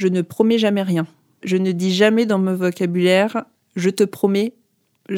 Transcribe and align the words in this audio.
je 0.00 0.08
ne 0.08 0.22
promets 0.22 0.56
jamais 0.56 0.82
rien. 0.82 1.06
Je 1.44 1.58
ne 1.58 1.72
dis 1.72 1.94
jamais 1.94 2.24
dans 2.24 2.38
mon 2.38 2.54
vocabulaire 2.54 3.44
je 3.76 3.90
te 3.90 4.02
promets, 4.02 4.54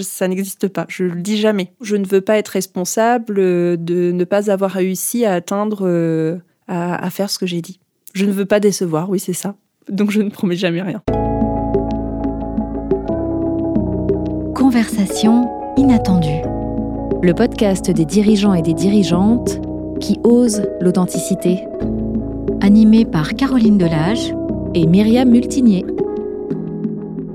ça 0.01 0.29
n'existe 0.29 0.69
pas. 0.69 0.87
Je 0.89 1.05
le 1.05 1.23
dis 1.23 1.39
jamais. 1.39 1.73
Je 1.81 1.97
ne 1.97 2.07
veux 2.07 2.21
pas 2.21 2.37
être 2.37 2.49
responsable 2.49 3.35
de 3.35 4.13
ne 4.13 4.25
pas 4.25 4.51
avoir 4.51 4.73
réussi 4.73 5.25
à 5.25 5.35
atteindre, 5.35 5.87
euh, 5.87 6.37
à, 6.69 7.03
à 7.03 7.11
faire 7.11 7.31
ce 7.31 7.39
que 7.39 7.47
j'ai 7.47 7.63
dit. 7.63 7.79
Je 8.13 8.27
ne 8.27 8.33
veux 8.33 8.45
pas 8.45 8.61
décevoir, 8.61 9.09
oui, 9.09 9.19
c'est 9.19 9.33
ça. 9.33 9.55
Donc 9.89 10.11
je 10.11 10.21
ne 10.21 10.31
promets 10.31 10.57
jamais 10.57 10.83
rien. 10.83 11.03
Conversation 14.55 15.49
inattendue. 15.77 16.43
Le 17.23 17.33
podcast 17.33 17.91
des 17.91 18.05
dirigeants 18.05 18.55
et 18.55 18.63
des 18.63 18.75
dirigeantes 18.75 19.61
qui 20.01 20.19
osent 20.25 20.67
l'authenticité. 20.81 21.61
Animé 22.61 23.05
par 23.05 23.35
Caroline 23.35 23.79
Delage 23.79 24.35
et 24.75 24.87
Myriam 24.87 25.29
Multinier. 25.29 25.85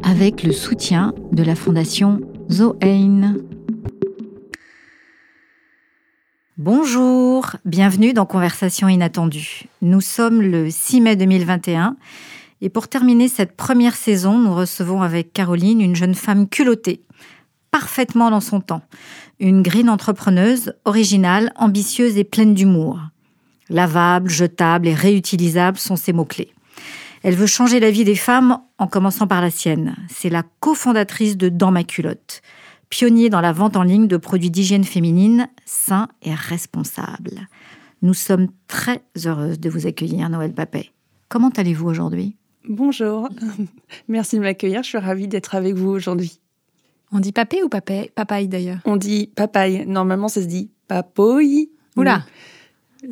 Avec 0.03 0.43
le 0.43 0.51
soutien 0.51 1.13
de 1.31 1.43
la 1.43 1.55
Fondation 1.55 2.19
Zoein. 2.49 3.35
Bonjour, 6.57 7.55
bienvenue 7.65 8.13
dans 8.13 8.25
Conversation 8.25 8.87
inattendue. 8.87 9.65
Nous 9.83 10.01
sommes 10.01 10.41
le 10.41 10.71
6 10.71 11.01
mai 11.01 11.15
2021 11.15 11.95
et 12.61 12.69
pour 12.69 12.87
terminer 12.87 13.27
cette 13.27 13.55
première 13.55 13.95
saison, 13.95 14.39
nous 14.39 14.55
recevons 14.55 15.03
avec 15.03 15.31
Caroline 15.31 15.81
une 15.81 15.95
jeune 15.95 16.15
femme 16.15 16.49
culottée, 16.49 17.03
parfaitement 17.69 18.31
dans 18.31 18.41
son 18.41 18.61
temps, 18.61 18.81
une 19.39 19.61
green 19.61 19.89
entrepreneuse, 19.91 20.73
originale, 20.85 21.51
ambitieuse 21.55 22.17
et 22.17 22.23
pleine 22.23 22.55
d'humour. 22.55 22.99
Lavable, 23.69 24.29
jetable 24.29 24.87
et 24.87 24.95
réutilisable 24.95 25.77
sont 25.77 25.97
ses 25.97 26.13
mots-clés. 26.13 26.51
Elle 27.23 27.35
veut 27.35 27.47
changer 27.47 27.79
la 27.79 27.91
vie 27.91 28.03
des 28.03 28.15
femmes 28.15 28.59
en 28.77 28.87
commençant 28.87 29.27
par 29.27 29.41
la 29.41 29.49
sienne. 29.49 29.95
C'est 30.09 30.29
la 30.29 30.43
cofondatrice 30.59 31.37
de 31.37 31.49
Dans 31.49 31.71
ma 31.71 31.83
culotte, 31.83 32.41
pionnier 32.89 33.29
dans 33.29 33.41
la 33.41 33.51
vente 33.51 33.75
en 33.75 33.83
ligne 33.83 34.07
de 34.07 34.17
produits 34.17 34.51
d'hygiène 34.51 34.83
féminine 34.83 35.49
sains 35.65 36.09
et 36.21 36.33
responsables. 36.33 37.47
Nous 38.01 38.13
sommes 38.13 38.49
très 38.67 39.01
heureuses 39.25 39.59
de 39.59 39.69
vous 39.69 39.87
accueillir, 39.87 40.29
Noël 40.29 40.53
Papet. 40.53 40.91
Comment 41.29 41.49
allez-vous 41.49 41.87
aujourd'hui? 41.87 42.35
Bonjour, 42.69 43.29
merci 44.07 44.35
de 44.35 44.41
m'accueillir, 44.41 44.83
je 44.83 44.89
suis 44.89 44.97
ravie 44.97 45.27
d'être 45.27 45.55
avec 45.55 45.75
vous 45.75 45.89
aujourd'hui. 45.89 46.39
On 47.11 47.19
dit 47.19 47.31
papé 47.31 47.63
ou 47.63 47.69
papay? 47.69 48.11
Papaye 48.13 48.49
d'ailleurs 48.49 48.79
On 48.83 48.97
dit 48.97 49.31
papaye, 49.35 49.85
normalement 49.85 50.27
ça 50.27 50.41
se 50.41 50.47
dit 50.47 50.69
papoy. 50.89 51.69
Oula, 51.95 52.25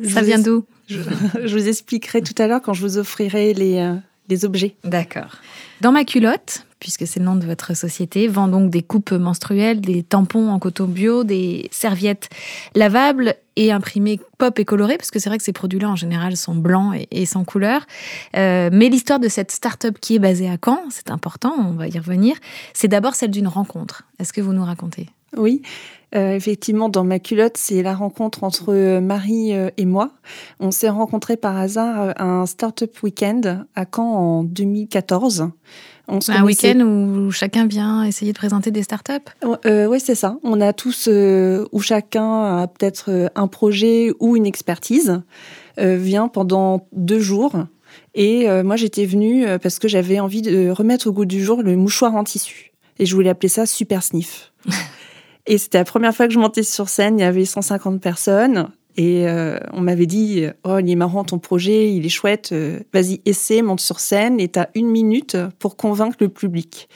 ça 0.04 0.20
vient 0.20 0.38
d'où? 0.38 0.64
je, 1.44 1.56
vous 1.56 1.68
expliquerai 1.68 2.22
tout 2.22 2.40
à 2.40 2.46
l'heure 2.46 2.62
quand 2.62 2.72
je 2.72 2.82
vous 2.82 2.98
offrirai 2.98 3.54
les, 3.54 3.78
euh, 3.78 3.94
les 4.28 4.44
objets. 4.44 4.76
D'accord. 4.84 5.36
Dans 5.80 5.92
ma 5.92 6.04
culotte, 6.04 6.66
puisque 6.78 7.06
c'est 7.06 7.20
le 7.20 7.26
nom 7.26 7.36
de 7.36 7.44
votre 7.44 7.74
société, 7.76 8.28
vend 8.28 8.48
donc 8.48 8.70
des 8.70 8.82
coupes 8.82 9.12
menstruelles, 9.12 9.80
des 9.80 10.02
tampons 10.02 10.48
en 10.48 10.58
coton 10.58 10.86
bio, 10.86 11.24
des 11.24 11.68
serviettes 11.70 12.28
lavables 12.74 13.34
et 13.56 13.72
imprimées 13.72 14.20
pop 14.38 14.58
et 14.58 14.64
colorées, 14.64 14.98
parce 14.98 15.10
que 15.10 15.18
c'est 15.18 15.28
vrai 15.28 15.38
que 15.38 15.44
ces 15.44 15.52
produits-là 15.52 15.88
en 15.88 15.96
général 15.96 16.36
sont 16.36 16.54
blancs 16.54 16.94
et, 17.10 17.26
sans 17.26 17.44
couleur. 17.44 17.86
Euh, 18.36 18.70
mais 18.72 18.88
l'histoire 18.88 19.20
de 19.20 19.28
cette 19.28 19.50
start-up 19.50 19.98
qui 20.00 20.14
est 20.14 20.18
basée 20.18 20.48
à 20.48 20.56
Caen, 20.62 20.80
c'est 20.90 21.10
important, 21.10 21.54
on 21.58 21.72
va 21.72 21.88
y 21.88 21.98
revenir, 21.98 22.36
c'est 22.74 22.88
d'abord 22.88 23.14
celle 23.14 23.30
d'une 23.30 23.48
rencontre. 23.48 24.04
Est-ce 24.18 24.32
que 24.32 24.40
vous 24.40 24.52
nous 24.52 24.64
racontez? 24.64 25.08
Oui. 25.36 25.62
Euh, 26.14 26.34
effectivement, 26.34 26.88
dans 26.88 27.04
ma 27.04 27.18
culotte, 27.18 27.56
c'est 27.56 27.82
la 27.82 27.94
rencontre 27.94 28.44
entre 28.44 28.72
euh, 28.72 29.00
Marie 29.00 29.52
euh, 29.52 29.70
et 29.76 29.84
moi. 29.84 30.12
On 30.60 30.70
s'est 30.70 30.88
rencontrés 30.88 31.36
par 31.36 31.56
hasard 31.56 32.14
à 32.16 32.24
un 32.24 32.46
Startup 32.46 32.90
Weekend 33.02 33.66
à 33.74 33.84
Caen 33.92 34.04
en 34.04 34.44
2014. 34.44 35.50
On 36.08 36.20
un 36.28 36.44
week-end 36.44 36.78
où 36.80 37.32
chacun 37.32 37.66
vient 37.66 38.04
essayer 38.04 38.32
de 38.32 38.38
présenter 38.38 38.70
des 38.70 38.84
startups 38.84 39.12
euh, 39.66 39.86
Oui, 39.86 39.98
c'est 39.98 40.14
ça. 40.14 40.38
On 40.44 40.60
a 40.60 40.72
tous, 40.72 41.08
où 41.08 41.80
chacun 41.80 42.60
a 42.60 42.68
peut-être 42.68 43.32
un 43.34 43.48
projet 43.48 44.12
ou 44.20 44.36
une 44.36 44.46
expertise, 44.46 45.20
vient 45.76 46.28
pendant 46.28 46.86
deux 46.92 47.18
jours. 47.18 47.56
Et 48.14 48.46
moi, 48.62 48.76
j'étais 48.76 49.04
venue 49.04 49.46
parce 49.60 49.80
que 49.80 49.88
j'avais 49.88 50.20
envie 50.20 50.42
de 50.42 50.70
remettre 50.70 51.08
au 51.08 51.12
goût 51.12 51.24
du 51.24 51.42
jour 51.42 51.60
le 51.64 51.74
mouchoir 51.74 52.14
en 52.14 52.22
tissu. 52.22 52.72
Et 53.00 53.04
je 53.04 53.12
voulais 53.12 53.30
appeler 53.30 53.48
ça 53.48 53.66
Super 53.66 54.04
Sniff. 54.04 54.52
Et 55.46 55.58
c'était 55.58 55.78
la 55.78 55.84
première 55.84 56.14
fois 56.14 56.26
que 56.26 56.32
je 56.32 56.38
montais 56.38 56.62
sur 56.62 56.88
scène. 56.88 57.18
Il 57.18 57.22
y 57.22 57.24
avait 57.24 57.44
150 57.44 58.00
personnes. 58.00 58.68
Et 58.96 59.28
euh, 59.28 59.58
on 59.72 59.82
m'avait 59.82 60.06
dit, 60.06 60.46
oh, 60.64 60.78
il 60.78 60.90
est 60.90 60.96
marrant 60.96 61.22
ton 61.22 61.38
projet, 61.38 61.92
il 61.92 62.06
est 62.06 62.10
chouette, 62.10 62.50
euh, 62.52 62.80
vas-y, 62.94 63.20
essaie, 63.26 63.60
monte 63.60 63.80
sur 63.80 64.00
scène 64.00 64.40
et 64.40 64.48
tu 64.48 64.58
as 64.58 64.70
une 64.74 64.88
minute 64.88 65.36
pour 65.58 65.76
convaincre 65.76 66.16
le 66.20 66.30
public. 66.30 66.88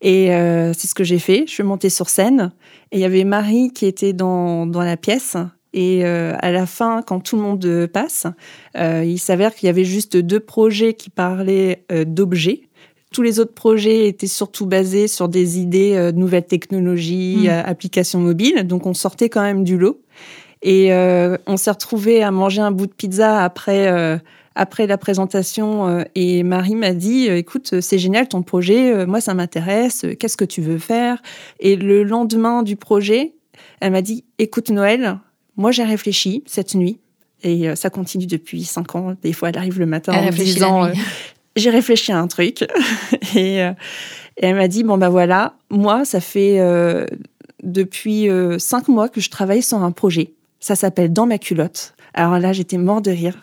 Et 0.00 0.32
euh, 0.32 0.72
c'est 0.72 0.86
ce 0.86 0.94
que 0.94 1.02
j'ai 1.02 1.18
fait. 1.18 1.44
Je 1.48 1.52
suis 1.52 1.64
montée 1.64 1.90
sur 1.90 2.08
scène 2.08 2.52
et 2.92 2.98
il 2.98 3.00
y 3.00 3.04
avait 3.04 3.24
Marie 3.24 3.72
qui 3.72 3.86
était 3.86 4.12
dans, 4.12 4.66
dans 4.66 4.82
la 4.82 4.96
pièce. 4.96 5.36
Et 5.74 6.04
à 6.04 6.50
la 6.50 6.66
fin, 6.66 7.00
quand 7.00 7.20
tout 7.20 7.36
le 7.36 7.40
monde 7.40 7.86
passe, 7.86 8.26
il 8.74 9.18
s'avère 9.18 9.54
qu'il 9.54 9.68
y 9.68 9.70
avait 9.70 9.86
juste 9.86 10.18
deux 10.18 10.38
projets 10.38 10.92
qui 10.92 11.08
parlaient 11.08 11.86
d'objets. 12.04 12.64
Tous 13.12 13.22
les 13.22 13.38
autres 13.40 13.54
projets 13.54 14.08
étaient 14.08 14.26
surtout 14.26 14.66
basés 14.66 15.06
sur 15.06 15.28
des 15.28 15.58
idées 15.58 15.94
euh, 15.94 16.12
de 16.12 16.18
nouvelles 16.18 16.46
technologies, 16.46 17.44
hmm. 17.44 17.50
euh, 17.50 17.62
applications 17.64 18.20
mobiles. 18.20 18.66
Donc 18.66 18.86
on 18.86 18.94
sortait 18.94 19.28
quand 19.28 19.42
même 19.42 19.64
du 19.64 19.78
lot. 19.78 20.00
Et 20.62 20.92
euh, 20.92 21.36
on 21.46 21.56
s'est 21.56 21.70
retrouvé 21.70 22.22
à 22.22 22.30
manger 22.30 22.60
un 22.60 22.70
bout 22.70 22.86
de 22.86 22.92
pizza 22.92 23.42
après 23.42 24.20
après 24.54 24.86
la 24.86 24.98
présentation 24.98 26.04
et 26.14 26.42
Marie 26.42 26.76
m'a 26.76 26.92
dit 26.92 27.26
écoute 27.26 27.80
c'est 27.80 27.98
génial 27.98 28.28
ton 28.28 28.42
projet 28.42 29.04
moi 29.06 29.20
ça 29.20 29.34
m'intéresse 29.34 30.06
qu'est-ce 30.20 30.36
que 30.36 30.44
tu 30.44 30.60
veux 30.60 30.78
faire? 30.78 31.20
Et 31.58 31.74
le 31.74 32.04
lendemain 32.04 32.62
du 32.62 32.76
projet 32.76 33.32
elle 33.80 33.90
m'a 33.90 34.02
dit 34.02 34.24
écoute 34.38 34.70
Noël 34.70 35.18
moi 35.56 35.72
j'ai 35.72 35.82
réfléchi 35.82 36.44
cette 36.46 36.76
nuit 36.76 37.00
et 37.42 37.74
ça 37.74 37.90
continue 37.90 38.26
depuis 38.26 38.62
cinq 38.62 38.94
ans 38.94 39.16
des 39.20 39.32
fois 39.32 39.48
elle 39.48 39.58
arrive 39.58 39.80
le 39.80 39.86
matin 39.86 40.12
en 40.12 40.30
disant 40.30 40.88
j'ai 41.56 41.70
réfléchi 41.70 42.12
à 42.12 42.18
un 42.18 42.26
truc 42.26 42.62
et, 43.34 43.62
euh, 43.62 43.72
et 44.36 44.46
elle 44.46 44.56
m'a 44.56 44.68
dit 44.68 44.84
bon 44.84 44.98
bah 44.98 45.08
voilà, 45.08 45.54
moi 45.70 46.04
ça 46.04 46.20
fait 46.20 46.58
euh, 46.60 47.06
depuis 47.62 48.28
euh, 48.28 48.58
cinq 48.58 48.88
mois 48.88 49.08
que 49.08 49.20
je 49.20 49.30
travaille 49.30 49.62
sur 49.62 49.78
un 49.78 49.92
projet. 49.92 50.32
Ça 50.60 50.76
s'appelle 50.76 51.12
Dans 51.12 51.26
ma 51.26 51.38
culotte. 51.38 51.94
Alors 52.14 52.38
là 52.38 52.52
j'étais 52.52 52.78
mort 52.78 53.02
de 53.02 53.10
rire. 53.10 53.36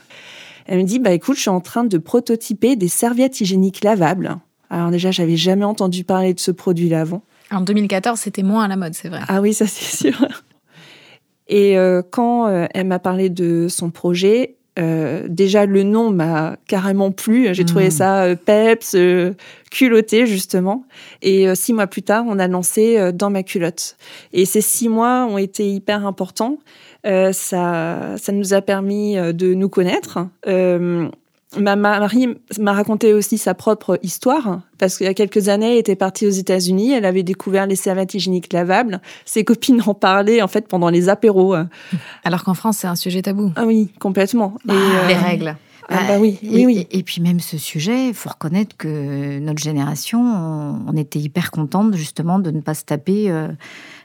Elle 0.65 0.79
me 0.79 0.83
dit 0.83 0.99
bah 0.99 1.11
écoute, 1.11 1.35
je 1.35 1.41
suis 1.41 1.49
en 1.49 1.61
train 1.61 1.83
de 1.83 1.97
prototyper 1.97 2.75
des 2.75 2.87
serviettes 2.87 3.41
hygiéniques 3.41 3.83
lavables. 3.83 4.37
Alors 4.69 4.91
déjà 4.91 5.11
j'avais 5.11 5.37
jamais 5.37 5.65
entendu 5.65 6.03
parler 6.03 6.33
de 6.33 6.39
ce 6.39 6.51
produit-là 6.51 7.01
avant. 7.01 7.23
En 7.51 7.61
2014 7.61 8.19
c'était 8.19 8.43
moins 8.43 8.65
à 8.65 8.67
la 8.67 8.75
mode, 8.75 8.93
c'est 8.93 9.09
vrai. 9.09 9.21
Ah 9.27 9.41
oui 9.41 9.53
ça 9.53 9.65
c'est 9.67 9.97
sûr. 10.09 10.27
Et 11.51 11.75
quand 12.11 12.67
elle 12.75 12.85
m'a 12.85 12.99
parlé 12.99 13.31
de 13.31 13.65
son 13.69 13.89
projet, 13.89 14.58
euh, 14.79 15.27
déjà, 15.27 15.65
le 15.65 15.83
nom 15.83 16.09
m'a 16.09 16.57
carrément 16.67 17.11
plu. 17.11 17.53
J'ai 17.53 17.65
trouvé 17.65 17.87
hmm. 17.87 17.91
ça 17.91 18.23
euh, 18.23 18.35
peps, 18.35 18.95
euh, 18.95 19.33
culotté, 19.71 20.25
justement. 20.25 20.85
Et 21.21 21.53
six 21.55 21.73
mois 21.73 21.87
plus 21.87 22.03
tard, 22.03 22.25
on 22.27 22.39
a 22.39 22.47
lancé 22.47 23.11
Dans 23.13 23.29
ma 23.29 23.43
culotte. 23.43 23.97
Et 24.33 24.45
ces 24.45 24.61
six 24.61 24.89
mois 24.89 25.25
ont 25.29 25.37
été 25.37 25.69
hyper 25.69 26.05
importants. 26.05 26.57
ça, 27.03 28.15
ça 28.17 28.31
nous 28.31 28.53
a 28.53 28.61
permis 28.61 29.15
de 29.15 29.53
nous 29.53 29.69
connaître. 29.69 30.19
Ma 31.57 31.75
Marie 31.75 32.27
m'a 32.59 32.73
raconté 32.73 33.11
aussi 33.11 33.39
sa 33.39 33.55
propre 33.55 33.99
histoire, 34.03 34.61
parce 34.77 34.97
qu'il 34.97 35.07
y 35.07 35.09
a 35.09 35.15
quelques 35.15 35.49
années, 35.49 35.73
elle 35.73 35.79
était 35.79 35.95
partie 35.95 36.27
aux 36.27 36.31
États-Unis, 36.31 36.91
elle 36.91 37.05
avait 37.05 37.23
découvert 37.23 37.65
les 37.65 37.75
serviettes 37.75 38.13
hygiéniques 38.13 38.53
lavables. 38.53 39.01
Ses 39.25 39.43
copines 39.43 39.81
en 39.87 39.95
parlaient 39.95 40.43
en 40.43 40.47
fait 40.47 40.67
pendant 40.67 40.89
les 40.89 41.09
apéros. 41.09 41.55
Alors 42.23 42.43
qu'en 42.43 42.53
France, 42.53 42.77
c'est 42.77 42.87
un 42.87 42.95
sujet 42.95 43.23
tabou. 43.23 43.51
Ah 43.55 43.65
oui, 43.65 43.89
complètement. 43.99 44.55
Ah, 44.67 44.73
euh, 44.73 45.07
les 45.07 45.15
règles. 45.15 45.55
Ah, 45.91 46.01
bah 46.07 46.17
oui, 46.19 46.37
et, 46.43 46.67
oui, 46.67 46.87
Et, 46.91 47.01
puis 47.01 47.19
même 47.19 47.39
ce 47.39 47.57
sujet, 47.57 48.09
il 48.09 48.13
faut 48.13 48.29
reconnaître 48.29 48.77
que 48.77 49.39
notre 49.39 49.61
génération, 49.61 50.21
on, 50.87 50.95
était 50.95 51.17
hyper 51.17 51.49
contente 51.49 51.95
justement 51.95 52.37
de 52.37 52.51
ne 52.51 52.61
pas 52.61 52.75
se 52.75 52.83
taper 52.83 53.31
euh, 53.31 53.47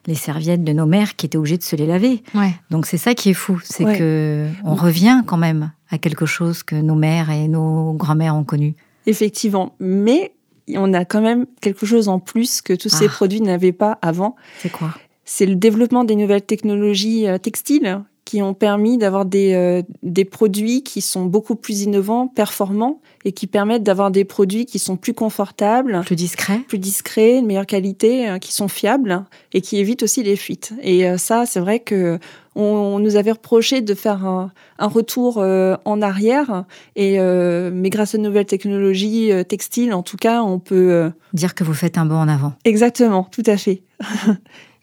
les 0.06 0.14
serviettes 0.14 0.64
de 0.64 0.72
nos 0.72 0.86
mères 0.86 1.14
qui 1.14 1.26
étaient 1.26 1.36
obligées 1.36 1.58
de 1.58 1.62
se 1.62 1.76
les 1.76 1.86
laver. 1.86 2.22
Ouais. 2.34 2.54
Donc 2.70 2.86
c'est 2.86 2.96
ça 2.96 3.12
qui 3.12 3.28
est 3.28 3.34
fou, 3.34 3.60
c'est 3.62 3.84
que 3.84 4.48
on 4.64 4.74
revient 4.74 5.22
quand 5.26 5.36
même 5.36 5.72
à 5.94 5.98
quelque 5.98 6.26
chose 6.26 6.62
que 6.62 6.76
nos 6.76 6.94
mères 6.94 7.30
et 7.30 7.48
nos 7.48 7.92
grand-mères 7.92 8.36
ont 8.36 8.44
connu. 8.44 8.74
Effectivement, 9.06 9.74
mais 9.80 10.32
on 10.74 10.92
a 10.92 11.04
quand 11.04 11.20
même 11.20 11.46
quelque 11.60 11.86
chose 11.86 12.08
en 12.08 12.18
plus 12.18 12.62
que 12.62 12.72
tous 12.72 12.88
ces 12.88 13.06
ah. 13.06 13.08
produits 13.08 13.40
n'avaient 13.40 13.72
pas 13.72 13.98
avant. 14.02 14.36
C'est 14.60 14.72
quoi? 14.72 14.94
C'est 15.24 15.46
le 15.46 15.54
développement 15.54 16.04
des 16.04 16.16
nouvelles 16.16 16.42
technologies 16.42 17.26
euh, 17.26 17.38
textiles 17.38 18.02
qui 18.24 18.40
ont 18.42 18.54
permis 18.54 18.96
d'avoir 18.96 19.26
des, 19.26 19.52
euh, 19.52 19.82
des 20.02 20.24
produits 20.24 20.82
qui 20.82 21.02
sont 21.02 21.26
beaucoup 21.26 21.56
plus 21.56 21.82
innovants, 21.82 22.26
performants 22.26 23.00
et 23.26 23.32
qui 23.32 23.46
permettent 23.46 23.82
d'avoir 23.82 24.10
des 24.10 24.24
produits 24.24 24.64
qui 24.64 24.78
sont 24.78 24.96
plus 24.96 25.12
confortables, 25.12 26.00
plus 26.06 26.16
discrets, 26.16 26.60
plus 26.66 26.78
discrets, 26.78 27.42
de 27.42 27.46
meilleure 27.46 27.66
qualité, 27.66 28.28
euh, 28.28 28.38
qui 28.38 28.52
sont 28.52 28.68
fiables 28.68 29.24
et 29.52 29.60
qui 29.60 29.76
évitent 29.76 30.02
aussi 30.02 30.22
les 30.22 30.36
fuites. 30.36 30.72
Et 30.82 31.18
ça, 31.18 31.44
c'est 31.44 31.60
vrai 31.60 31.80
que 31.80 32.18
on, 32.54 32.98
nous 32.98 33.16
avait 33.16 33.32
reproché 33.32 33.80
de 33.80 33.94
faire 33.94 34.24
un, 34.24 34.50
retour 34.78 35.38
en 35.38 36.02
arrière. 36.02 36.64
Et 36.96 37.18
mais 37.18 37.90
grâce 37.90 38.14
aux 38.14 38.18
nouvelles 38.18 38.46
technologies 38.46 39.30
textiles, 39.48 39.92
en 39.92 40.02
tout 40.02 40.16
cas, 40.16 40.42
on 40.42 40.58
peut 40.58 41.10
dire 41.32 41.54
que 41.54 41.64
vous 41.64 41.74
faites 41.74 41.98
un 41.98 42.06
bond 42.06 42.16
en 42.16 42.28
avant. 42.28 42.52
Exactement, 42.64 43.28
tout 43.30 43.42
à 43.46 43.56
fait. 43.56 43.82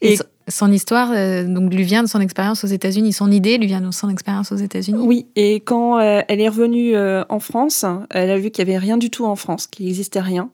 et, 0.00 0.18
son 0.48 0.72
histoire 0.72 1.10
donc 1.46 1.72
lui 1.72 1.84
vient 1.84 2.02
de 2.02 2.08
son 2.08 2.20
expérience 2.20 2.64
aux 2.64 2.68
États-Unis, 2.68 3.12
son 3.12 3.30
idée 3.30 3.58
lui 3.58 3.68
vient 3.68 3.80
de 3.80 3.92
son 3.92 4.08
expérience 4.08 4.50
aux 4.50 4.56
États-Unis? 4.56 4.98
Oui, 5.00 5.26
et 5.36 5.60
quand 5.60 6.00
elle 6.00 6.40
est 6.40 6.48
revenue 6.48 6.96
en 6.96 7.38
France, 7.38 7.84
elle 8.10 8.30
a 8.30 8.38
vu 8.38 8.50
qu'il 8.50 8.66
y 8.66 8.68
avait 8.68 8.78
rien 8.78 8.98
du 8.98 9.08
tout 9.08 9.24
en 9.24 9.36
France, 9.36 9.68
qu'il 9.68 9.86
n'existait 9.86 10.20
rien. 10.20 10.50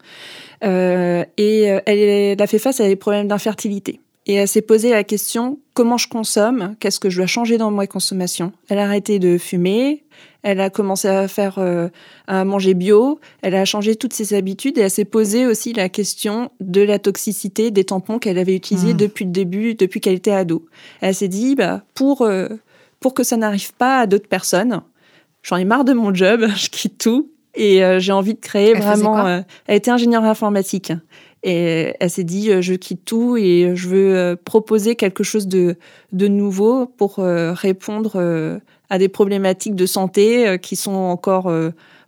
Euh, 0.65 1.25
et 1.37 1.71
euh, 1.71 1.81
elle, 1.87 2.41
a 2.41 2.47
fait 2.47 2.59
face 2.59 2.81
à 2.81 2.87
des 2.87 2.97
problèmes 2.97 3.29
d'infertilité. 3.29 4.01
Et 4.29 4.35
elle 4.35 4.47
s'est 4.47 4.63
posé 4.63 4.91
la 4.91 5.05
question 5.05 5.59
comment 5.75 5.97
je 5.97 6.09
consomme? 6.09 6.77
Qu'est-ce 6.81 7.01
que 7.01 7.11
je 7.11 7.17
dois 7.17 7.27
changer 7.27 7.59
dans 7.59 7.71
ma 7.71 7.87
consommation? 7.87 8.53
Elle 8.69 8.79
a 8.79 8.85
arrêté 8.85 9.19
de 9.19 9.39
fumer. 9.39 10.05
Elle 10.43 10.61
a 10.61 10.71
commencé 10.71 11.09
à 11.09 11.27
faire 11.27 11.59
euh, 11.59 11.89
à 12.27 12.45
manger 12.45 12.75
bio. 12.75 13.19
Elle 13.43 13.55
a 13.55 13.65
changé 13.65 13.97
toutes 13.97 14.13
ses 14.13 14.35
habitudes 14.35 14.79
et 14.79 14.83
elle 14.83 14.91
s'est 14.91 15.05
posé 15.05 15.47
aussi 15.47 15.73
la 15.73 15.89
question 15.89 16.51
de 16.61 16.83
la 16.83 16.99
toxicité 16.99 17.71
des 17.71 17.85
tampons 17.85 18.19
qu'elle 18.19 18.39
avait 18.39 18.55
utilisés 18.55 18.95
mmh. 18.95 18.99
depuis 18.99 19.25
le 19.25 19.31
début, 19.33 19.75
depuis 19.75 20.01
qu'elle 20.01 20.15
était 20.15 20.31
ado. 20.31 20.67
Elle 21.01 21.15
s'est 21.15 21.29
dit 21.29 21.55
bah 21.55 21.83
pour 21.95 22.29
pour 23.01 23.15
que 23.15 23.23
ça 23.25 23.37
n'arrive 23.37 23.73
pas 23.75 24.01
à 24.01 24.07
d'autres 24.07 24.29
personnes, 24.29 24.83
j'en 25.43 25.57
ai 25.57 25.65
marre 25.65 25.85
de 25.85 25.93
mon 25.93 26.15
job, 26.15 26.47
je 26.57 26.69
quitte 26.69 26.99
tout 26.99 27.31
et 27.55 27.85
euh, 27.85 27.99
j'ai 27.99 28.13
envie 28.13 28.35
de 28.35 28.41
créer 28.41 28.75
vraiment. 28.75 29.27
Euh, 29.27 29.41
elle 29.67 29.77
était 29.77 29.91
ingénieure 29.91 30.25
informatique. 30.25 30.93
Et 31.43 31.95
elle 32.01 32.11
s'est 32.11 32.25
dit, 32.25 32.51
euh, 32.51 32.61
je 32.61 32.75
quitte 32.75 33.05
tout 33.05 33.37
et 33.37 33.73
je 33.75 33.89
veux 33.89 34.37
proposer 34.45 34.97
quelque 34.97 35.23
chose 35.23 35.47
de, 35.47 35.77
de 36.13 36.29
nouveau 36.29 36.87
pour 36.87 37.17
répondre 37.17 38.61
à 38.91 38.99
des 38.99 39.09
problématiques 39.09 39.75
de 39.75 39.87
santé 39.87 40.59
qui 40.61 40.77
sont 40.77 40.95
encore 40.95 41.53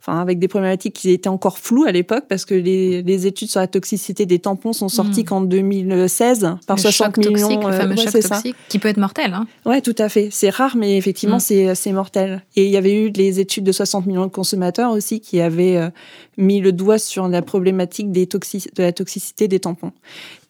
enfin 0.01 0.19
avec 0.19 0.39
des 0.39 0.47
problématiques 0.47 0.95
qui 0.95 1.11
étaient 1.11 1.29
encore 1.29 1.59
floues 1.59 1.83
à 1.83 1.91
l'époque 1.91 2.25
parce 2.27 2.45
que 2.45 2.55
les, 2.55 3.03
les, 3.03 3.27
études 3.27 3.49
sur 3.49 3.59
la 3.59 3.67
toxicité 3.67 4.25
des 4.25 4.39
tampons 4.39 4.73
sont 4.73 4.89
sorties 4.89 5.21
hmm. 5.21 5.25
qu'en 5.25 5.41
2016 5.41 6.55
par 6.65 6.75
le 6.75 6.81
60 6.81 7.17
millions. 7.17 7.31
Toxique, 7.31 7.63
le 7.63 7.71
fameux 7.73 7.95
choc 7.95 8.11
toxique, 8.11 8.55
qui 8.67 8.79
peut 8.79 8.89
être 8.89 8.97
mortel. 8.97 9.33
Hein. 9.33 9.45
Ouais, 9.65 9.81
tout 9.81 9.95
à 9.99 10.09
fait. 10.09 10.29
C'est 10.31 10.49
rare, 10.49 10.75
mais 10.75 10.97
effectivement, 10.97 11.37
hmm. 11.37 11.75
c'est 11.75 11.91
mortel. 11.91 12.43
Et 12.55 12.65
il 12.65 12.71
y 12.71 12.77
avait 12.77 12.95
eu 12.95 13.09
les 13.09 13.39
études 13.39 13.63
de 13.63 13.71
60 13.71 14.07
millions 14.07 14.25
de 14.25 14.31
consommateurs 14.31 14.91
aussi 14.91 15.19
qui 15.19 15.39
avaient 15.39 15.77
euh, 15.77 15.89
mis 16.37 16.61
le 16.61 16.71
doigt 16.71 16.97
sur 16.97 17.27
la 17.27 17.41
problématique 17.41 18.11
des 18.11 18.25
de 18.25 18.83
la 18.83 18.91
toxicité 18.91 19.47
des 19.47 19.59
tampons. 19.59 19.91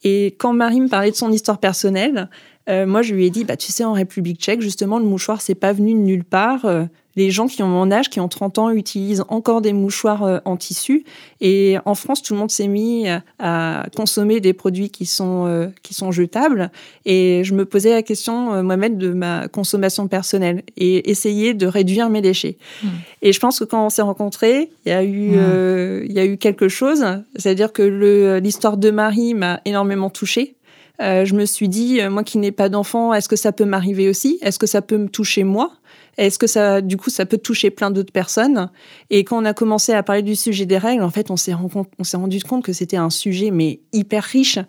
Et 0.03 0.35
quand 0.37 0.53
Marie 0.53 0.81
me 0.81 0.87
parlait 0.87 1.11
de 1.11 1.15
son 1.15 1.31
histoire 1.31 1.59
personnelle, 1.59 2.29
euh, 2.69 2.85
moi, 2.85 3.01
je 3.01 3.13
lui 3.13 3.25
ai 3.25 3.29
dit, 3.29 3.43
bah, 3.43 3.57
tu 3.57 3.71
sais, 3.71 3.83
en 3.83 3.93
République 3.93 4.39
tchèque, 4.39 4.61
justement, 4.61 4.99
le 4.99 5.05
mouchoir, 5.05 5.41
c'est 5.41 5.55
pas 5.55 5.73
venu 5.73 5.93
de 5.93 5.99
nulle 5.99 6.23
part. 6.23 6.65
Euh, 6.65 6.85
les 7.15 7.29
gens 7.31 7.47
qui 7.47 7.61
ont 7.63 7.67
mon 7.67 7.91
âge, 7.91 8.09
qui 8.09 8.19
ont 8.19 8.27
30 8.27 8.57
ans, 8.59 8.69
utilisent 8.71 9.23
encore 9.27 9.61
des 9.61 9.73
mouchoirs 9.73 10.23
euh, 10.23 10.39
en 10.45 10.55
tissu. 10.55 11.03
Et 11.41 11.77
en 11.85 11.95
France, 11.95 12.21
tout 12.21 12.33
le 12.33 12.39
monde 12.39 12.51
s'est 12.51 12.67
mis 12.67 13.07
à 13.39 13.85
consommer 13.95 14.39
des 14.39 14.53
produits 14.53 14.89
qui 14.89 15.05
sont, 15.05 15.45
euh, 15.47 15.67
qui 15.83 15.93
sont 15.93 16.11
jetables. 16.11 16.71
Et 17.05 17.43
je 17.43 17.53
me 17.53 17.65
posais 17.65 17.91
la 17.91 18.03
question 18.03 18.53
euh, 18.53 18.63
moi-même 18.63 18.97
de 18.97 19.11
ma 19.11 19.47
consommation 19.47 20.07
personnelle 20.07 20.63
et 20.77 21.09
essayer 21.09 21.53
de 21.53 21.67
réduire 21.67 22.09
mes 22.09 22.21
déchets. 22.21 22.57
Mmh. 22.83 22.87
Et 23.23 23.33
je 23.33 23.39
pense 23.39 23.59
que 23.59 23.65
quand 23.65 23.85
on 23.85 23.89
s'est 23.89 24.01
rencontrés, 24.01 24.69
il 24.85 24.89
y 24.89 24.93
a 24.93 25.03
eu, 25.03 25.31
mmh. 25.31 26.05
il 26.05 26.13
y 26.13 26.19
a 26.19 26.25
eu 26.25 26.37
quelque 26.37 26.69
chose. 26.69 27.03
C'est-à-dire 27.35 27.73
que 27.73 28.37
l'histoire 28.41 28.77
de 28.77 28.91
Marie 28.91 29.33
m'a 29.33 29.59
énormément 29.65 30.09
touchée. 30.09 30.55
je 30.99 31.33
me 31.33 31.45
suis 31.45 31.69
dit, 31.69 31.99
moi 32.09 32.23
qui 32.23 32.37
n'ai 32.37 32.51
pas 32.51 32.69
d'enfant, 32.69 33.13
est-ce 33.13 33.27
que 33.27 33.35
ça 33.35 33.51
peut 33.51 33.65
m'arriver 33.65 34.09
aussi? 34.09 34.39
Est-ce 34.41 34.59
que 34.59 34.67
ça 34.67 34.81
peut 34.81 34.97
me 34.97 35.07
toucher 35.07 35.43
moi? 35.43 35.71
Est-ce 36.27 36.37
que 36.37 36.47
ça, 36.47 36.81
du 36.81 36.97
coup, 36.97 37.09
ça 37.09 37.25
peut 37.25 37.39
toucher 37.39 37.71
plein 37.71 37.89
d'autres 37.89 38.13
personnes? 38.13 38.69
Et 39.09 39.23
quand 39.23 39.41
on 39.41 39.45
a 39.45 39.53
commencé 39.53 39.91
à 39.93 40.03
parler 40.03 40.21
du 40.21 40.35
sujet 40.35 40.67
des 40.67 40.77
règles, 40.77 41.03
en 41.03 41.09
fait, 41.09 41.31
on 41.31 41.35
s'est 41.35 41.53
rendu 41.53 42.43
compte 42.43 42.63
que 42.63 42.73
c'était 42.73 42.97
un 42.97 43.09
sujet 43.09 43.49
mais 43.49 43.79
hyper 43.91 44.23
riche. 44.23 44.59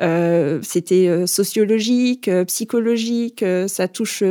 Euh, 0.00 0.60
c'était 0.62 1.08
euh, 1.08 1.26
sociologique, 1.26 2.28
euh, 2.28 2.44
psychologique, 2.46 3.44
ça 3.66 3.88
touche 3.88 4.22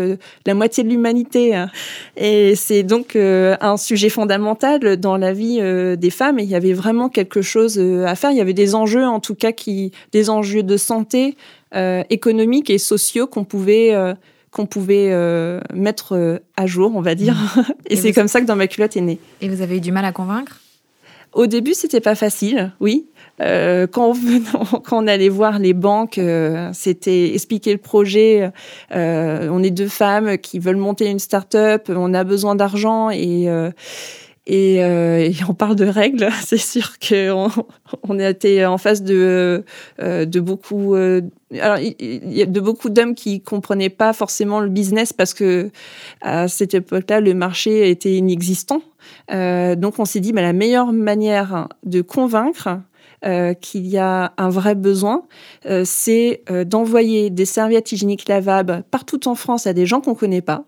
la 0.45 0.53
moitié 0.55 0.83
de 0.83 0.89
l'humanité, 0.89 1.55
hein. 1.55 1.69
et 2.17 2.55
c'est 2.55 2.83
donc 2.83 3.15
un 3.15 3.77
sujet 3.77 4.09
fondamental 4.09 4.97
dans 4.97 5.17
la 5.17 5.33
vie 5.33 5.59
des 5.97 6.09
femmes. 6.09 6.39
Et 6.39 6.43
il 6.43 6.49
y 6.49 6.55
avait 6.55 6.73
vraiment 6.73 7.09
quelque 7.09 7.41
chose 7.41 7.79
à 7.79 8.15
faire. 8.15 8.31
Il 8.31 8.37
y 8.37 8.41
avait 8.41 8.53
des 8.53 8.73
enjeux, 8.73 9.05
en 9.05 9.19
tout 9.19 9.35
cas, 9.35 9.51
qui, 9.51 9.91
des 10.11 10.29
enjeux 10.29 10.63
de 10.63 10.77
santé. 10.77 11.35
économiques 12.09 12.69
et 12.69 12.77
sociaux 12.77 13.27
qu'on 13.27 13.45
pouvait 13.45 13.95
qu'on 14.51 14.65
pouvait 14.65 15.09
euh, 15.11 15.61
mettre 15.73 16.15
euh, 16.15 16.39
à 16.57 16.67
jour, 16.67 16.91
on 16.95 17.01
va 17.01 17.15
dire. 17.15 17.33
Mmh. 17.33 17.61
et, 17.89 17.95
c'est 17.95 18.11
comme 18.11 18.27
ça 18.27 18.41
que 18.41 18.45
dans 18.45 18.55
ma 18.55 18.67
culotte 18.67 18.97
est 18.97 19.01
né. 19.01 19.17
Et 19.39 19.49
vous 19.49 19.61
avez 19.61 19.77
eu 19.77 19.81
du 19.81 19.91
mal 19.91 20.05
à 20.05 20.11
convaincre? 20.11 20.59
Au 21.33 21.47
début, 21.47 21.73
c'était 21.73 22.01
pas 22.01 22.15
facile, 22.15 22.73
oui. 22.81 23.05
Euh, 23.39 23.87
quand, 23.87 24.13
on, 24.13 24.79
quand, 24.79 25.03
on, 25.03 25.07
allait 25.07 25.29
voir 25.29 25.59
les 25.59 25.73
banques, 25.73 26.19
c'était 26.73 27.33
expliquer 27.33 27.71
le 27.71 27.77
projet. 27.77 28.51
on 28.91 29.63
est 29.63 29.71
deux 29.71 29.87
femmes 29.87 30.37
qui 30.37 30.59
veulent 30.59 30.75
monter 30.75 31.09
une 31.09 31.19
start-up, 31.19 31.89
on 31.89 32.13
a 32.13 32.25
besoin 32.25 32.55
d'argent 32.55 33.09
et 33.09 33.47
et, 34.47 34.75
et, 34.75 35.35
on 35.47 35.53
parle 35.53 35.75
de 35.75 35.85
règles, 35.85 36.29
c'est 36.45 36.57
sûr 36.57 36.97
qu'on 36.99 37.49
on 38.03 38.19
a 38.19 38.29
été 38.29 38.65
en 38.65 38.77
face 38.77 39.03
de, 39.03 39.63
de 39.99 40.39
beaucoup 40.39 40.95
a 40.95 41.77
de 41.79 42.59
beaucoup 42.59 42.89
d'hommes 42.89 43.15
qui 43.15 43.41
comprenaient 43.41 43.89
pas 43.89 44.13
forcément 44.13 44.59
le 44.59 44.69
business 44.69 45.13
parce 45.13 45.33
que 45.33 45.69
à 46.21 46.47
cette 46.47 46.73
époque-là 46.73 47.19
le 47.19 47.33
marché 47.33 47.89
était 47.89 48.13
inexistant. 48.13 48.81
Euh, 49.31 49.75
donc 49.75 49.99
on 49.99 50.05
s'est 50.05 50.19
dit 50.19 50.31
bah, 50.31 50.41
la 50.41 50.53
meilleure 50.53 50.93
manière 50.93 51.67
de 51.83 52.01
convaincre 52.01 52.79
euh, 53.23 53.53
qu'il 53.53 53.85
y 53.85 53.99
a 53.99 54.33
un 54.37 54.49
vrai 54.49 54.73
besoin, 54.73 55.27
euh, 55.67 55.83
c'est 55.85 56.41
euh, 56.49 56.63
d'envoyer 56.63 57.29
des 57.29 57.45
serviettes 57.45 57.91
hygiéniques 57.91 58.27
lavables 58.27 58.83
partout 58.89 59.27
en 59.27 59.35
France 59.35 59.67
à 59.67 59.73
des 59.73 59.85
gens 59.85 60.01
qu'on 60.01 60.15
connaît 60.15 60.41
pas, 60.41 60.65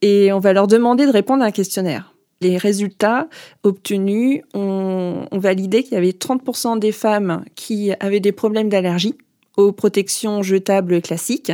et 0.00 0.32
on 0.32 0.38
va 0.38 0.54
leur 0.54 0.66
demander 0.66 1.04
de 1.04 1.12
répondre 1.12 1.42
à 1.42 1.48
un 1.48 1.50
questionnaire. 1.50 2.15
Les 2.40 2.58
résultats 2.58 3.28
obtenus 3.62 4.42
ont, 4.54 5.26
ont 5.30 5.38
validé 5.38 5.82
qu'il 5.82 5.94
y 5.94 5.96
avait 5.96 6.10
30% 6.10 6.78
des 6.78 6.92
femmes 6.92 7.44
qui 7.54 7.92
avaient 8.00 8.20
des 8.20 8.32
problèmes 8.32 8.68
d'allergie 8.68 9.14
aux 9.56 9.72
protections 9.72 10.42
jetables 10.42 11.00
classiques. 11.00 11.52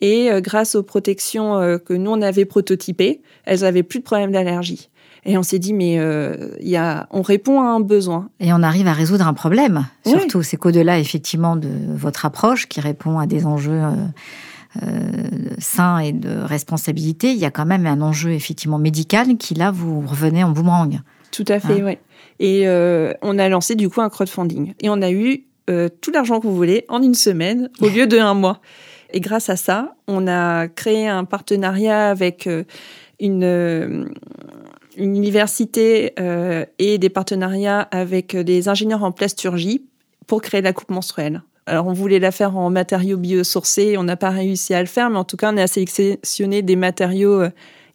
Et 0.00 0.30
euh, 0.30 0.40
grâce 0.40 0.74
aux 0.74 0.82
protections 0.82 1.56
euh, 1.56 1.78
que 1.78 1.92
nous, 1.92 2.10
on 2.10 2.22
avait 2.22 2.44
prototypées, 2.44 3.20
elles 3.44 3.64
avaient 3.64 3.82
plus 3.82 3.98
de 3.98 4.04
problème 4.04 4.32
d'allergie. 4.32 4.90
Et 5.24 5.38
on 5.38 5.44
s'est 5.44 5.60
dit, 5.60 5.72
mais 5.72 5.98
euh, 6.00 6.50
y 6.60 6.74
a, 6.76 7.06
on 7.10 7.22
répond 7.22 7.60
à 7.60 7.66
un 7.66 7.80
besoin. 7.80 8.28
Et 8.40 8.52
on 8.52 8.62
arrive 8.62 8.88
à 8.88 8.92
résoudre 8.92 9.26
un 9.26 9.34
problème, 9.34 9.86
surtout. 10.04 10.42
C'est 10.42 10.56
qu'au-delà, 10.56 10.98
effectivement, 10.98 11.54
de 11.54 11.68
votre 11.94 12.26
approche 12.26 12.66
qui 12.66 12.80
répond 12.80 13.20
à 13.20 13.26
des 13.26 13.46
enjeux 13.46 13.80
sains 15.58 15.98
et 15.98 16.12
de 16.12 16.38
responsabilité, 16.38 17.32
il 17.32 17.38
y 17.38 17.44
a 17.44 17.50
quand 17.50 17.66
même 17.66 17.86
un 17.86 18.00
enjeu, 18.00 18.32
effectivement, 18.32 18.78
médical 18.78 19.36
qui, 19.36 19.54
là, 19.54 19.70
vous 19.70 20.00
revenez 20.06 20.44
en 20.44 20.50
boomerang. 20.50 21.00
Tout 21.30 21.44
à 21.48 21.60
fait, 21.60 21.80
hein 21.80 21.84
oui. 21.84 21.98
Et 22.40 22.66
on 23.22 23.38
a 23.38 23.48
lancé, 23.48 23.74
du 23.74 23.88
coup, 23.88 24.00
un 24.00 24.08
crowdfunding. 24.08 24.74
Et 24.80 24.88
on 24.88 25.02
a 25.02 25.10
eu 25.10 25.44
euh, 25.70 25.88
tout 26.00 26.10
l'argent 26.10 26.40
que 26.40 26.46
vous 26.46 26.56
voulez 26.56 26.84
en 26.88 27.02
une 27.02 27.14
semaine 27.14 27.70
au 27.80 27.88
lieu 27.88 28.06
de 28.06 28.18
un 28.18 28.34
mois. 28.34 28.60
Et 29.12 29.20
grâce 29.20 29.48
à 29.48 29.56
ça, 29.56 29.94
on 30.08 30.26
a 30.26 30.66
créé 30.68 31.06
un 31.06 31.24
partenariat 31.24 32.10
avec 32.10 32.48
euh, 32.48 32.64
une, 33.20 33.44
euh, 33.44 34.06
une 34.96 35.16
université 35.16 36.14
et 36.78 36.98
des 36.98 37.08
partenariats 37.10 37.80
avec 37.90 38.36
des 38.36 38.68
ingénieurs 38.68 39.04
en 39.04 39.12
plasturgie 39.12 39.86
pour 40.26 40.42
créer 40.42 40.62
la 40.62 40.72
coupe 40.72 40.90
menstruelle. 40.90 41.42
Alors, 41.66 41.86
on 41.86 41.92
voulait 41.92 42.18
la 42.18 42.32
faire 42.32 42.56
en 42.56 42.70
matériaux 42.70 43.16
biosourcés, 43.16 43.96
on 43.96 44.02
n'a 44.02 44.16
pas 44.16 44.30
réussi 44.30 44.74
à 44.74 44.80
le 44.80 44.86
faire, 44.86 45.10
mais 45.10 45.18
en 45.18 45.24
tout 45.24 45.36
cas, 45.36 45.52
on 45.52 45.56
a 45.56 45.66
sélectionné 45.66 46.62
des 46.62 46.76
matériaux 46.76 47.44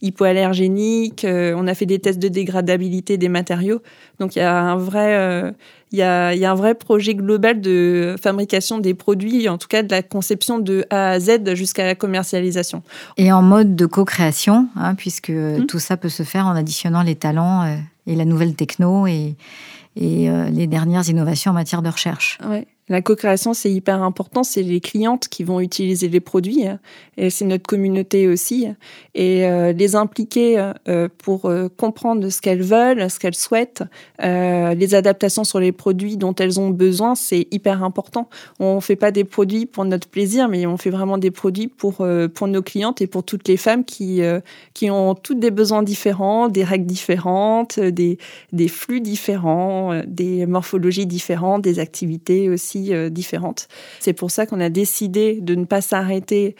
hypoallergéniques, 0.02 1.26
on 1.28 1.68
a 1.68 1.74
fait 1.74 1.86
des 1.86 2.00
tests 2.00 2.20
de 2.20 2.30
dégradabilité 2.30 3.18
des 3.18 3.30
matériaux. 3.30 3.82
Donc, 4.20 4.36
il 4.36 4.40
y 4.40 4.42
a 4.42 4.58
un 4.58 4.78
vrai 4.78 5.54
il 5.92 6.00
y 6.00 6.02
a, 6.02 6.34
y 6.36 6.44
a, 6.44 6.52
un 6.52 6.56
vrai 6.56 6.76
projet 6.76 7.16
global 7.16 7.62
de 7.62 8.16
fabrication 8.22 8.80
des 8.80 8.94
produits, 8.94 9.48
en 9.48 9.58
tout 9.58 9.68
cas 9.68 9.84
de 9.84 9.92
la 9.92 10.02
conception 10.02 10.60
de 10.60 10.86
A 10.90 11.12
à 11.12 11.20
Z 11.20 11.54
jusqu'à 11.56 11.86
la 11.86 11.96
commercialisation. 11.96 12.84
Et 13.16 13.32
en 13.32 13.42
mode 13.42 13.76
de 13.76 13.86
co-création, 13.86 14.68
hein, 14.76 14.96
puisque 14.96 15.30
hmm. 15.30 15.66
tout 15.66 15.80
ça 15.80 15.96
peut 15.96 16.10
se 16.10 16.24
faire 16.24 16.46
en 16.46 16.56
additionnant 16.56 17.04
les 17.04 17.16
talents 17.16 17.64
euh, 17.64 17.78
et 18.06 18.16
la 18.16 18.26
nouvelle 18.26 18.56
techno 18.56 19.08
et, 19.08 19.36
et 19.96 20.30
euh, 20.30 20.50
les 20.50 20.68
dernières 20.68 21.08
innovations 21.08 21.52
en 21.52 21.56
matière 21.56 21.82
de 21.82 21.90
recherche. 21.90 22.38
Ouais. 22.46 22.68
La 22.90 23.02
co-création, 23.02 23.54
c'est 23.54 23.72
hyper 23.72 24.02
important. 24.02 24.44
C'est 24.44 24.64
les 24.64 24.80
clientes 24.80 25.28
qui 25.28 25.44
vont 25.44 25.60
utiliser 25.60 26.08
les 26.08 26.22
produits 26.22 26.64
et 27.18 27.30
c'est 27.30 27.44
notre 27.44 27.68
communauté 27.68 28.30
aussi. 28.30 28.68
Et 29.14 29.46
euh, 29.46 29.74
les 29.74 29.98
impliquer 29.98 30.72
euh, 30.88 31.10
pour 31.18 31.46
euh, 31.46 31.68
comprendre 31.68 32.30
ce 32.30 32.40
qu'elles 32.40 32.62
veulent, 32.62 33.10
ce 33.10 33.20
qu'elles 33.20 33.36
souhaitent, 33.36 33.84
les 34.20 34.96
adaptations 34.96 35.44
sur 35.44 35.60
les 35.60 35.74
produits 35.74 36.16
dont 36.16 36.34
elles 36.36 36.60
ont 36.60 36.70
besoin, 36.70 37.16
c'est 37.16 37.48
hyper 37.52 37.84
important. 37.84 38.30
On 38.60 38.80
fait 38.80 38.96
pas 38.96 39.12
des 39.12 39.26
produits 39.26 39.66
pour 39.66 39.84
notre 39.84 40.08
plaisir, 40.08 40.48
mais 40.48 40.66
on 40.66 40.78
fait 40.78 40.90
vraiment 40.90 41.18
des 41.18 41.32
produits 41.32 41.68
pour 41.68 42.06
pour 42.34 42.48
nos 42.48 42.62
clientes 42.62 43.02
et 43.02 43.08
pour 43.08 43.24
toutes 43.24 43.48
les 43.48 43.58
femmes 43.58 43.84
qui 43.84 44.22
qui 44.74 44.90
ont 44.90 45.16
toutes 45.16 45.40
des 45.40 45.52
besoins 45.52 45.84
différents, 45.84 46.48
des 46.48 46.64
règles 46.64 46.86
différentes, 46.86 47.80
des 47.80 48.18
des 48.54 48.68
flux 48.68 49.02
différents, 49.02 50.02
des 50.06 50.46
morphologies 50.46 51.06
différentes, 51.06 51.62
des 51.64 51.80
activités 51.80 52.50
aussi 52.50 52.77
euh, 52.90 53.10
différentes. 53.10 53.68
C'est 54.00 54.14
pour 54.14 54.32
ça 54.32 54.46
qu'on 54.46 54.60
a 54.60 54.70
décidé 54.70 55.40
de 55.42 55.56
ne 55.56 55.66
pas 55.66 55.82
s'arrêter 55.82 56.56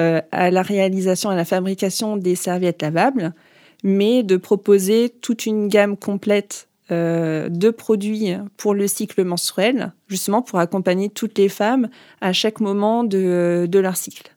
euh, 0.00 0.20
à 0.32 0.50
la 0.50 0.62
réalisation 0.62 1.30
et 1.30 1.34
à 1.34 1.36
la 1.36 1.44
fabrication 1.44 2.16
des 2.16 2.34
serviettes 2.34 2.82
lavables, 2.82 3.34
mais 3.82 4.22
de 4.22 4.36
proposer 4.36 5.10
toute 5.10 5.46
une 5.46 5.68
gamme 5.68 5.96
complète 5.96 6.68
euh, 6.90 7.48
de 7.48 7.70
produits 7.70 8.32
pour 8.56 8.74
le 8.74 8.86
cycle 8.86 9.24
menstruel, 9.24 9.92
justement 10.06 10.42
pour 10.42 10.58
accompagner 10.58 11.10
toutes 11.10 11.36
les 11.36 11.48
femmes 11.48 11.88
à 12.20 12.32
chaque 12.32 12.60
moment 12.60 13.04
de, 13.04 13.68
leur 13.72 13.96
cycle. 13.96 14.34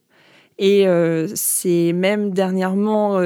Et 0.57 0.85
c'est 1.33 1.91
même 1.93 2.31
dernièrement, 2.31 3.19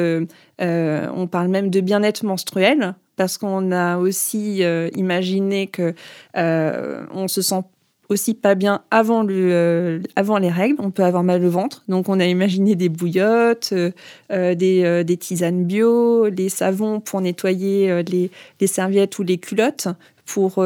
on 0.59 1.27
parle 1.27 1.47
même 1.49 1.69
de 1.69 1.81
bien-être 1.81 2.23
menstruel, 2.23 2.95
parce 3.17 3.37
qu'on 3.37 3.73
a 3.73 3.97
aussi 3.97 4.63
imaginé 4.93 5.67
que 5.67 5.93
on 6.33 7.27
se 7.27 7.41
sent 7.41 7.61
aussi 8.09 8.33
pas 8.33 8.55
bien 8.55 8.81
avant, 8.91 9.23
le, 9.23 9.49
euh, 9.51 9.99
avant 10.15 10.37
les 10.37 10.49
règles. 10.49 10.75
On 10.79 10.91
peut 10.91 11.03
avoir 11.03 11.23
mal 11.23 11.43
au 11.43 11.49
ventre. 11.49 11.83
Donc, 11.87 12.09
on 12.09 12.19
a 12.19 12.25
imaginé 12.25 12.75
des 12.75 12.89
bouillottes, 12.89 13.69
euh, 13.73 13.91
euh, 14.31 14.55
des, 14.55 15.03
des, 15.03 15.17
tisanes 15.17 15.65
bio, 15.65 16.29
des 16.29 16.49
savons 16.49 16.99
pour 16.99 17.21
nettoyer 17.21 18.03
les, 18.03 18.31
les, 18.59 18.67
serviettes 18.67 19.17
ou 19.19 19.23
les 19.23 19.37
culottes 19.37 19.87
pour, 20.25 20.65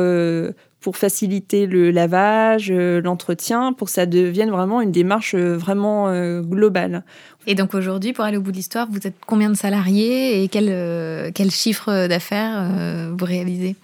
pour 0.80 0.98
faciliter 0.98 1.66
le 1.66 1.92
lavage, 1.92 2.72
l'entretien, 2.72 3.74
pour 3.74 3.88
que 3.88 3.94
ça 3.94 4.06
devienne 4.06 4.50
vraiment 4.50 4.82
une 4.82 4.92
démarche 4.92 5.36
vraiment 5.36 6.12
globale. 6.42 7.04
Et 7.48 7.56
donc 7.56 7.74
aujourd'hui, 7.74 8.14
pour 8.14 8.26
aller 8.26 8.38
au 8.38 8.42
bout 8.42 8.52
de 8.52 8.58
l'histoire, 8.58 8.88
vous 8.90 9.06
êtes 9.06 9.16
combien 9.26 9.50
de 9.50 9.56
salariés 9.56 10.44
et 10.44 10.48
quel, 10.48 11.32
quel 11.34 11.52
chiffre 11.52 12.08
d'affaires 12.08 13.12
vous 13.18 13.26
réalisez? 13.26 13.76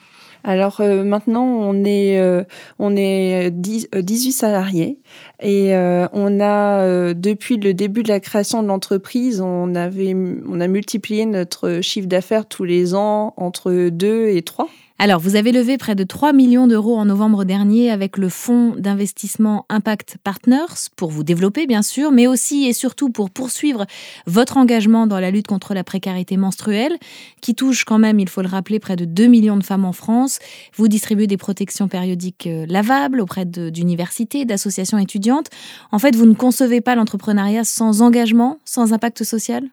Alors 0.45 0.79
euh, 0.79 1.03
maintenant, 1.03 1.43
on 1.43 1.83
est, 1.83 2.19
euh, 2.19 2.43
on 2.77 2.95
est 2.95 3.49
10, 3.49 3.89
18 3.93 4.29
euh, 4.29 4.31
salariés 4.31 4.99
et 5.41 5.73
on 6.13 6.39
a, 6.39 7.13
depuis 7.13 7.57
le 7.57 7.73
début 7.73 8.03
de 8.03 8.09
la 8.09 8.19
création 8.19 8.61
de 8.61 8.67
l'entreprise, 8.67 9.41
on, 9.41 9.73
avait, 9.75 10.15
on 10.15 10.61
a 10.61 10.67
multiplié 10.67 11.25
notre 11.25 11.81
chiffre 11.81 12.07
d'affaires 12.07 12.45
tous 12.45 12.63
les 12.63 12.93
ans 12.93 13.33
entre 13.37 13.89
2 13.89 14.27
et 14.27 14.43
3. 14.43 14.69
Alors, 14.97 15.19
vous 15.19 15.35
avez 15.35 15.51
levé 15.51 15.77
près 15.77 15.93
de 15.93 16.05
3 16.05 16.31
millions 16.31 16.67
d'euros 16.67 16.95
en 16.95 17.03
novembre 17.03 17.43
dernier 17.43 17.91
avec 17.91 18.17
le 18.17 18.29
fonds 18.29 18.75
d'investissement 18.77 19.65
Impact 19.67 20.15
Partners 20.23 20.89
pour 20.95 21.11
vous 21.11 21.25
développer, 21.25 21.67
bien 21.67 21.81
sûr, 21.81 22.13
mais 22.13 22.27
aussi 22.27 22.65
et 22.65 22.71
surtout 22.71 23.09
pour 23.09 23.29
poursuivre 23.29 23.85
votre 24.25 24.55
engagement 24.55 25.05
dans 25.05 25.19
la 25.19 25.31
lutte 25.31 25.47
contre 25.47 25.73
la 25.73 25.83
précarité 25.83 26.37
menstruelle, 26.37 26.97
qui 27.41 27.55
touche 27.55 27.83
quand 27.83 27.97
même, 27.99 28.21
il 28.21 28.29
faut 28.29 28.41
le 28.41 28.47
rappeler, 28.47 28.79
près 28.79 28.95
de 28.95 29.03
2 29.03 29.27
millions 29.27 29.57
de 29.57 29.63
femmes 29.63 29.83
en 29.83 29.91
France. 29.91 30.39
Vous 30.75 30.87
distribuez 30.87 31.27
des 31.27 31.35
protections 31.35 31.89
périodiques 31.89 32.47
euh, 32.47 32.65
lavables 32.69 33.19
auprès 33.19 33.43
d'universités, 33.43 34.45
d'associations 34.45 34.97
étudiantes. 34.97 35.49
En 35.91 35.99
fait, 35.99 36.15
vous 36.15 36.25
ne 36.25 36.35
concevez 36.35 36.79
pas 36.79 36.95
l'entrepreneuriat 36.95 37.65
sans 37.65 38.01
engagement, 38.01 38.59
sans 38.63 38.93
impact 38.93 39.25
social? 39.25 39.65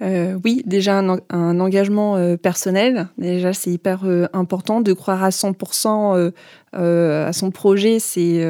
Euh, 0.00 0.38
oui, 0.44 0.62
déjà 0.66 0.98
un, 0.98 1.60
engagement 1.60 2.16
euh, 2.16 2.36
personnel. 2.36 3.08
Déjà, 3.18 3.52
c'est 3.52 3.70
hyper 3.70 4.00
euh, 4.04 4.26
important 4.32 4.80
de 4.80 4.92
croire 4.92 5.22
à 5.22 5.30
100% 5.30 6.32
à 6.74 7.32
son 7.32 7.50
projet. 7.50 7.98
C'est 7.98 8.40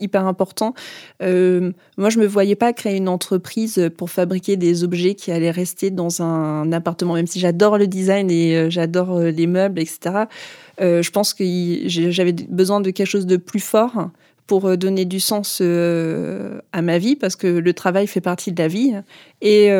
hyper 0.00 0.26
important. 0.26 0.74
moi, 1.20 2.10
je 2.10 2.18
me 2.18 2.26
voyais 2.26 2.56
pas 2.56 2.72
créer 2.72 2.96
une 2.96 3.08
entreprise 3.08 3.90
pour 3.96 4.10
fabriquer 4.10 4.56
des 4.56 4.82
objets 4.82 5.14
qui 5.14 5.30
allaient 5.30 5.52
rester 5.52 5.90
dans 5.90 6.22
un 6.22 6.72
appartement, 6.72 7.14
même 7.14 7.28
si 7.28 7.38
j'adore 7.38 7.78
le 7.78 7.86
design 7.86 8.30
et 8.30 8.68
j'adore 8.70 9.20
les 9.20 9.46
meubles, 9.46 9.80
etc. 9.80 10.24
je 10.80 11.10
pense 11.10 11.34
que 11.34 11.44
j'avais 11.86 12.32
besoin 12.32 12.80
de 12.80 12.90
quelque 12.90 13.06
chose 13.06 13.26
de 13.26 13.36
plus 13.36 13.60
fort 13.60 14.10
pour 14.48 14.76
donner 14.76 15.04
du 15.04 15.20
sens 15.20 15.60
à 15.60 16.82
ma 16.82 16.98
vie, 16.98 17.14
parce 17.14 17.36
que 17.36 17.46
le 17.46 17.72
travail 17.74 18.08
fait 18.08 18.20
partie 18.20 18.50
de 18.50 18.60
la 18.60 18.66
vie. 18.66 18.92
Et 19.40 19.70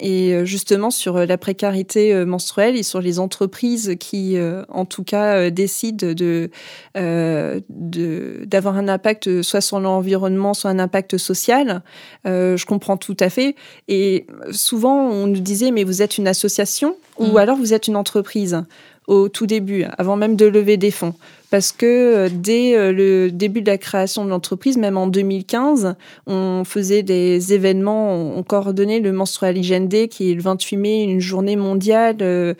et 0.00 0.32
euh, 0.32 0.44
justement 0.44 0.90
sur 0.90 1.16
euh, 1.16 1.26
la 1.26 1.38
précarité 1.38 2.14
euh, 2.14 2.24
menstruelle 2.24 2.76
et 2.76 2.82
sur 2.82 3.00
les 3.00 3.18
entreprises 3.18 3.96
qui, 3.98 4.36
en 4.68 4.84
tout 4.84 5.04
cas, 5.04 5.50
décident 5.50 6.12
de 6.12 6.50
d'avoir 6.94 8.76
un 8.76 8.88
impact 8.88 9.42
soit 9.42 9.60
sur 9.60 9.80
l'environnement, 9.80 10.54
soit 10.54 10.70
un 10.70 10.78
impact 10.78 11.18
social. 11.18 11.82
je 12.24 12.64
comprends 12.64 12.96
tout 12.96 13.16
à 13.20 13.30
fait. 13.30 13.56
Et 13.88 14.26
souvent, 14.50 15.08
on 15.08 15.26
nous 15.26 15.40
disait, 15.40 15.70
mais 15.70 15.84
vous 15.84 16.02
êtes 16.02 16.18
une 16.18 16.28
association 16.28 16.96
ou 17.18 17.32
mmh. 17.32 17.36
alors 17.36 17.56
vous 17.56 17.74
êtes 17.74 17.88
une 17.88 17.96
entreprise 17.96 18.62
au 19.06 19.28
tout 19.28 19.46
début, 19.46 19.84
avant 19.96 20.16
même 20.16 20.36
de 20.36 20.46
lever 20.46 20.76
des 20.76 20.90
fonds 20.90 21.14
parce 21.50 21.72
que 21.72 21.86
euh, 21.86 22.28
dès 22.30 22.76
euh, 22.76 22.92
le 22.92 23.30
début 23.30 23.62
de 23.62 23.70
la 23.70 23.78
création 23.78 24.24
de 24.24 24.30
l'entreprise, 24.30 24.76
même 24.76 24.98
en 24.98 25.06
2015, 25.06 25.94
on 26.26 26.64
faisait 26.64 27.02
des 27.02 27.54
événements, 27.54 28.36
on 28.36 28.42
coordonnait 28.42 29.00
le 29.00 29.12
Menstrual 29.12 29.56
Hygiene 29.56 29.88
Day, 29.88 30.08
qui 30.08 30.30
est 30.30 30.34
le 30.34 30.42
28 30.42 30.76
mai, 30.76 31.02
une 31.04 31.20
journée 31.20 31.56
mondiale 31.56 32.16
euh, 32.20 32.54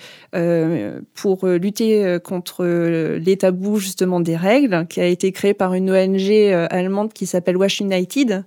pour 1.14 1.46
lutter 1.46 2.18
contre 2.24 2.64
les 2.64 3.36
tabous 3.36 3.78
justement 3.78 4.20
des 4.20 4.36
règles, 4.36 4.86
qui 4.88 5.00
a 5.00 5.06
été 5.06 5.32
créée 5.32 5.54
par 5.54 5.74
une 5.74 5.90
ONG 5.90 6.30
allemande 6.70 7.12
qui 7.12 7.26
s'appelle 7.26 7.56
Wash 7.56 7.80
United 7.80 8.44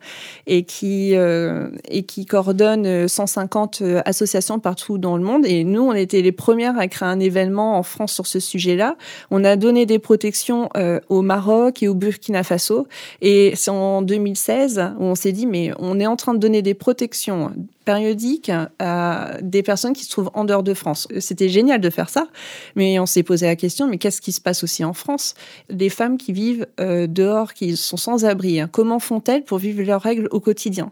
et 0.48 0.63
qui, 0.63 1.13
et 1.13 2.03
qui 2.03 2.25
coordonne 2.25 3.07
150 3.07 3.83
associations 4.05 4.60
partout 4.60 4.98
dans 4.98 5.17
le 5.17 5.24
monde. 5.24 5.45
Et 5.45 5.63
nous, 5.63 5.83
on 5.83 5.93
était 5.93 6.21
les 6.21 6.31
premières 6.31 6.77
à 6.77 6.88
créer 6.88 7.10
un 7.10 7.19
événement 7.19 7.77
en 7.77 7.83
France 7.83 8.13
sur 8.13 8.27
ce 8.27 8.39
sujet-là. 8.39 8.95
On 9.29 9.43
a 9.43 9.55
donné 9.55 9.86
des 9.86 10.00
protections 10.00 10.30
euh, 10.75 11.00
au 11.09 11.21
Maroc 11.21 11.83
et 11.83 11.88
au 11.88 11.93
Burkina 11.93 12.43
Faso. 12.43 12.88
Et 13.21 13.53
c'est 13.55 13.71
en 13.71 14.01
2016 14.01 14.93
où 15.00 15.03
on 15.03 15.15
s'est 15.15 15.31
dit, 15.31 15.45
mais 15.45 15.71
on 15.79 16.00
est 16.00 16.07
en 16.07 16.15
train 16.15 16.33
de 16.33 16.39
donner 16.39 16.61
des 16.61 16.73
protections 16.73 17.51
périodiques 17.83 18.51
à 18.79 19.38
des 19.41 19.63
personnes 19.63 19.93
qui 19.93 20.03
se 20.03 20.09
trouvent 20.09 20.31
en 20.33 20.45
dehors 20.45 20.63
de 20.63 20.73
France. 20.73 21.07
C'était 21.19 21.50
génial 21.50 21.81
de 21.81 21.89
faire 21.89 22.09
ça, 22.09 22.27
mais 22.75 23.00
on 23.00 23.05
s'est 23.05 23.23
posé 23.23 23.45
la 23.45 23.55
question, 23.55 23.88
mais 23.88 23.97
qu'est-ce 23.97 24.21
qui 24.21 24.31
se 24.31 24.41
passe 24.41 24.63
aussi 24.63 24.83
en 24.83 24.93
France? 24.93 25.33
Les 25.69 25.89
femmes 25.89 26.17
qui 26.17 26.33
vivent 26.33 26.67
euh, 26.79 27.07
dehors, 27.07 27.53
qui 27.53 27.75
sont 27.77 27.97
sans 27.97 28.25
abri, 28.25 28.59
hein, 28.59 28.69
comment 28.71 29.00
font-elles 29.00 29.43
pour 29.43 29.57
vivre 29.57 29.81
leurs 29.83 30.01
règles 30.01 30.27
au 30.31 30.39
quotidien? 30.39 30.91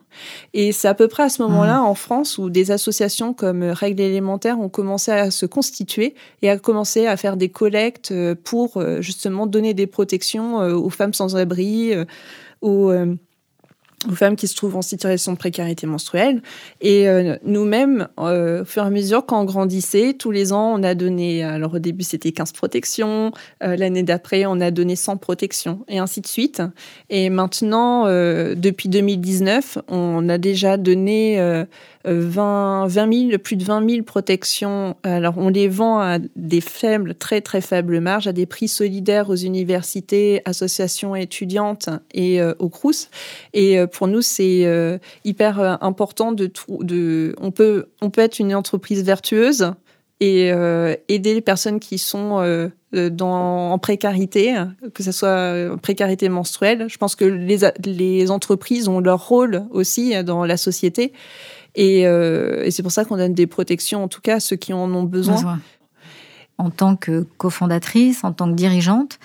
Et 0.54 0.72
c'est 0.72 0.88
à 0.88 0.94
peu 0.94 1.08
près 1.08 1.24
à 1.24 1.30
ce 1.30 1.42
moment-là, 1.44 1.80
mmh. 1.80 1.86
en 1.86 1.96
France, 1.96 2.38
où 2.38 2.50
des 2.50 2.72
associations 2.72 3.34
comme 3.34 3.64
Règles 3.64 4.02
élémentaires 4.02 4.60
ont 4.60 4.70
commencé 4.70 5.12
à 5.12 5.32
se 5.32 5.46
constituer 5.46 6.16
et 6.42 6.50
à 6.50 6.58
commencer 6.58 7.06
à 7.06 7.18
faire 7.18 7.38
des 7.38 7.50
collectes 7.50 8.12
euh, 8.12 8.36
pour 8.36 8.82
justement 9.02 9.48
donner 9.48 9.74
des 9.74 9.88
protections 9.88 10.58
aux 10.58 10.90
femmes 10.90 11.14
sans 11.14 11.36
abri, 11.36 11.94
aux 12.62 12.92
aux 14.08 14.16
femmes 14.16 14.36
qui 14.36 14.48
se 14.48 14.56
trouvent 14.56 14.76
en 14.76 14.82
situation 14.82 15.34
de 15.34 15.38
précarité 15.38 15.88
menstruelle. 15.88 16.42
Et 16.82 17.08
euh, 17.08 17.36
nous-mêmes, 17.44 18.08
euh, 18.20 18.62
au 18.62 18.66
fur 18.66 18.84
et 18.84 18.88
à 18.88 18.90
mesure, 18.90 19.26
quand 19.26 19.42
on 19.42 19.46
grandissait, 19.46 20.14
tous 20.14 20.32
les 20.32 20.54
ans, 20.54 20.74
on 20.78 20.84
a 20.84 20.96
donné, 20.96 21.44
alors 21.44 21.74
au 21.76 21.80
début 21.80 22.04
c'était 22.04 22.32
15 22.32 22.54
protections, 22.54 23.32
euh, 23.64 23.76
l'année 23.76 24.04
d'après 24.04 24.46
on 24.46 24.62
a 24.62 24.72
donné 24.72 24.96
100 24.96 25.18
protections, 25.18 25.86
et 25.88 26.00
ainsi 26.00 26.22
de 26.22 26.28
suite. 26.28 26.62
Et 27.10 27.30
maintenant, 27.30 28.06
depuis 28.56 28.90
2019, 28.90 29.80
on 29.88 30.30
a 30.30 30.38
déjà 30.38 30.78
donné 30.78 31.66
20, 32.06 32.88
20 32.88 33.30
000, 33.30 33.38
plus 33.40 33.58
de 33.58 33.64
20 33.64 33.90
000 33.90 34.04
protections. 34.04 34.96
Alors, 35.04 35.38
on 35.38 35.50
les 35.50 35.68
vend 35.68 36.00
à 36.00 36.18
des 36.36 36.62
faibles, 36.62 37.14
très 37.14 37.42
très 37.42 37.62
faibles 37.62 38.00
marges, 38.00 38.28
à 38.28 38.32
des 38.32 38.46
prix 38.46 38.70
solidaires 38.70 39.30
aux 39.30 39.36
universités, 39.36 40.42
associations 40.46 41.16
étudiantes 41.16 41.90
et 42.14 42.42
euh, 42.42 42.54
aux 42.60 42.70
CRUS. 42.70 43.10
Et 43.54 43.78
euh, 43.78 43.88
pour 43.88 44.08
nous, 44.08 44.22
c'est 44.22 44.66
euh, 44.66 44.98
hyper 45.26 45.60
important 45.84 46.32
de, 46.32 46.52
de 46.80 47.36
on 47.42 47.52
peut 47.52 47.88
on 48.02 48.10
peut 48.10 48.22
être 48.22 48.40
une 48.40 48.56
entreprise 48.56 49.04
vertueuse 49.04 49.74
et 50.22 50.50
aider 51.08 51.34
les 51.34 51.40
personnes 51.40 51.80
qui 51.80 51.98
sont 51.98 52.70
dans, 52.92 53.72
en 53.72 53.78
précarité, 53.78 54.54
que 54.94 55.02
ce 55.02 55.14
soit 55.14 55.78
précarité 55.82 56.28
menstruelle. 56.28 56.88
Je 56.90 56.98
pense 56.98 57.16
que 57.16 57.24
les, 57.24 57.60
les 57.86 58.30
entreprises 58.30 58.90
ont 58.90 59.00
leur 59.00 59.30
rôle 59.30 59.64
aussi 59.72 60.22
dans 60.26 60.44
la 60.44 60.58
société. 60.58 61.14
Euh, 61.78 62.64
et, 62.64 62.72
c'est 62.72 62.84
pour 62.84 62.92
ça 62.92 63.06
qu'on 63.06 63.18
donne 63.18 63.34
des 63.34 63.48
protections, 63.48 64.04
en 64.04 64.08
tout 64.08 64.22
cas 64.22 64.36
à 64.36 64.40
ceux 64.40 64.56
qui 64.56 64.74
en 64.74 64.92
ont 64.94 65.04
besoin. 65.04 65.60
En 66.58 66.70
tant 66.70 66.96
que 66.96 67.26
cofondatrice, 67.38 68.24
en 68.24 68.34
tant 68.34 68.50
que 68.50 68.56
dirigeante, 68.56 69.20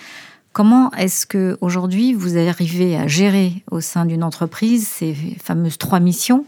Comment 0.54 0.92
est-ce 0.92 1.26
que 1.26 1.58
aujourd'hui 1.60 2.14
vous 2.14 2.38
arrivez 2.38 2.96
à 2.96 3.08
gérer 3.08 3.64
au 3.72 3.80
sein 3.80 4.06
d'une 4.06 4.22
entreprise 4.22 4.86
ces 4.86 5.12
fameuses 5.42 5.78
trois 5.78 5.98
missions, 5.98 6.46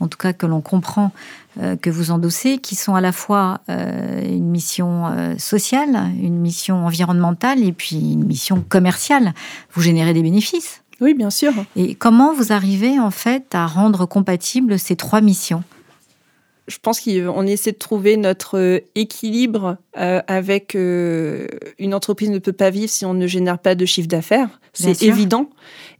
en 0.00 0.08
tout 0.08 0.18
cas 0.18 0.32
que 0.32 0.44
l'on 0.44 0.60
comprend 0.60 1.12
euh, 1.60 1.76
que 1.76 1.88
vous 1.88 2.10
endossez, 2.10 2.58
qui 2.58 2.74
sont 2.74 2.96
à 2.96 3.00
la 3.00 3.12
fois 3.12 3.60
euh, 3.68 4.22
une 4.24 4.50
mission 4.50 5.06
euh, 5.06 5.38
sociale, 5.38 6.10
une 6.20 6.36
mission 6.40 6.84
environnementale 6.84 7.62
et 7.62 7.70
puis 7.70 8.14
une 8.14 8.24
mission 8.24 8.60
commerciale? 8.68 9.34
Vous 9.72 9.82
générez 9.82 10.14
des 10.14 10.22
bénéfices. 10.22 10.82
Oui, 11.00 11.14
bien 11.14 11.30
sûr. 11.30 11.52
Et 11.76 11.94
comment 11.94 12.32
vous 12.32 12.52
arrivez 12.52 12.98
en 12.98 13.10
fait 13.10 13.54
à 13.54 13.66
rendre 13.66 14.06
compatibles 14.06 14.78
ces 14.78 14.96
trois 14.96 15.20
missions? 15.20 15.62
Je 16.66 16.78
pense 16.78 17.00
qu'on 17.00 17.46
essaie 17.46 17.72
de 17.72 17.78
trouver 17.78 18.16
notre 18.16 18.82
équilibre 18.94 19.76
avec 19.92 20.74
une 20.74 21.94
entreprise 21.94 22.30
ne 22.30 22.38
peut 22.38 22.54
pas 22.54 22.70
vivre 22.70 22.88
si 22.88 23.04
on 23.04 23.12
ne 23.12 23.26
génère 23.26 23.58
pas 23.58 23.74
de 23.74 23.84
chiffre 23.84 24.08
d'affaires. 24.08 24.48
C'est 24.72 25.02
évident. 25.02 25.50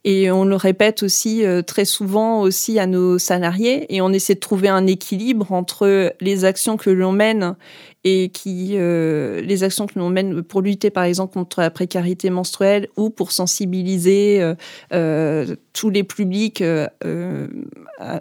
Et 0.04 0.30
on 0.30 0.44
le 0.44 0.56
répète 0.56 1.02
aussi 1.02 1.44
euh, 1.44 1.62
très 1.62 1.86
souvent 1.86 2.40
aussi 2.40 2.78
à 2.78 2.86
nos 2.86 3.18
salariés. 3.18 3.86
Et 3.94 4.02
on 4.02 4.10
essaie 4.10 4.34
de 4.34 4.40
trouver 4.40 4.68
un 4.68 4.86
équilibre 4.86 5.52
entre 5.52 6.12
les 6.20 6.44
actions 6.44 6.76
que 6.76 6.90
l'on 6.90 7.12
mène 7.12 7.56
et 8.04 8.28
qui 8.28 8.72
euh, 8.74 9.40
les 9.40 9.64
actions 9.64 9.86
que 9.86 9.98
l'on 9.98 10.10
mène 10.10 10.42
pour 10.42 10.60
lutter 10.60 10.90
par 10.90 11.04
exemple 11.04 11.32
contre 11.32 11.60
la 11.60 11.70
précarité 11.70 12.28
menstruelle 12.28 12.88
ou 12.96 13.08
pour 13.10 13.32
sensibiliser 13.32 14.42
euh, 14.42 14.54
euh 14.92 15.56
tous 15.72 15.90
les 15.90 16.04
publics 16.04 16.62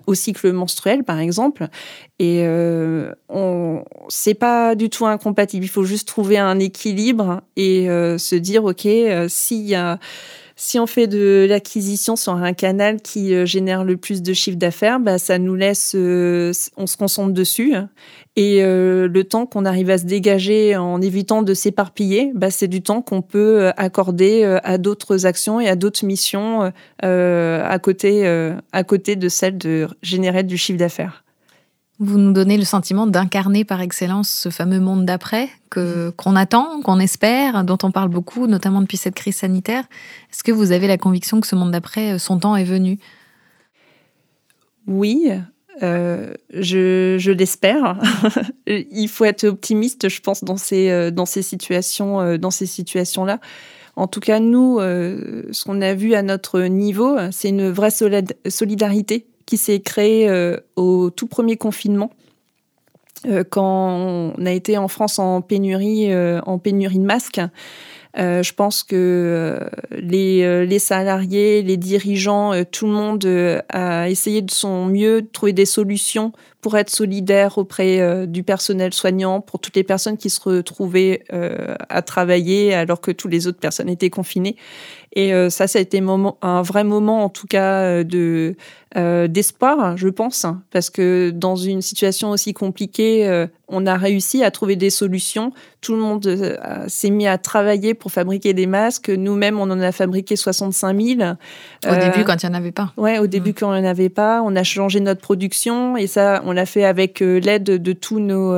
au 0.07 0.13
cycle 0.15 0.51
menstruel 0.53 1.03
par 1.03 1.19
exemple. 1.19 1.67
Et 2.17 2.43
on 3.29 3.83
c'est 4.09 4.33
pas 4.33 4.73
du 4.73 4.89
tout 4.89 5.05
incompatible. 5.05 5.63
Il 5.63 5.69
faut 5.69 5.83
juste 5.83 6.07
trouver 6.07 6.39
un 6.39 6.57
équilibre 6.57 7.41
et 7.55 7.85
se 7.85 8.35
dire 8.35 8.63
ok 8.63 8.87
s'il 9.27 9.67
y 9.67 9.75
a 9.75 9.99
si 10.55 10.79
on 10.79 10.85
fait 10.85 11.07
de 11.07 11.45
l'acquisition 11.49 12.15
sur 12.15 12.33
un 12.33 12.53
canal 12.53 13.01
qui 13.01 13.33
euh, 13.33 13.45
génère 13.45 13.83
le 13.83 13.97
plus 13.97 14.21
de 14.21 14.33
chiffre 14.33 14.57
d'affaires, 14.57 14.99
bah, 14.99 15.17
ça 15.17 15.39
nous 15.39 15.55
laisse, 15.55 15.93
euh, 15.95 16.51
on 16.77 16.85
se 16.85 16.95
concentre 16.97 17.33
dessus. 17.33 17.73
Et 18.35 18.63
euh, 18.63 19.07
le 19.07 19.23
temps 19.23 19.45
qu'on 19.45 19.65
arrive 19.65 19.89
à 19.89 19.97
se 19.97 20.05
dégager 20.05 20.75
en 20.75 21.01
évitant 21.01 21.41
de 21.41 21.53
s'éparpiller, 21.53 22.31
bah, 22.35 22.51
c'est 22.51 22.67
du 22.67 22.81
temps 22.81 23.01
qu'on 23.01 23.21
peut 23.21 23.71
accorder 23.77 24.43
à 24.63 24.77
d'autres 24.77 25.25
actions 25.25 25.59
et 25.59 25.67
à 25.67 25.75
d'autres 25.75 26.05
missions 26.05 26.71
à, 27.01 27.79
côté, 27.79 28.25
à 28.71 28.83
côté 28.83 29.15
de 29.15 29.29
celle 29.29 29.57
de 29.57 29.87
générer 30.01 30.43
du 30.43 30.57
chiffre 30.57 30.79
d'affaires. 30.79 31.22
Vous 31.99 32.17
nous 32.17 32.33
donnez 32.33 32.57
le 32.57 32.65
sentiment 32.65 33.05
d'incarner 33.05 33.65
par 33.65 33.79
excellence 33.81 34.29
ce 34.29 34.49
fameux 34.49 34.79
monde 34.79 35.05
d'après 35.05 35.49
que 35.69 36.11
qu'on 36.17 36.35
attend, 36.35 36.81
qu'on 36.81 36.99
espère, 36.99 37.63
dont 37.63 37.77
on 37.83 37.91
parle 37.91 38.09
beaucoup, 38.09 38.47
notamment 38.47 38.81
depuis 38.81 38.97
cette 38.97 39.15
crise 39.15 39.37
sanitaire. 39.37 39.83
Est-ce 40.31 40.43
que 40.43 40.51
vous 40.51 40.71
avez 40.71 40.87
la 40.87 40.97
conviction 40.97 41.39
que 41.39 41.47
ce 41.47 41.55
monde 41.55 41.71
d'après, 41.71 42.17
son 42.19 42.39
temps 42.39 42.55
est 42.55 42.63
venu? 42.63 42.97
Oui, 44.87 45.31
euh, 45.81 46.33
je, 46.53 47.31
l'espère. 47.31 47.99
Il 48.67 49.07
faut 49.07 49.25
être 49.25 49.45
optimiste, 49.45 50.09
je 50.09 50.21
pense, 50.21 50.43
dans 50.43 50.57
ces, 50.57 50.89
euh, 50.89 51.11
dans 51.11 51.25
ces 51.25 51.41
situations, 51.41 52.21
euh, 52.21 52.37
dans 52.37 52.51
ces 52.51 52.65
situations-là. 52.65 53.39
En 53.95 54.07
tout 54.07 54.19
cas, 54.19 54.39
nous, 54.39 54.79
ce 54.79 55.63
qu'on 55.63 55.79
a 55.79 55.93
vu 55.93 56.15
à 56.15 56.23
notre 56.23 56.61
niveau, 56.61 57.15
c'est 57.31 57.49
une 57.49 57.69
vraie 57.69 57.91
solidarité 57.91 59.27
qui 59.45 59.57
s'est 59.57 59.79
créé 59.79 60.29
euh, 60.29 60.57
au 60.75 61.09
tout 61.09 61.27
premier 61.27 61.57
confinement. 61.57 62.11
Euh, 63.25 63.43
quand 63.49 64.33
on 64.37 64.45
a 64.45 64.51
été 64.51 64.77
en 64.77 64.87
France 64.87 65.19
en 65.19 65.41
pénurie, 65.41 66.11
euh, 66.11 66.41
en 66.45 66.59
pénurie 66.59 66.99
de 66.99 67.05
masques, 67.05 67.41
je 68.15 68.53
pense 68.53 68.83
que 68.83 69.59
les, 69.89 70.67
les, 70.67 70.77
salariés, 70.77 71.63
les 71.63 71.77
dirigeants, 71.77 72.51
tout 72.71 72.85
le 72.85 72.91
monde 72.91 73.25
a 73.69 74.07
essayé 74.07 74.43
de 74.43 74.51
son 74.51 74.85
mieux 74.85 75.23
de 75.23 75.27
trouver 75.27 75.51
des 75.51 75.65
solutions 75.65 76.31
pour 76.63 76.77
être 76.77 76.89
solidaire 76.89 77.59
auprès 77.59 78.25
du 78.25 78.41
personnel 78.41 78.93
soignant, 78.93 79.41
pour 79.41 79.59
toutes 79.59 79.75
les 79.75 79.83
personnes 79.83 80.17
qui 80.17 80.31
se 80.31 80.41
retrouvaient 80.41 81.23
à 81.29 82.01
travailler 82.01 82.73
alors 82.73 83.01
que 83.01 83.11
toutes 83.11 83.31
les 83.31 83.45
autres 83.47 83.59
personnes 83.59 83.89
étaient 83.89 84.09
confinées. 84.09 84.55
Et 85.15 85.31
ça, 85.49 85.67
ça 85.67 85.77
a 85.77 85.81
été 85.81 86.01
un 86.41 86.61
vrai 86.63 86.83
moment, 86.83 87.23
en 87.23 87.29
tout 87.29 87.45
cas, 87.45 88.03
de 88.03 88.55
euh, 88.95 89.27
d'espoir, 89.27 89.97
je 89.97 90.07
pense, 90.07 90.45
parce 90.69 90.91
que 90.91 91.31
dans 91.31 91.55
une 91.55 91.81
situation 91.81 92.29
aussi 92.29 92.53
compliquée, 92.53 93.27
euh, 93.27 93.47
on 93.67 93.87
a 93.87 93.97
réussi 93.97 94.43
à 94.43 94.51
trouver 94.51 94.75
des 94.75 94.91
solutions. 94.91 95.51
Tout 95.81 95.93
le 95.93 95.99
monde 95.99 96.27
euh, 96.27 96.57
s'est 96.87 97.09
mis 97.09 97.25
à 97.25 97.39
travailler 97.39 97.95
pour 97.95 98.11
fabriquer 98.11 98.53
des 98.53 98.67
masques. 98.67 99.09
Nous-mêmes, 99.09 99.59
on 99.59 99.63
en 99.63 99.79
a 99.79 99.91
fabriqué 99.91 100.35
65 100.35 101.01
000. 101.01 101.31
Au 101.87 101.95
début, 101.95 102.23
quand 102.23 102.43
il 102.43 102.49
n'y 102.49 102.55
en 102.55 102.57
avait 102.59 102.71
pas. 102.71 102.93
Ouais, 102.95 103.17
au 103.17 103.25
début, 103.25 103.49
mm. 103.49 103.53
quand 103.55 103.73
il 103.73 103.81
n'y 103.81 103.87
en 103.87 103.89
avait 103.89 104.09
pas, 104.09 104.43
on 104.43 104.55
a 104.55 104.63
changé 104.63 104.99
notre 104.99 105.21
production 105.21 105.97
et 105.97 106.05
ça, 106.05 106.43
on 106.45 106.52
l'a 106.53 106.65
fait 106.65 106.85
avec 106.85 107.19
l'aide 107.19 107.63
de 107.63 107.93
tous 107.93 108.19
nos 108.19 108.53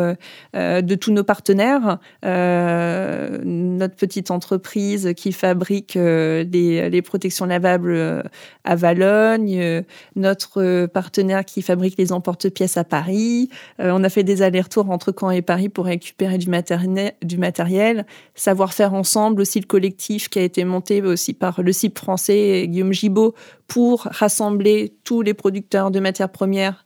de 0.54 0.96
tous 0.96 1.12
nos 1.12 1.24
partenaires. 1.24 2.00
notre 2.24 3.96
petite 3.96 4.32
entreprise 4.32 5.14
qui 5.16 5.32
fabrique 5.32 5.96
les, 5.96 7.02
protections 7.02 7.46
lavables 7.46 8.24
à 8.64 8.76
Valogne 8.76 9.84
notre 10.16 10.62
euh, 10.62 10.88
partenaire 10.88 11.46
qui 11.46 11.62
fabrique 11.62 11.98
les 11.98 12.12
emporte-pièces 12.12 12.78
à 12.78 12.84
Paris. 12.84 13.50
Euh, 13.80 13.92
on 13.94 14.04
a 14.04 14.10
fait 14.10 14.24
des 14.24 14.42
allers-retours 14.42 14.90
entre 14.90 15.14
Caen 15.18 15.32
et 15.32 15.42
Paris 15.42 15.70
pour 15.70 15.86
récupérer 15.86 16.38
du, 16.38 16.50
matériel. 16.50 18.06
Savoir 18.36 18.74
faire 18.74 18.94
ensemble 18.94 19.42
aussi 19.42 19.60
le 19.60 19.66
collectif 19.66 20.30
qui 20.30 20.40
a 20.40 20.44
été 20.44 20.64
monté 20.64 21.02
aussi 21.02 21.34
par 21.34 21.62
le 21.62 21.72
CIP 21.72 21.98
français 21.98 22.68
Guillaume 22.68 22.94
Gibaud 22.94 23.34
pour 23.68 24.04
rassembler 24.04 24.94
tous 25.04 25.22
les 25.22 25.34
producteurs 25.34 25.92
de 25.92 26.00
matières 26.00 26.32
premières 26.32 26.86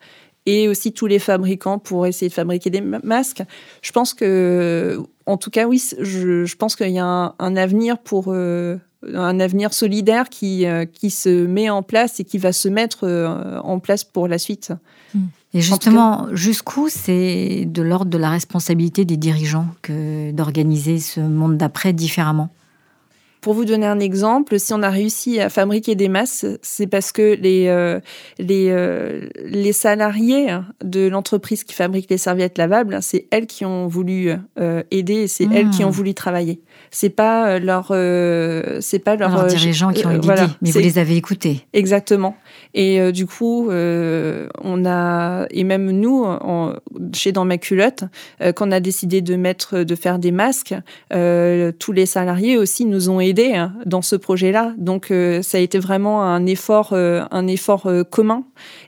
et 0.50 0.68
aussi 0.68 0.94
tous 0.94 1.06
les 1.06 1.20
fabricants 1.20 1.78
pour 1.78 2.08
essayer 2.08 2.28
de 2.28 2.34
fabriquer 2.34 2.72
des 2.72 2.82
masques. 2.82 3.44
Je 3.84 3.92
pense 3.92 4.16
que, 4.16 5.00
en 5.28 5.38
tout 5.38 5.52
cas, 5.52 5.68
oui, 5.68 5.82
je, 6.00 6.56
pense 6.56 6.76
qu'il 6.76 6.90
y 6.90 7.00
a 7.00 7.36
un, 7.38 7.56
avenir 7.56 8.00
pour, 8.00 8.26
euh, 8.30 8.78
un 9.14 9.40
avenir 9.40 9.74
solidaire 9.74 10.30
qui, 10.30 10.66
euh, 10.66 10.86
qui 10.86 11.12
se 11.12 11.46
met 11.46 11.70
en 11.70 11.84
place 11.84 12.20
et 12.20 12.24
qui 12.24 12.40
va 12.40 12.52
se 12.52 12.68
mettre 12.68 13.04
euh, 13.04 13.60
en 13.60 13.78
place 13.78 14.04
pour 14.04 14.28
la 14.28 14.40
suite. 14.40 14.74
Hmm. 15.14 15.26
Et 15.54 15.62
justement, 15.62 16.28
jusqu'où 16.34 16.90
c'est 16.90 17.66
de 17.66 17.82
l'ordre 17.82 18.10
de 18.10 18.18
la 18.18 18.30
responsabilité 18.30 19.06
des 19.06 19.18
dirigeants 19.18 19.68
que 19.84 20.32
d'organiser 20.32 21.00
ce 21.00 21.20
monde 21.20 21.58
d'après 21.58 21.94
différemment? 21.94 22.50
Pour 23.42 23.54
vous 23.54 23.66
donner 23.66 23.86
un 23.86 24.00
exemple, 24.00 24.60
si 24.60 24.74
on 24.74 24.82
a 24.82 24.90
réussi 24.90 25.40
à 25.40 25.50
fabriquer 25.50 25.96
des 25.96 26.10
masques, 26.10 26.46
c'est 26.62 26.88
parce 26.88 27.12
que 27.12 27.38
les, 27.40 27.68
euh, 27.68 28.00
les, 28.38 28.74
les 29.46 29.74
salariés 29.74 30.48
de 30.84 31.08
l'entreprise 31.08 31.64
qui 31.64 31.74
fabrique 31.74 32.10
les 32.10 32.18
serviettes 32.18 32.58
lavables, 32.58 32.98
c'est 33.02 33.28
elles 33.32 33.48
qui 33.48 33.66
ont 33.66 33.88
voulu 33.88 34.34
aider, 34.92 35.28
c'est 35.28 35.48
elles 35.54 35.70
qui 35.70 35.84
ont 35.84 35.90
hmm. 35.90 35.92
voulu 35.92 36.14
travailler 36.14 36.62
c'est 36.92 37.10
pas 37.10 37.48
euh, 37.48 37.60
leur 37.60 37.88
euh, 37.92 38.80
c'est 38.82 39.00
pas 39.00 39.16
leur, 39.16 39.38
euh, 39.38 39.48
dirigeants 39.48 39.92
qui 39.92 40.06
ont 40.06 40.12
eu 40.12 40.20
l'idée, 40.20 40.48
mais 40.62 40.72
vous 40.72 40.80
les 40.80 40.98
avez 40.98 41.16
écoutés. 41.16 41.66
Exactement. 41.74 42.36
Et 42.74 43.12
du 43.12 43.26
coup, 43.26 43.70
on 43.70 44.86
a 44.86 45.46
et 45.50 45.64
même 45.64 45.92
nous, 45.92 46.26
chez 47.14 47.32
dans 47.32 47.46
ma 47.46 47.58
culotte, 47.58 48.04
quand 48.40 48.68
on 48.68 48.72
a 48.72 48.80
décidé 48.80 49.22
de 49.22 49.36
mettre, 49.36 49.80
de 49.80 49.96
faire 49.96 50.20
des 50.20 50.32
masques, 50.32 50.76
tous 51.10 51.92
les 51.92 52.06
salariés 52.06 52.58
aussi 52.58 52.86
nous 52.86 53.10
ont 53.10 53.20
aidés 53.20 53.56
hein, 53.56 53.74
dans 53.86 54.02
ce 54.02 54.16
projet-là. 54.16 54.74
Donc 54.78 55.12
ça 55.42 55.58
a 55.58 55.62
été 55.62 55.80
vraiment 55.80 56.24
un 56.24 56.46
effort, 56.46 56.94
un 56.94 57.48
effort 57.48 57.90
commun. 58.12 58.44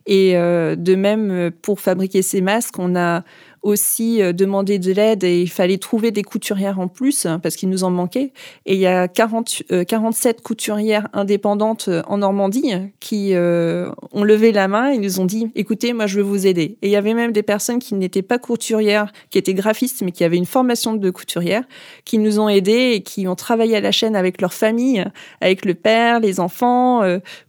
Et 0.06 0.34
de 0.34 0.96
même 0.96 1.52
pour 1.62 1.80
fabriquer 1.80 2.22
ces 2.22 2.42
masques, 2.42 2.78
on 2.78 2.96
a 2.96 3.24
aussi 3.62 4.22
euh, 4.22 4.34
demander 4.34 4.80
de 4.80 4.92
l'aide 4.92 5.24
et 5.24 5.42
il 5.42 5.50
fallait 5.50 5.78
trouver 5.78 6.12
des 6.12 6.24
couturières 6.24 6.80
en 6.80 6.88
plus 6.88 7.26
hein, 7.26 7.40
parce 7.40 7.56
qu'il 7.56 7.70
nous 7.70 7.84
en 7.84 7.92
manquait. 7.92 8.34
Et 8.66 8.74
il 8.74 8.80
y 8.80 8.88
a 8.88 9.08
40, 9.08 9.64
47 9.88 10.38
euh, 10.38 10.42
couturières 10.42 11.08
indépendantes 11.14 11.88
euh, 11.88 12.02
en 12.08 12.18
Normandie 12.18 12.74
qui 13.00 13.34
ont 13.34 14.24
levé 14.24 14.52
la 14.52 14.68
main 14.68 14.90
et 14.92 14.98
nous 14.98 15.20
ont 15.20 15.26
dit 15.26 15.52
écoutez, 15.56 15.94
moi 15.94 16.08
je 16.08 16.18
veux 16.18 16.24
vous 16.24 16.48
aider. 16.48 16.78
Et 16.82 16.88
il 16.88 16.92
y 16.92 16.96
avait 16.96 17.14
même 17.14 17.32
des 17.32 17.44
personnes 17.44 17.80
qui 17.80 17.96
n'étaient 17.96 18.22
pas 18.22 18.40
couturières, 18.40 19.12
qui 19.30 19.38
étaient 19.38 19.54
graphistes 19.54 20.02
mais 20.02 20.12
qui 20.12 20.24
avaient 20.24 20.38
une 20.38 20.46
formation 20.46 20.94
de 20.94 21.10
couturière, 21.10 21.64
qui 22.06 22.18
nous 22.18 22.40
ont 22.40 22.50
aidés 22.50 22.94
et 22.94 23.04
qui 23.04 23.28
ont 23.28 23.36
travaillé 23.36 23.76
à 23.76 23.82
la 23.82 23.92
chaîne 23.92 24.16
avec 24.16 24.42
leur 24.42 24.54
famille, 24.54 25.04
avec 25.40 25.66
le 25.66 25.74
père, 25.74 26.20
les 26.20 26.40
enfants, 26.40 27.02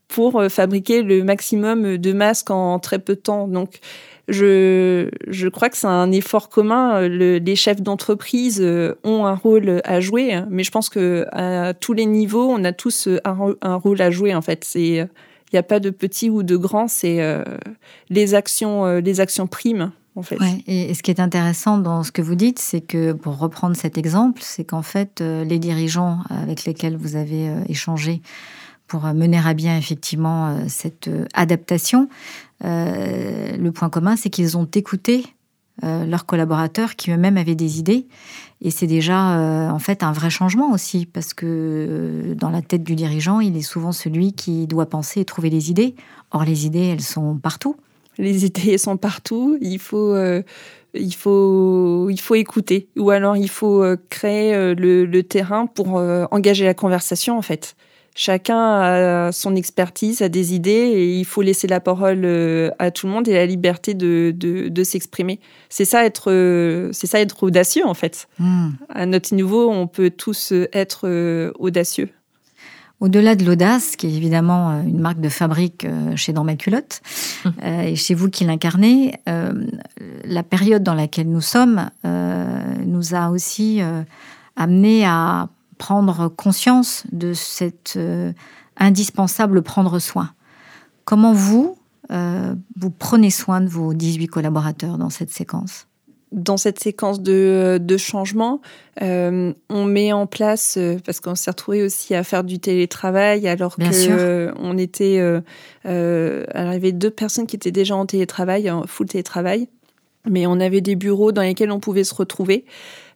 pour 0.09 0.43
fabriquer 0.51 1.03
le 1.03 1.25
maximum 1.25 1.97
de 1.97 2.13
masques 2.13 2.51
en 2.51 2.79
très 2.79 2.99
peu 2.99 3.15
de 3.15 3.21
temps. 3.21 3.49
Donc 3.49 3.81
je, 4.29 5.49
crois 5.49 5.69
que 5.69 5.77
c'est 5.77 5.87
un 5.87 6.13
effort 6.13 6.49
commun. 6.49 7.09
les 7.09 7.57
chefs 7.57 7.81
d'entreprise 7.81 8.61
euh, 8.61 8.95
ont 9.05 9.27
un 9.27 9.35
rôle 9.35 9.81
à 9.85 10.01
jouer, 10.01 10.41
mais 10.51 10.65
je 10.65 10.71
pense 10.71 10.89
que 10.89 11.27
à 11.33 11.75
tous 11.75 11.93
les 11.93 12.07
niveaux, 12.07 12.49
on 12.49 12.65
a 12.65 12.73
tous 12.73 13.09
un, 13.25 13.75
rôle 13.77 14.01
à 14.01 14.11
jouer. 14.11 14.35
En 14.35 14.43
fait, 14.43 14.69
il 14.75 15.09
n'y 15.53 15.59
a 15.59 15.63
pas 15.63 15.81
de 15.81 15.91
petit 15.91 16.31
ou 16.31 16.43
de 16.43 16.57
grand, 16.57 16.89
c'est 16.89 17.21
euh, 17.21 17.43
les 18.09 18.35
actions, 18.35 18.87
euh, 18.87 19.01
les 19.01 19.21
actions 19.21 19.47
primes. 19.47 19.93
en 20.17 20.23
fait. 20.23 20.39
et, 20.67 20.95
ce 20.95 21.03
qui 21.03 21.11
est 21.11 21.21
intéressant 21.21 21.79
dans 21.79 22.03
ce 22.03 22.13
que 22.13 22.23
vous 22.23 22.35
dites, 22.35 22.59
c'est 22.59 22.81
que, 22.81 23.13
pour 23.13 23.39
reprendre 23.39 23.77
cet 23.77 23.99
exemple, 23.99 24.41
c'est 24.43 24.65
qu'en 24.65 24.83
fait, 24.83 25.21
euh, 25.21 25.45
les 25.45 25.59
dirigeants 25.59 26.21
avec 26.31 26.65
lesquels 26.65 26.97
vous 26.97 27.17
avez 27.17 27.49
euh, 27.49 27.61
échangé 27.69 28.23
pour 28.87 29.07
euh, 29.07 29.13
mener 29.13 29.41
à 29.45 29.55
bien 29.55 29.77
effectivement 29.77 30.69
cette 30.69 31.11
adaptation, 31.35 32.09
le 32.63 33.71
point 33.71 33.91
commun, 33.91 34.17
c'est 34.17 34.31
qu'ils 34.31 34.57
ont 34.57 34.69
écouté 34.75 35.25
leurs 35.83 36.27
collaborateurs 36.27 36.95
qui 36.97 37.11
eux-mêmes 37.11 37.37
avaient 37.37 37.55
des 37.55 37.79
idées. 37.79 38.07
Et 38.61 38.71
c'est 38.71 38.87
déjà 38.87 39.19
en 39.73 39.79
fait 39.79 40.03
un 40.03 40.13
vrai 40.13 40.31
changement 40.31 40.71
aussi, 40.71 41.07
parce 41.07 41.35
que 41.35 42.35
dans 42.39 42.51
la 42.51 42.63
tête 42.63 42.85
du 42.85 42.95
dirigeant, 42.95 43.41
il 43.41 43.57
est 43.57 43.63
souvent 43.63 43.93
celui 43.93 44.33
qui 44.33 44.67
doit 44.67 44.87
penser 44.87 45.21
et 45.21 45.25
trouver 45.25 45.51
les 45.51 45.71
idées. 45.71 45.95
Or, 46.31 46.45
les 46.45 46.67
idées, 46.67 46.87
elles 46.87 47.03
sont 47.03 47.37
partout. 47.37 47.77
Les 48.19 48.45
idées 48.45 48.79
sont 48.79 48.97
partout. 48.97 49.57
Il 49.61 49.79
faut, 49.79 50.15
euh, 50.15 50.43
il 50.95 51.15
faut, 51.15 52.09
il 52.11 52.21
faut 52.21 52.35
écouter. 52.35 52.89
Ou 52.97 53.11
alors 53.11 53.37
il 53.37 53.49
faut 53.49 53.83
euh, 53.83 53.97
créer 54.11 54.55
euh, 54.55 54.75
le, 54.75 55.23
terrain 55.23 55.67
pour 55.67 55.95
engager 56.31 56.65
la 56.65 56.75
conversation, 56.75 57.39
en 57.39 57.43
fait. 57.43 57.77
Chacun 58.15 58.59
a 58.59 59.33
son 59.33 59.57
expertise, 59.57 60.21
a 60.21 60.29
des 60.29 60.55
idées 60.55 60.71
et 60.71 61.19
il 61.19 61.25
faut 61.25 61.43
laisser 61.43 61.67
la 61.67 61.81
parole 61.81 62.27
à 62.79 62.91
tout 62.91 63.07
le 63.07 63.13
monde 63.13 63.27
et 63.27 63.33
la 63.33 63.47
liberté 63.47 63.95
de, 63.95 64.35
de, 64.37 64.85
s'exprimer. 64.85 65.41
C'est 65.71 65.87
ça 65.87 66.05
être, 66.05 66.31
c'est 66.93 67.07
ça 67.07 67.21
être 67.21 67.43
audacieux 67.43 67.87
en 67.87 67.95
fait. 67.95 68.29
Hmm. 68.39 68.71
À 68.91 69.07
notre 69.07 69.35
niveau, 69.35 69.71
on 69.71 69.87
peut 69.87 70.11
tous 70.11 70.53
être 70.73 71.53
audacieux. 71.59 72.11
Au-delà 73.03 73.35
de 73.35 73.45
l'audace, 73.45 73.97
qui 73.97 74.07
est 74.07 74.15
évidemment 74.17 74.71
euh, 74.71 74.83
une 74.83 75.01
marque 75.01 75.19
de 75.19 75.29
fabrique 75.29 75.85
euh, 75.85 76.15
chez 76.15 76.33
Dans 76.33 76.45
ma 76.45 76.55
culotte, 76.55 77.03
hum. 77.45 77.53
euh, 77.65 77.83
et 77.83 77.97
chez 77.97 78.15
vous 78.15 78.31
qui 78.31 78.45
l'incarnez, 78.45 79.17
la 80.25 80.43
période 80.45 80.85
dans 80.85 80.95
laquelle 80.95 81.29
nous 81.29 81.41
sommes 81.41 81.91
nous 82.05 83.15
a 83.15 83.31
aussi 83.31 83.81
amené 84.57 85.05
à 85.05 85.49
prendre 85.83 86.29
conscience 86.29 87.03
de 87.11 87.33
cet 87.33 87.99
indispensable 88.77 89.63
prendre 89.63 89.99
soin. 89.99 90.31
Comment 91.05 91.33
vous, 91.33 91.77
vous 92.09 92.91
prenez 92.91 93.31
soin 93.31 93.61
de 93.61 93.69
vos 93.69 93.93
18 93.93 94.29
collaborateurs 94.29 94.97
dans 94.97 95.11
cette 95.11 95.31
séquence? 95.31 95.89
Dans 96.31 96.57
cette 96.57 96.79
séquence 96.79 97.21
de, 97.21 97.79
de 97.81 97.97
changement, 97.97 98.61
euh, 99.03 99.53
on 99.69 99.85
met 99.85 100.13
en 100.13 100.27
place, 100.27 100.77
euh, 100.79 100.97
parce 101.05 101.21
qu'on 101.21 101.35
s'est 101.35 101.51
retrouvé 101.51 101.83
aussi 101.83 102.15
à 102.15 102.25
faire 102.25 102.45
du 102.45 102.59
télétravail, 102.59 103.47
alors 103.49 103.77
qu'on 103.77 103.91
euh, 103.93 104.53
on 104.57 104.79
était, 104.79 105.19
euh, 105.19 106.45
alors 106.55 106.73
il 106.73 106.75
y 106.75 106.77
avait 106.77 106.93
deux 106.93 107.11
personnes 107.11 107.47
qui 107.47 107.57
étaient 107.57 107.73
déjà 107.73 107.97
en 107.97 108.07
télétravail, 108.07 108.71
en 108.71 108.87
full 108.87 109.09
télétravail, 109.09 109.69
mais 110.29 110.47
on 110.47 110.61
avait 110.61 110.81
des 110.81 110.97
bureaux 110.97 111.33
dans 111.33 111.43
lesquels 111.43 111.71
on 111.71 111.81
pouvait 111.81 112.05
se 112.05 112.15
retrouver. 112.15 112.65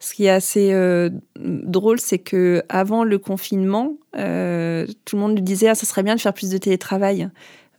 Ce 0.00 0.14
qui 0.14 0.24
est 0.24 0.30
assez 0.30 0.74
drôle, 1.36 2.00
c'est 2.00 2.18
que 2.18 2.62
avant 2.68 3.04
le 3.04 3.18
confinement, 3.18 3.92
tout 4.12 4.18
le 4.18 5.16
monde 5.16 5.34
nous 5.34 5.40
disait 5.40 5.68
ah 5.68 5.74
ça 5.74 5.86
serait 5.86 6.02
bien 6.02 6.16
de 6.16 6.20
faire 6.20 6.34
plus 6.34 6.50
de 6.50 6.58
télétravail. 6.58 7.30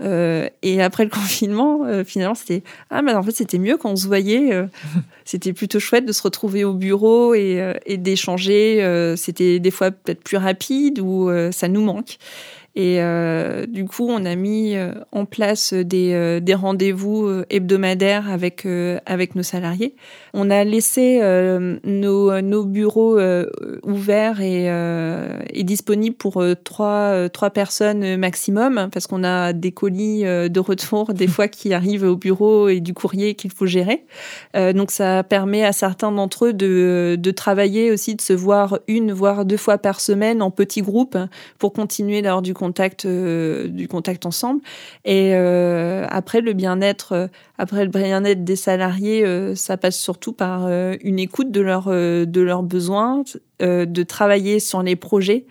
Euh, 0.01 0.47
et 0.61 0.81
après 0.81 1.03
le 1.03 1.09
confinement, 1.13 1.85
euh, 1.85 2.03
finalement, 2.03 2.35
c'était 2.35 2.63
ah 2.89 3.01
mais 3.01 3.13
en 3.13 3.23
fait 3.23 3.31
c'était 3.31 3.57
mieux 3.57 3.77
quand 3.77 3.91
on 3.91 3.95
se 3.95 4.07
voyait. 4.07 4.53
Euh, 4.53 4.67
c'était 5.25 5.53
plutôt 5.53 5.79
chouette 5.79 6.05
de 6.05 6.11
se 6.11 6.21
retrouver 6.21 6.63
au 6.63 6.73
bureau 6.73 7.33
et, 7.33 7.73
et 7.85 7.97
d'échanger. 7.97 9.13
c'était 9.17 9.59
des 9.59 9.71
fois 9.71 9.91
peut-être 9.91 10.23
plus 10.23 10.37
rapide 10.37 10.99
ou 10.99 11.29
ça 11.51 11.67
nous 11.67 11.81
manque. 11.81 12.17
Et 12.79 13.01
euh, 13.01 13.65
du 13.65 13.85
coup, 13.85 14.07
on 14.07 14.23
a 14.23 14.35
mis 14.35 14.75
euh, 14.75 14.91
en 15.11 15.25
place 15.25 15.73
des, 15.73 16.13
euh, 16.13 16.55
rendez-vous 16.55 17.27
hebdomadaires 17.49 18.29
avec, 18.29 18.67
avec 19.07 19.33
nos 19.33 19.41
salariés. 19.41 19.95
On 20.35 20.51
a 20.51 20.63
laissé 20.63 21.19
nos, 21.83 22.65
bureaux 22.65 23.19
ouverts 23.83 24.41
et, 24.41 25.63
disponibles 25.63 26.15
pour 26.15 26.43
trois, 26.63 27.29
trois 27.29 27.49
personnes 27.49 28.17
maximum, 28.17 28.89
parce 28.91 29.07
qu'on 29.07 29.23
a 29.23 29.53
des 29.53 29.71
colis 29.71 30.23
de 30.23 30.59
retour, 30.59 31.13
des 31.13 31.27
fois 31.27 31.47
qui 31.47 31.73
arrivent 31.73 32.03
au 32.03 32.15
bureau 32.15 32.69
et 32.69 32.79
du 32.79 32.93
courrier 32.93 33.35
qu'il 33.35 33.51
faut 33.51 33.65
gérer. 33.65 34.05
donc, 34.55 34.91
ça 34.91 35.23
permet 35.23 35.63
à 35.63 35.73
certains 35.73 36.11
d'entre 36.11 36.47
eux 36.47 36.53
de, 36.53 37.17
de 37.19 37.31
travailler 37.31 37.91
aussi, 37.91 38.15
de 38.15 38.21
se 38.21 38.33
voir 38.33 38.79
une, 38.87 39.11
voire 39.11 39.45
deux 39.45 39.57
fois 39.57 39.77
par 39.77 39.99
semaine 39.99 40.41
en 40.41 40.51
petits 40.51 40.81
groupes 40.81 41.17
pour 41.59 41.73
continuer 41.73 42.21
d'avoir 42.21 42.41
du 42.41 42.53
contact, 42.53 42.66
euh, 43.06 43.67
du 43.67 43.88
contact 43.88 44.25
ensemble. 44.25 44.62
Et 45.06 45.32
euh, 45.34 46.06
après 46.10 46.41
le 46.41 46.53
bien-être, 46.53 47.12
euh, 47.13 47.27
après 47.58 47.84
le 47.84 47.91
bien-être 47.91 48.43
des 48.43 48.56
salariés, 48.56 49.25
ça 49.56 49.77
passe 49.77 49.97
surtout 49.97 50.34
par 50.34 50.67
une 51.01 51.19
écoute 51.19 51.51
de 51.51 51.62
leurs 51.62 51.89
de 51.89 52.41
leurs 52.41 52.63
besoins, 52.63 53.23
de 53.60 54.03
travailler 54.03 54.60
sur 54.60 54.84
les 54.84 54.95
projets, 54.95 55.45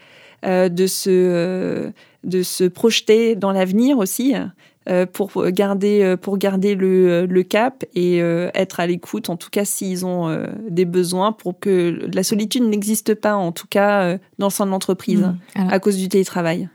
de 0.44 0.86
se 0.86 1.90
de 2.24 2.42
se 2.42 2.64
projeter 2.64 3.34
dans 3.34 3.50
l'avenir 3.50 3.98
aussi. 3.98 4.34
pour 5.12 5.44
garder 5.48 6.14
pour 6.22 6.38
garder 6.38 6.76
le, 6.76 7.26
le 7.26 7.42
cap 7.42 7.84
et 7.96 8.18
être 8.18 8.78
à 8.78 8.86
l'écoute 8.86 9.28
en 9.30 9.36
tout 9.36 9.50
cas 9.50 9.64
s'ils 9.64 10.06
ont 10.06 10.46
des 10.68 10.84
besoins 10.84 11.32
pour 11.32 11.58
que 11.58 12.08
la 12.14 12.22
solitude 12.22 12.62
n'existe 12.62 13.14
pas 13.14 13.34
en 13.34 13.50
tout 13.50 13.66
cas 13.68 14.16
dans 14.38 14.50
son 14.50 14.72
entreprise 14.72 15.22
mmh. 15.56 15.68
à 15.70 15.80
cause 15.80 15.96
du 15.96 16.08
télétravail. 16.08 16.68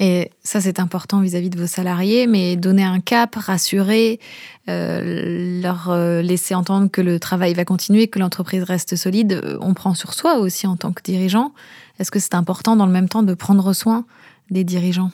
Et 0.00 0.30
ça, 0.44 0.60
c'est 0.60 0.78
important 0.78 1.20
vis-à-vis 1.20 1.50
de 1.50 1.58
vos 1.58 1.66
salariés, 1.66 2.26
mais 2.28 2.56
donner 2.56 2.84
un 2.84 3.00
cap, 3.00 3.34
rassurer, 3.34 4.20
euh, 4.68 5.60
leur 5.60 5.90
euh, 5.90 6.22
laisser 6.22 6.54
entendre 6.54 6.88
que 6.88 7.00
le 7.00 7.18
travail 7.18 7.54
va 7.54 7.64
continuer, 7.64 8.06
que 8.06 8.20
l'entreprise 8.20 8.62
reste 8.62 8.94
solide, 8.94 9.32
euh, 9.32 9.58
on 9.60 9.74
prend 9.74 9.94
sur 9.94 10.14
soi 10.14 10.38
aussi 10.38 10.66
en 10.68 10.76
tant 10.76 10.92
que 10.92 11.02
dirigeant. 11.02 11.52
Est-ce 11.98 12.12
que 12.12 12.20
c'est 12.20 12.34
important 12.34 12.76
dans 12.76 12.86
le 12.86 12.92
même 12.92 13.08
temps 13.08 13.24
de 13.24 13.34
prendre 13.34 13.72
soin 13.72 14.04
des 14.50 14.62
dirigeants? 14.62 15.10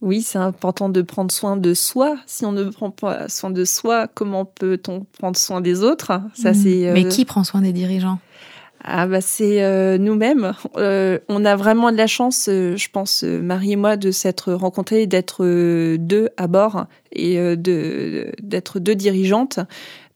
Oui, 0.00 0.22
c'est 0.22 0.38
important 0.38 0.88
de 0.88 1.00
prendre 1.00 1.30
soin 1.30 1.56
de 1.56 1.72
soi. 1.72 2.16
Si 2.26 2.44
on 2.44 2.52
ne 2.52 2.64
prend 2.64 2.90
pas 2.90 3.28
soin 3.28 3.50
de 3.50 3.64
soi, 3.64 4.08
comment 4.12 4.44
peut-on 4.44 5.06
prendre 5.18 5.36
soin 5.36 5.60
des 5.60 5.82
autres? 5.82 6.20
Ça, 6.34 6.50
mmh. 6.50 6.54
c'est. 6.54 6.90
Mais 6.92 7.08
qui 7.08 7.24
prend 7.24 7.44
soin 7.44 7.62
des 7.62 7.72
dirigeants? 7.72 8.18
Ah 8.86 9.06
bah 9.06 9.22
c'est 9.22 9.62
euh, 9.62 9.96
nous-mêmes. 9.96 10.52
Euh, 10.76 11.18
on 11.28 11.46
a 11.46 11.56
vraiment 11.56 11.90
de 11.90 11.96
la 11.96 12.06
chance, 12.06 12.48
euh, 12.50 12.76
je 12.76 12.90
pense, 12.90 13.22
Marie 13.22 13.72
et 13.72 13.76
moi, 13.76 13.96
de 13.96 14.10
s'être 14.10 14.52
rencontrés, 14.52 15.06
d'être 15.06 15.42
deux 15.96 16.28
à 16.36 16.46
bord 16.46 16.86
et 17.10 17.36
de 17.56 18.30
d'être 18.42 18.80
deux 18.80 18.94
dirigeantes 18.94 19.58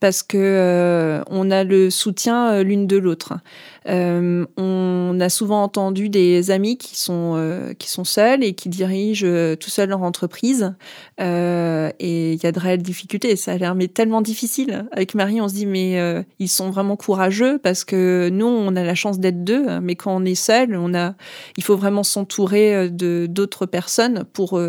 parce 0.01 0.23
que 0.23 0.39
euh, 0.39 1.23
on 1.29 1.51
a 1.51 1.65
le 1.65 1.91
soutien 1.91 2.53
euh, 2.53 2.63
l'une 2.63 2.87
de 2.87 2.97
l'autre. 2.97 3.35
Euh, 3.89 4.47
on 4.57 5.19
a 5.21 5.29
souvent 5.29 5.63
entendu 5.63 6.09
des 6.09 6.51
amis 6.51 6.77
qui 6.77 6.97
sont 6.97 7.19
qui 7.79 7.89
sont 7.89 8.05
seuls 8.05 8.45
et 8.45 8.53
qui 8.53 8.69
dirigent 8.69 9.27
tout 9.59 9.71
seuls 9.71 9.89
leur 9.89 10.03
entreprise 10.03 10.75
et 11.19 12.33
il 12.33 12.43
y 12.43 12.47
a 12.47 12.53
de 12.53 12.59
réelles 12.59 12.83
difficultés. 12.83 13.35
Ça 13.37 13.53
a 13.53 13.57
l'air 13.57 13.75
tellement 13.95 14.21
difficile. 14.21 14.87
Avec 14.93 15.15
Marie, 15.15 15.41
on 15.41 15.49
se 15.49 15.55
dit 15.55 15.67
mais 15.67 15.99
ils 16.39 16.49
sont 16.49 16.71
vraiment 16.71 16.97
courageux 16.97 17.59
parce 17.59 17.85
que 17.85 18.29
nous 18.31 18.47
on 18.47 18.77
a 18.77 18.85
la 18.85 18.95
chance 18.95 19.19
d'être 19.19 19.43
deux, 19.43 19.81
mais 19.81 19.97
quand 19.97 20.15
on 20.15 20.25
est 20.25 20.35
seul, 20.35 20.77
on 20.77 20.95
a 20.95 21.15
il 21.57 21.65
faut 21.65 21.77
vraiment 21.77 22.03
s'entourer 22.03 22.91
de 22.91 23.27
d'autres 23.27 23.65
personnes 23.65 24.25
pour 24.35 24.61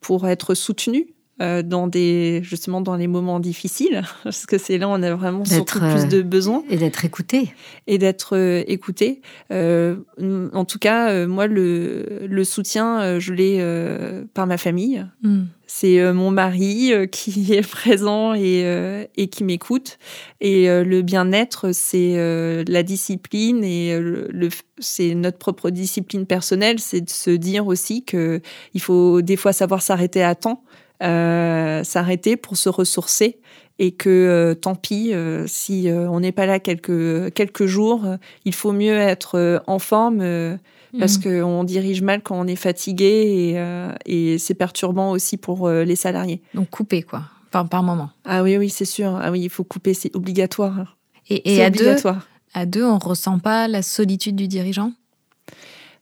pour 0.00 0.28
être 0.28 0.54
soutenu 0.54 1.13
dans 1.38 1.88
des 1.88 2.40
justement 2.44 2.80
dans 2.80 2.96
les 2.96 3.08
moments 3.08 3.40
difficiles 3.40 4.02
parce 4.24 4.46
que 4.46 4.56
c'est 4.58 4.78
là 4.78 4.88
où 4.88 4.92
on 4.92 5.02
a 5.02 5.14
vraiment 5.14 5.44
surtout 5.44 5.80
plus 5.80 6.06
de 6.06 6.22
besoins. 6.22 6.62
et 6.70 6.76
d'être 6.76 7.04
écouté. 7.04 7.52
Et 7.86 7.98
d'être 7.98 8.36
euh, 8.36 8.62
écouté. 8.66 9.20
Euh, 9.50 9.96
en 10.52 10.64
tout 10.64 10.78
cas 10.78 11.26
moi 11.26 11.46
le, 11.46 12.26
le 12.26 12.44
soutien 12.44 13.18
je 13.18 13.32
l'ai 13.32 14.24
par 14.34 14.46
ma 14.46 14.58
famille. 14.58 15.04
Hmm. 15.22 15.44
c'est 15.66 16.12
mon 16.12 16.30
mari 16.30 16.92
qui 17.10 17.54
est 17.54 17.68
présent 17.68 18.34
et, 18.34 19.06
et 19.16 19.26
qui 19.28 19.44
m'écoute. 19.44 19.98
Et 20.40 20.66
le 20.66 21.02
bien-être 21.02 21.72
c'est 21.72 22.14
la 22.68 22.82
discipline 22.82 23.64
et 23.64 23.98
le 23.98 24.48
c'est 24.78 25.14
notre 25.14 25.38
propre 25.38 25.70
discipline 25.70 26.26
personnelle. 26.26 26.78
C'est 26.78 27.00
de 27.00 27.10
se 27.10 27.30
dire 27.30 27.66
aussi 27.66 28.04
que 28.04 28.40
il 28.74 28.80
faut 28.80 29.22
des 29.22 29.36
fois 29.36 29.52
savoir 29.52 29.82
s'arrêter 29.82 30.22
à 30.22 30.34
temps. 30.34 30.62
euh, 30.64 30.73
s'arrêter 31.00 32.36
pour 32.36 32.56
se 32.56 32.68
ressourcer 32.68 33.38
et 33.78 33.92
que 33.92 34.08
euh, 34.08 34.54
tant 34.54 34.74
pis 34.74 35.12
euh, 35.12 35.46
si 35.46 35.88
on 35.90 36.20
n'est 36.20 36.32
pas 36.32 36.46
là 36.46 36.60
quelques 36.60 37.32
quelques 37.34 37.66
jours, 37.66 38.06
il 38.44 38.54
faut 38.54 38.72
mieux 38.72 38.96
être 38.96 39.62
en 39.66 39.78
forme 39.78 40.18
parce 40.98 41.18
mmh. 41.18 41.22
qu'on 41.22 41.64
dirige 41.64 42.02
mal 42.02 42.22
quand 42.22 42.38
on 42.38 42.46
est 42.46 42.56
fatigué 42.56 43.56
et, 44.06 44.38
c'est 44.38 44.54
perturbant 44.54 45.10
aussi 45.10 45.36
pour 45.36 45.68
les 45.68 45.96
salariés. 45.96 46.40
Donc 46.54 46.70
couper 46.70 47.02
quoi, 47.02 47.22
par, 47.50 47.68
par 47.68 47.82
moment. 47.82 48.10
Ah 48.24 48.42
oui 48.42 48.56
oui 48.56 48.70
c'est 48.70 48.84
sûr. 48.84 49.18
Ah 49.20 49.30
oui 49.30 49.40
il 49.42 49.50
faut 49.50 49.64
couper, 49.64 49.94
c'est 49.94 50.14
obligatoire. 50.14 50.96
Et, 51.28 51.62
à 51.62 51.68
obligatoire. 51.68 52.14
deux, 52.16 52.60
à 52.60 52.66
deux 52.66 52.84
on 52.84 52.98
ressent 52.98 53.38
pas 53.38 53.66
la 53.66 53.82
solitude 53.82 54.36
du 54.36 54.48
dirigeant? 54.48 54.92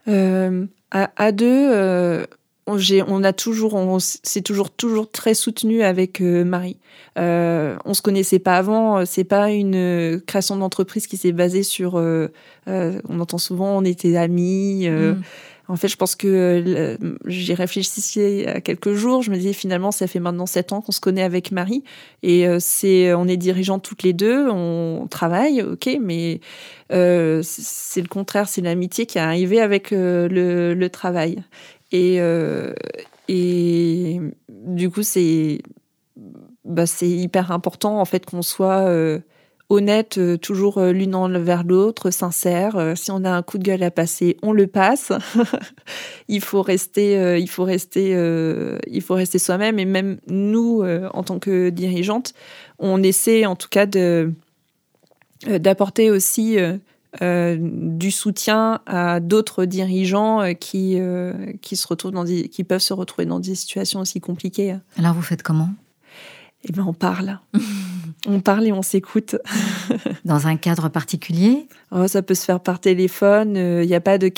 à, 0.04 1.10
à, 1.16 1.32
deux 1.32 2.26
on, 2.66 3.24
a 3.24 3.32
toujours, 3.32 3.74
on 3.74 3.98
c'est 3.98 4.42
toujours 4.42 4.70
toujours 4.70 5.10
très 5.10 5.34
soutenu 5.34 5.82
avec 5.82 6.20
Marie. 6.20 6.78
on 7.16 7.94
se 7.94 8.02
connaissait 8.02 8.38
pas 8.38 8.56
avant. 8.56 9.04
C'est 9.04 9.24
pas 9.24 9.50
une 9.50 10.20
création 10.26 10.56
d'entreprise 10.56 11.06
qui 11.06 11.16
s'est 11.16 11.32
basée 11.32 11.62
sur. 11.62 11.94
on 11.94 13.20
entend 13.20 13.38
souvent, 13.38 13.76
on 13.76 13.84
était 13.84 14.16
amis. 14.16 14.88
Mm. 14.88 15.22
En 15.68 15.76
fait, 15.76 15.88
je 15.88 15.96
pense 15.96 16.16
que 16.16 16.26
euh, 16.28 16.96
j'y 17.26 17.54
réfléchissais 17.54 18.46
à 18.46 18.60
quelques 18.60 18.92
jours. 18.92 19.22
Je 19.22 19.30
me 19.30 19.36
disais 19.36 19.52
finalement, 19.52 19.90
ça 19.90 20.06
fait 20.06 20.18
maintenant 20.18 20.46
sept 20.46 20.72
ans 20.72 20.80
qu'on 20.80 20.92
se 20.92 21.00
connaît 21.00 21.22
avec 21.22 21.52
Marie 21.52 21.84
et 22.22 22.46
euh, 22.46 22.58
c'est, 22.60 23.14
on 23.14 23.26
est 23.28 23.36
dirigeants 23.36 23.78
toutes 23.78 24.02
les 24.02 24.12
deux, 24.12 24.50
on 24.50 25.06
travaille, 25.08 25.62
ok, 25.62 25.98
mais 26.00 26.40
euh, 26.92 27.40
c'est 27.42 28.02
le 28.02 28.08
contraire, 28.08 28.48
c'est 28.48 28.60
l'amitié 28.60 29.06
qui 29.06 29.18
est 29.18 29.22
arrivée 29.22 29.60
avec 29.60 29.92
le, 29.92 30.88
travail. 30.92 31.42
Et, 31.92 32.16
et 33.28 34.20
du 34.48 34.90
coup, 34.90 35.02
c'est 35.02 35.60
bah, 36.64 36.84
hyper 37.00 37.52
important 37.52 38.00
en 38.00 38.04
fait 38.04 38.24
qu'on 38.24 38.42
soit 38.42 38.88
honnête, 39.72 40.18
euh, 40.18 40.36
toujours 40.36 40.78
euh, 40.78 40.92
l'une 40.92 41.14
envers 41.14 41.64
l'autre, 41.64 42.10
sincère. 42.10 42.76
Euh, 42.76 42.94
si 42.94 43.10
on 43.10 43.24
a 43.24 43.30
un 43.30 43.42
coup 43.42 43.58
de 43.58 43.64
gueule 43.64 43.82
à 43.82 43.90
passer, 43.90 44.36
on 44.42 44.52
le 44.52 44.66
passe. 44.66 45.12
il 46.28 46.40
faut 46.40 46.62
rester, 46.62 47.38
il 47.38 47.48
faut 47.48 47.64
rester, 47.64 48.10
il 48.86 49.02
faut 49.02 49.14
rester 49.14 49.38
soi-même. 49.38 49.78
Et 49.78 49.84
même 49.84 50.18
nous, 50.28 50.82
en 50.84 51.22
tant 51.22 51.38
que 51.38 51.70
dirigeante, 51.70 52.34
on 52.78 53.02
essaie 53.02 53.46
en 53.46 53.56
tout 53.56 53.68
cas 53.68 53.86
de 53.86 54.32
d'apporter 55.46 56.10
aussi 56.10 56.56
du 57.20 58.10
soutien 58.10 58.80
à 58.86 59.20
d'autres 59.20 59.64
dirigeants 59.66 60.54
qui, 60.54 60.98
qui, 61.60 61.76
se 61.76 61.86
retrouvent 61.86 62.12
dans 62.12 62.24
qui 62.24 62.64
peuvent 62.64 62.80
se 62.80 62.94
retrouver 62.94 63.26
dans 63.26 63.38
des 63.38 63.54
situations 63.54 64.00
aussi 64.00 64.20
compliquées. 64.20 64.76
Alors 64.96 65.14
vous 65.14 65.22
faites 65.22 65.42
comment? 65.42 65.68
Eh 66.64 66.72
bien, 66.72 66.84
on 66.86 66.94
parle. 66.94 67.38
On 68.28 68.38
parle 68.38 68.66
et 68.66 68.72
on 68.72 68.82
s'écoute. 68.82 69.34
Dans 70.24 70.46
un 70.46 70.56
cadre 70.56 70.88
particulier? 70.88 71.66
Oh, 71.90 72.06
Ça 72.06 72.22
peut 72.22 72.34
se 72.34 72.44
faire 72.44 72.60
par 72.60 72.78
téléphone, 72.78 73.56
il 73.56 73.58
euh, 73.58 73.84
n'y 73.84 73.96
a 73.96 74.00
pas 74.00 74.16
de, 74.16 74.30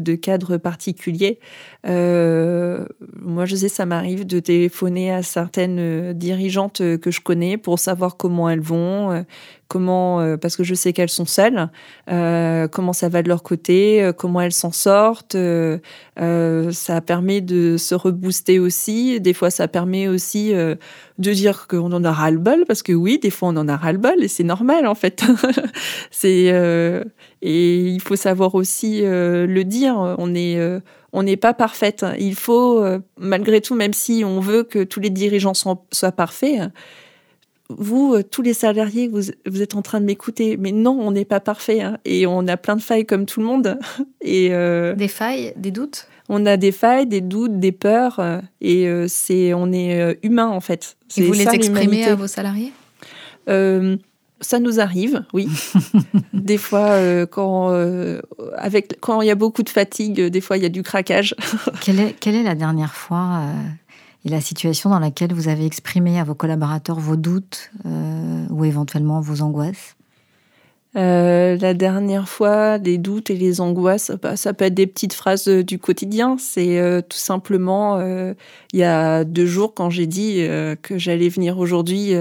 de 0.00 0.14
cadre 0.16 0.56
particulier. 0.56 1.38
Euh, 1.86 2.84
moi, 3.20 3.46
je 3.46 3.54
sais, 3.54 3.68
ça 3.68 3.86
m'arrive 3.86 4.26
de 4.26 4.40
téléphoner 4.40 5.12
à 5.12 5.22
certaines 5.22 5.78
euh, 5.78 6.12
dirigeantes 6.12 6.78
que 6.78 7.10
je 7.12 7.20
connais 7.20 7.56
pour 7.56 7.78
savoir 7.78 8.16
comment 8.16 8.48
elles 8.48 8.60
vont, 8.60 9.24
comment, 9.70 10.36
parce 10.36 10.56
que 10.56 10.64
je 10.64 10.74
sais 10.74 10.92
qu'elles 10.92 11.08
sont 11.08 11.24
seules, 11.24 11.68
comment 12.06 12.92
ça 12.92 13.08
va 13.08 13.22
de 13.22 13.28
leur 13.28 13.42
côté, 13.42 14.10
comment 14.18 14.40
elles 14.40 14.52
s'en 14.52 14.72
sortent. 14.72 15.36
ça 16.16 17.00
permet 17.00 17.40
de 17.40 17.76
se 17.78 17.94
rebooster 17.94 18.58
aussi. 18.58 19.20
Des 19.20 19.32
fois, 19.32 19.50
ça 19.50 19.68
permet 19.68 20.08
aussi 20.08 20.52
de 20.52 21.32
dire 21.32 21.68
qu'on 21.68 21.92
en 21.92 22.04
a 22.04 22.12
ras-le-bol, 22.12 22.64
parce 22.66 22.82
que 22.82 22.92
oui, 22.92 23.18
des 23.18 23.30
fois, 23.30 23.50
on 23.50 23.56
en 23.56 23.68
a 23.68 23.76
ras-le-bol 23.76 24.22
et 24.22 24.28
c'est 24.28 24.44
normal 24.44 24.86
en 24.86 24.96
fait. 24.96 25.22
c'est 26.10 26.52
et 27.42 27.78
il 27.78 28.00
faut 28.02 28.16
savoir 28.16 28.56
aussi 28.56 29.02
le 29.02 29.62
dire. 29.62 29.94
On 30.18 30.34
est 30.34 30.58
on 31.12 31.22
n'est 31.22 31.36
pas 31.36 31.54
parfaite. 31.54 32.04
Il 32.18 32.34
faut, 32.34 32.82
euh, 32.82 33.00
malgré 33.18 33.60
tout, 33.60 33.74
même 33.74 33.92
si 33.92 34.22
on 34.24 34.40
veut 34.40 34.62
que 34.62 34.84
tous 34.84 35.00
les 35.00 35.10
dirigeants 35.10 35.54
soient, 35.54 36.12
parfaits, 36.12 36.70
vous, 37.78 38.14
euh, 38.14 38.22
tous 38.22 38.42
les 38.42 38.54
salariés, 38.54 39.08
vous, 39.08 39.62
êtes 39.62 39.74
en 39.74 39.82
train 39.82 40.00
de 40.00 40.06
m'écouter, 40.06 40.56
mais 40.56 40.72
non, 40.72 40.98
on 41.00 41.12
n'est 41.12 41.24
pas 41.24 41.40
parfait 41.40 41.80
hein. 41.80 41.98
et 42.04 42.26
on 42.26 42.46
a 42.46 42.56
plein 42.56 42.76
de 42.76 42.82
failles 42.82 43.06
comme 43.06 43.26
tout 43.26 43.40
le 43.40 43.46
monde. 43.46 43.78
Et 44.22 44.48
euh, 44.52 44.94
des 44.94 45.08
failles, 45.08 45.52
des 45.56 45.70
doutes? 45.70 46.06
On 46.28 46.46
a 46.46 46.56
des 46.56 46.72
failles, 46.72 47.06
des 47.06 47.20
doutes, 47.20 47.58
des 47.58 47.72
peurs 47.72 48.20
et 48.60 48.88
c'est, 49.08 49.52
on 49.52 49.72
est 49.72 50.16
humain 50.22 50.46
en 50.46 50.60
fait. 50.60 50.96
Et 51.16 51.22
vous 51.22 51.32
les 51.32 51.48
exprimez 51.48 52.04
à 52.04 52.14
vos 52.14 52.28
salariés? 52.28 52.72
Ça 54.42 54.58
nous 54.58 54.80
arrive, 54.80 55.24
oui. 55.34 55.48
des 56.32 56.56
fois, 56.56 56.92
euh, 56.92 57.26
quand 57.26 57.72
euh, 57.72 58.22
avec 58.56 58.98
quand 59.00 59.20
il 59.20 59.28
y 59.28 59.30
a 59.30 59.34
beaucoup 59.34 59.62
de 59.62 59.68
fatigue, 59.68 60.18
des 60.18 60.40
fois 60.40 60.56
il 60.56 60.62
y 60.62 60.66
a 60.66 60.70
du 60.70 60.82
craquage. 60.82 61.34
quelle, 61.82 62.00
est, 62.00 62.12
quelle 62.18 62.34
est 62.34 62.42
la 62.42 62.54
dernière 62.54 62.94
fois 62.94 63.42
euh, 63.42 63.52
et 64.24 64.28
la 64.28 64.40
situation 64.40 64.90
dans 64.90 64.98
laquelle 64.98 65.32
vous 65.32 65.48
avez 65.48 65.64
exprimé 65.66 66.18
à 66.18 66.24
vos 66.24 66.34
collaborateurs 66.34 66.98
vos 66.98 67.16
doutes 67.16 67.70
ou 68.50 68.64
éventuellement 68.64 69.20
vos 69.20 69.42
angoisses 69.42 69.96
la 70.92 71.72
dernière 71.72 72.28
fois, 72.28 72.76
les 72.78 72.98
doutes 72.98 73.30
et 73.30 73.36
les 73.36 73.60
angoisses, 73.60 74.10
bah, 74.20 74.36
ça 74.36 74.52
peut 74.52 74.64
être 74.64 74.74
des 74.74 74.88
petites 74.88 75.12
phrases 75.12 75.46
du 75.46 75.78
quotidien. 75.78 76.36
C'est 76.36 77.04
tout 77.08 77.16
simplement, 77.16 78.00
il 78.00 78.78
y 78.78 78.82
a 78.82 79.22
deux 79.22 79.46
jours, 79.46 79.72
quand 79.72 79.88
j'ai 79.88 80.08
dit 80.08 80.44
que 80.82 80.98
j'allais 80.98 81.28
venir 81.28 81.58
aujourd'hui 81.58 82.16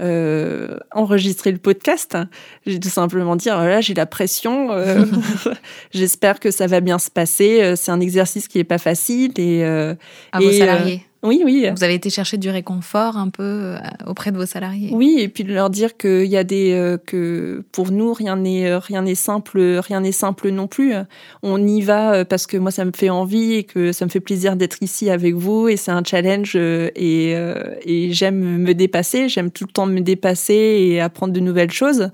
euh, 0.00 0.78
enregistrer 0.92 1.52
le 1.52 1.58
podcast. 1.58 2.16
J'ai 2.64 2.80
tout 2.80 2.88
simplement 2.88 3.36
dire, 3.36 3.58
là, 3.58 3.82
j'ai 3.82 3.92
la 3.92 4.06
pression. 4.06 4.72
Euh, 4.72 5.04
j'espère 5.92 6.40
que 6.40 6.50
ça 6.50 6.66
va 6.66 6.80
bien 6.80 6.98
se 6.98 7.10
passer. 7.10 7.60
Euh, 7.60 7.76
c'est 7.76 7.90
un 7.90 8.00
exercice 8.00 8.48
qui 8.48 8.58
est 8.58 8.64
pas 8.64 8.78
facile 8.78 9.32
et 9.36 9.62
à 9.62 9.96
vos 10.40 10.52
salariés. 10.52 11.04
Oui, 11.22 11.42
oui. 11.44 11.68
Vous 11.76 11.84
avez 11.84 11.94
été 11.94 12.08
chercher 12.08 12.38
du 12.38 12.48
réconfort 12.48 13.18
un 13.18 13.28
peu 13.28 13.42
euh, 13.42 13.78
auprès 14.06 14.32
de 14.32 14.38
vos 14.38 14.46
salariés. 14.46 14.90
Oui, 14.94 15.16
et 15.18 15.28
puis 15.28 15.44
de 15.44 15.52
leur 15.52 15.68
dire 15.68 15.98
qu'il 15.98 16.24
y 16.24 16.36
a 16.38 16.44
des 16.44 16.72
euh, 16.72 16.96
que 16.96 17.62
pour 17.72 17.90
nous 17.90 18.14
rien 18.14 18.36
n'est 18.36 18.70
euh, 18.70 18.78
rien 18.78 19.02
n'est 19.02 19.14
simple, 19.14 19.60
rien 19.60 20.00
n'est 20.00 20.12
simple 20.12 20.48
non 20.48 20.66
plus. 20.66 20.94
On 21.42 21.62
y 21.62 21.82
va 21.82 22.24
parce 22.24 22.46
que 22.46 22.56
moi 22.56 22.70
ça 22.70 22.86
me 22.86 22.92
fait 22.94 23.10
envie 23.10 23.52
et 23.52 23.64
que 23.64 23.92
ça 23.92 24.06
me 24.06 24.10
fait 24.10 24.20
plaisir 24.20 24.56
d'être 24.56 24.78
ici 24.82 25.10
avec 25.10 25.34
vous 25.34 25.68
et 25.68 25.76
c'est 25.76 25.90
un 25.90 26.02
challenge 26.02 26.56
et, 26.56 27.32
et 27.32 28.12
j'aime 28.12 28.58
me 28.58 28.72
dépasser, 28.72 29.28
j'aime 29.28 29.50
tout 29.50 29.64
le 29.66 29.72
temps 29.72 29.86
me 29.86 30.00
dépasser 30.00 30.54
et 30.54 31.00
apprendre 31.00 31.32
de 31.32 31.40
nouvelles 31.40 31.70
choses, 31.70 32.10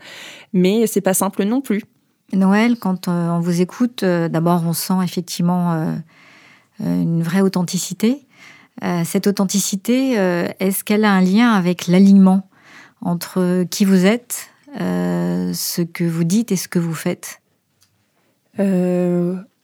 mais 0.53 0.87
c'est 0.87 1.01
pas 1.01 1.14
simple 1.14 1.45
non 1.45 1.61
plus. 1.61 1.83
Noël, 2.33 2.77
quand 2.79 3.09
on 3.09 3.38
vous 3.38 3.61
écoute, 3.61 4.05
d'abord 4.05 4.64
on 4.66 4.73
sent 4.73 4.99
effectivement 5.05 5.97
une 6.81 7.23
vraie 7.23 7.40
authenticité. 7.40 8.25
Euh, 8.84 9.02
cette 9.04 9.26
authenticité, 9.26 10.18
euh, 10.18 10.48
est-ce 10.60 10.84
qu'elle 10.84 11.04
a 11.04 11.12
un 11.12 11.22
lien 11.22 11.52
avec 11.52 11.86
l'alignement 11.86 12.48
entre 13.00 13.64
qui 13.70 13.84
vous 13.84 14.04
êtes, 14.04 14.48
euh, 14.80 15.52
ce 15.54 15.82
que 15.82 16.04
vous 16.04 16.24
dites 16.24 16.52
et 16.52 16.56
ce 16.56 16.68
que 16.68 16.78
vous 16.78 16.94
faites? 16.94 17.40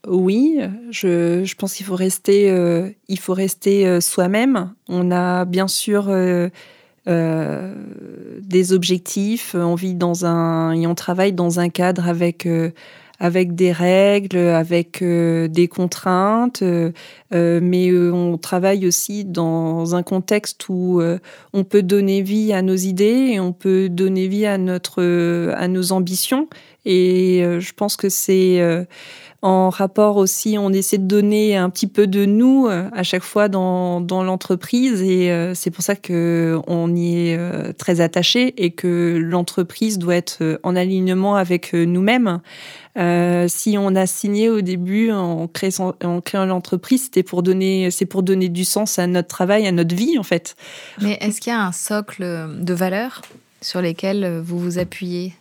Oui, 0.09 0.59
je, 0.90 1.55
pense 1.55 1.75
qu'il 1.75 1.87
faut 1.87 1.94
rester, 1.94 2.53
rester 3.29 4.01
soi-même. 4.01 4.75
On 4.88 5.11
a 5.11 5.44
bien 5.46 5.66
sûr 5.66 6.12
des 7.07 8.72
objectifs, 8.72 9.55
on 9.55 9.75
vit 9.77 9.94
dans 9.94 10.27
un 10.27 10.72
et 10.72 10.87
on 10.87 10.94
travaille 10.94 11.33
dans 11.33 11.59
un 11.59 11.70
cadre 11.70 12.07
avec 12.07 12.46
avec 13.23 13.55
des 13.55 13.71
règles, 13.71 14.37
avec 14.37 15.01
euh, 15.01 15.47
des 15.47 15.69
contraintes, 15.69 16.63
euh, 16.63 16.91
euh, 17.33 17.61
mais 17.63 17.93
on 17.93 18.37
travaille 18.37 18.85
aussi 18.85 19.25
dans 19.25 19.95
un 19.95 20.03
contexte 20.03 20.69
où 20.69 21.01
on 21.53 21.63
peut 21.65 21.85
donner 21.85 22.23
vie 22.23 22.53
à 22.53 22.63
nos 22.63 22.75
idées 22.75 23.31
et 23.31 23.39
on 23.39 23.53
peut 23.53 23.89
donner 23.89 24.27
vie 24.27 24.45
à 24.45 24.59
notre 24.59 25.03
à 25.55 25.69
nos 25.69 25.93
ambitions. 25.93 26.49
Et 26.85 27.45
je 27.61 27.73
pense 27.75 27.97
que 27.97 28.09
c'est 28.09 28.61
en 29.43 29.71
rapport 29.71 30.17
aussi, 30.17 30.57
on 30.59 30.73
essaie 30.73 30.99
de 30.99 31.07
donner 31.07 31.57
un 31.57 31.69
petit 31.69 31.89
peu 31.89 32.07
de 32.07 32.25
nous 32.25 32.69
à 32.69 33.03
chaque 33.03 33.25
fois 33.25 33.49
dans, 33.49 34.01
dans 34.01 34.23
l'entreprise 34.23 35.03
et 35.03 35.53
c'est 35.55 35.71
pour 35.71 35.83
ça 35.83 35.97
que 35.97 36.61
on 36.69 36.95
y 36.95 37.29
est 37.29 37.73
très 37.77 38.01
attaché 38.01 38.55
et 38.63 38.71
que 38.71 39.19
l'entreprise 39.21 39.99
doit 39.99 40.15
être 40.15 40.61
en 40.63 40.77
alignement 40.77 41.35
avec 41.35 41.73
nous-mêmes. 41.73 42.41
Euh, 42.99 43.47
si 43.49 43.77
on 43.79 43.95
a 43.95 44.07
signé 44.07 44.51
au 44.51 44.61
début 44.61 45.11
en 45.11 45.49
créant, 45.49 45.95
en 46.05 46.21
créant 46.21 46.45
l'entreprise, 46.45 47.05
c'était 47.05 47.23
pour 47.23 47.43
donner, 47.43 47.91
c'est 47.91 48.05
pour 48.05 48.23
donner 48.23 48.49
du 48.49 48.65
sens 48.65 48.99
à 48.99 49.07
notre 49.07 49.29
travail, 49.29 49.67
à 49.67 49.73
notre 49.73 49.95
vie 49.95 50.19
en 50.19 50.23
fait. 50.23 50.57
Mais 51.01 51.17
est-ce 51.21 51.41
qu'il 51.41 51.53
y 51.53 51.57
a 51.57 51.65
un 51.65 51.73
socle 51.73 52.23
de 52.23 52.75
valeurs 52.75 53.23
sur 53.63 53.81
lesquelles 53.81 54.41
vous 54.41 54.59
vous 54.59 54.79
appuyez, 54.79 55.35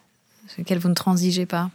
sur 0.47 0.59
lesquelles 0.59 0.79
vous 0.79 0.89
ne 0.89 0.93
transigez 0.93 1.45
pas? 1.45 1.69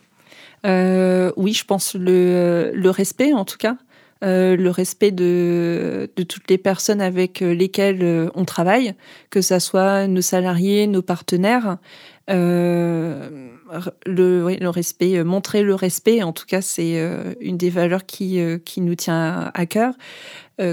Euh, 0.67 1.33
Oui, 1.37 1.53
je 1.53 1.65
pense 1.65 1.95
le, 1.95 2.73
respect 2.87 3.33
en 3.33 3.45
tout 3.45 3.59
cas. 3.59 3.77
Euh, 4.25 4.57
le 4.57 4.71
respect 4.71 5.11
de, 5.11 6.11
toutes 6.17 6.49
les 6.49 6.57
personnes 6.57 7.03
avec 7.03 7.41
lesquelles 7.41 8.31
on 8.35 8.45
travaille, 8.45 8.95
que 9.31 9.43
ce 9.43 9.59
soit 9.59 10.07
nos 10.07 10.23
salariés, 10.23 10.87
nos 10.87 11.03
partenaires. 11.03 11.79
Euh, 12.29 13.51
le, 14.07 14.69
respect, 14.69 15.17
euh, 15.17 15.25
montrer 15.25 15.63
le 15.63 15.75
respect, 15.75 16.23
en 16.23 16.33
tout 16.33 16.47
cas, 16.47 16.61
c'est 16.61 16.99
euh, 16.99 17.35
une 17.41 17.57
des 17.57 17.71
valeurs 17.71 18.07
qui, 18.07 18.41
euh, 18.41 18.59
nous 18.79 18.95
tient 18.95 19.51
à 19.55 19.67
cœur. 19.67 19.95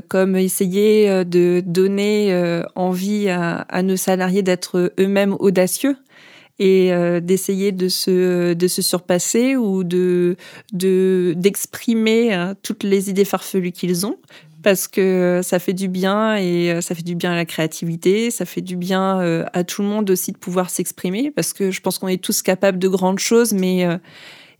comme 0.07 0.37
essayer 0.37 1.25
de 1.25 1.61
donner 1.65 2.63
envie 2.75 3.29
à, 3.29 3.81
nos 3.83 3.97
salariés 3.97 4.41
d'être 4.41 4.93
eux-mêmes 4.99 5.35
audacieux 5.39 5.97
et 6.59 6.91
d'essayer 7.21 7.71
de 7.71 7.87
se, 7.87 8.53
de 8.53 8.67
se 8.67 8.81
surpasser 8.81 9.55
ou 9.55 9.83
de 9.83 10.35
d'exprimer 10.71 12.53
toutes 12.61 12.83
les 12.83 13.09
idées 13.09 13.25
farfelues 13.25 13.71
qu'ils 13.71 14.05
ont 14.05 14.17
parce 14.61 14.87
que 14.87 15.41
ça 15.43 15.59
fait 15.59 15.73
du 15.73 15.89
bien 15.89 16.37
et 16.37 16.79
ça 16.81 16.95
fait 16.95 17.03
du 17.03 17.15
bien 17.15 17.33
à 17.33 17.35
la 17.35 17.45
créativité, 17.45 18.31
ça 18.31 18.45
fait 18.45 18.61
du 18.61 18.77
bien 18.77 19.45
à 19.51 19.63
tout 19.63 19.81
le 19.81 19.87
monde 19.87 20.09
aussi 20.09 20.31
de 20.31 20.37
pouvoir 20.37 20.69
s'exprimer 20.69 21.31
parce 21.31 21.53
que 21.53 21.69
je 21.69 21.81
pense 21.81 21.99
qu'on 21.99 22.07
est 22.07 22.23
tous 22.23 22.41
capables 22.41 22.79
de 22.79 22.87
grandes 22.87 23.19
choses, 23.19 23.53
mais 23.53 23.85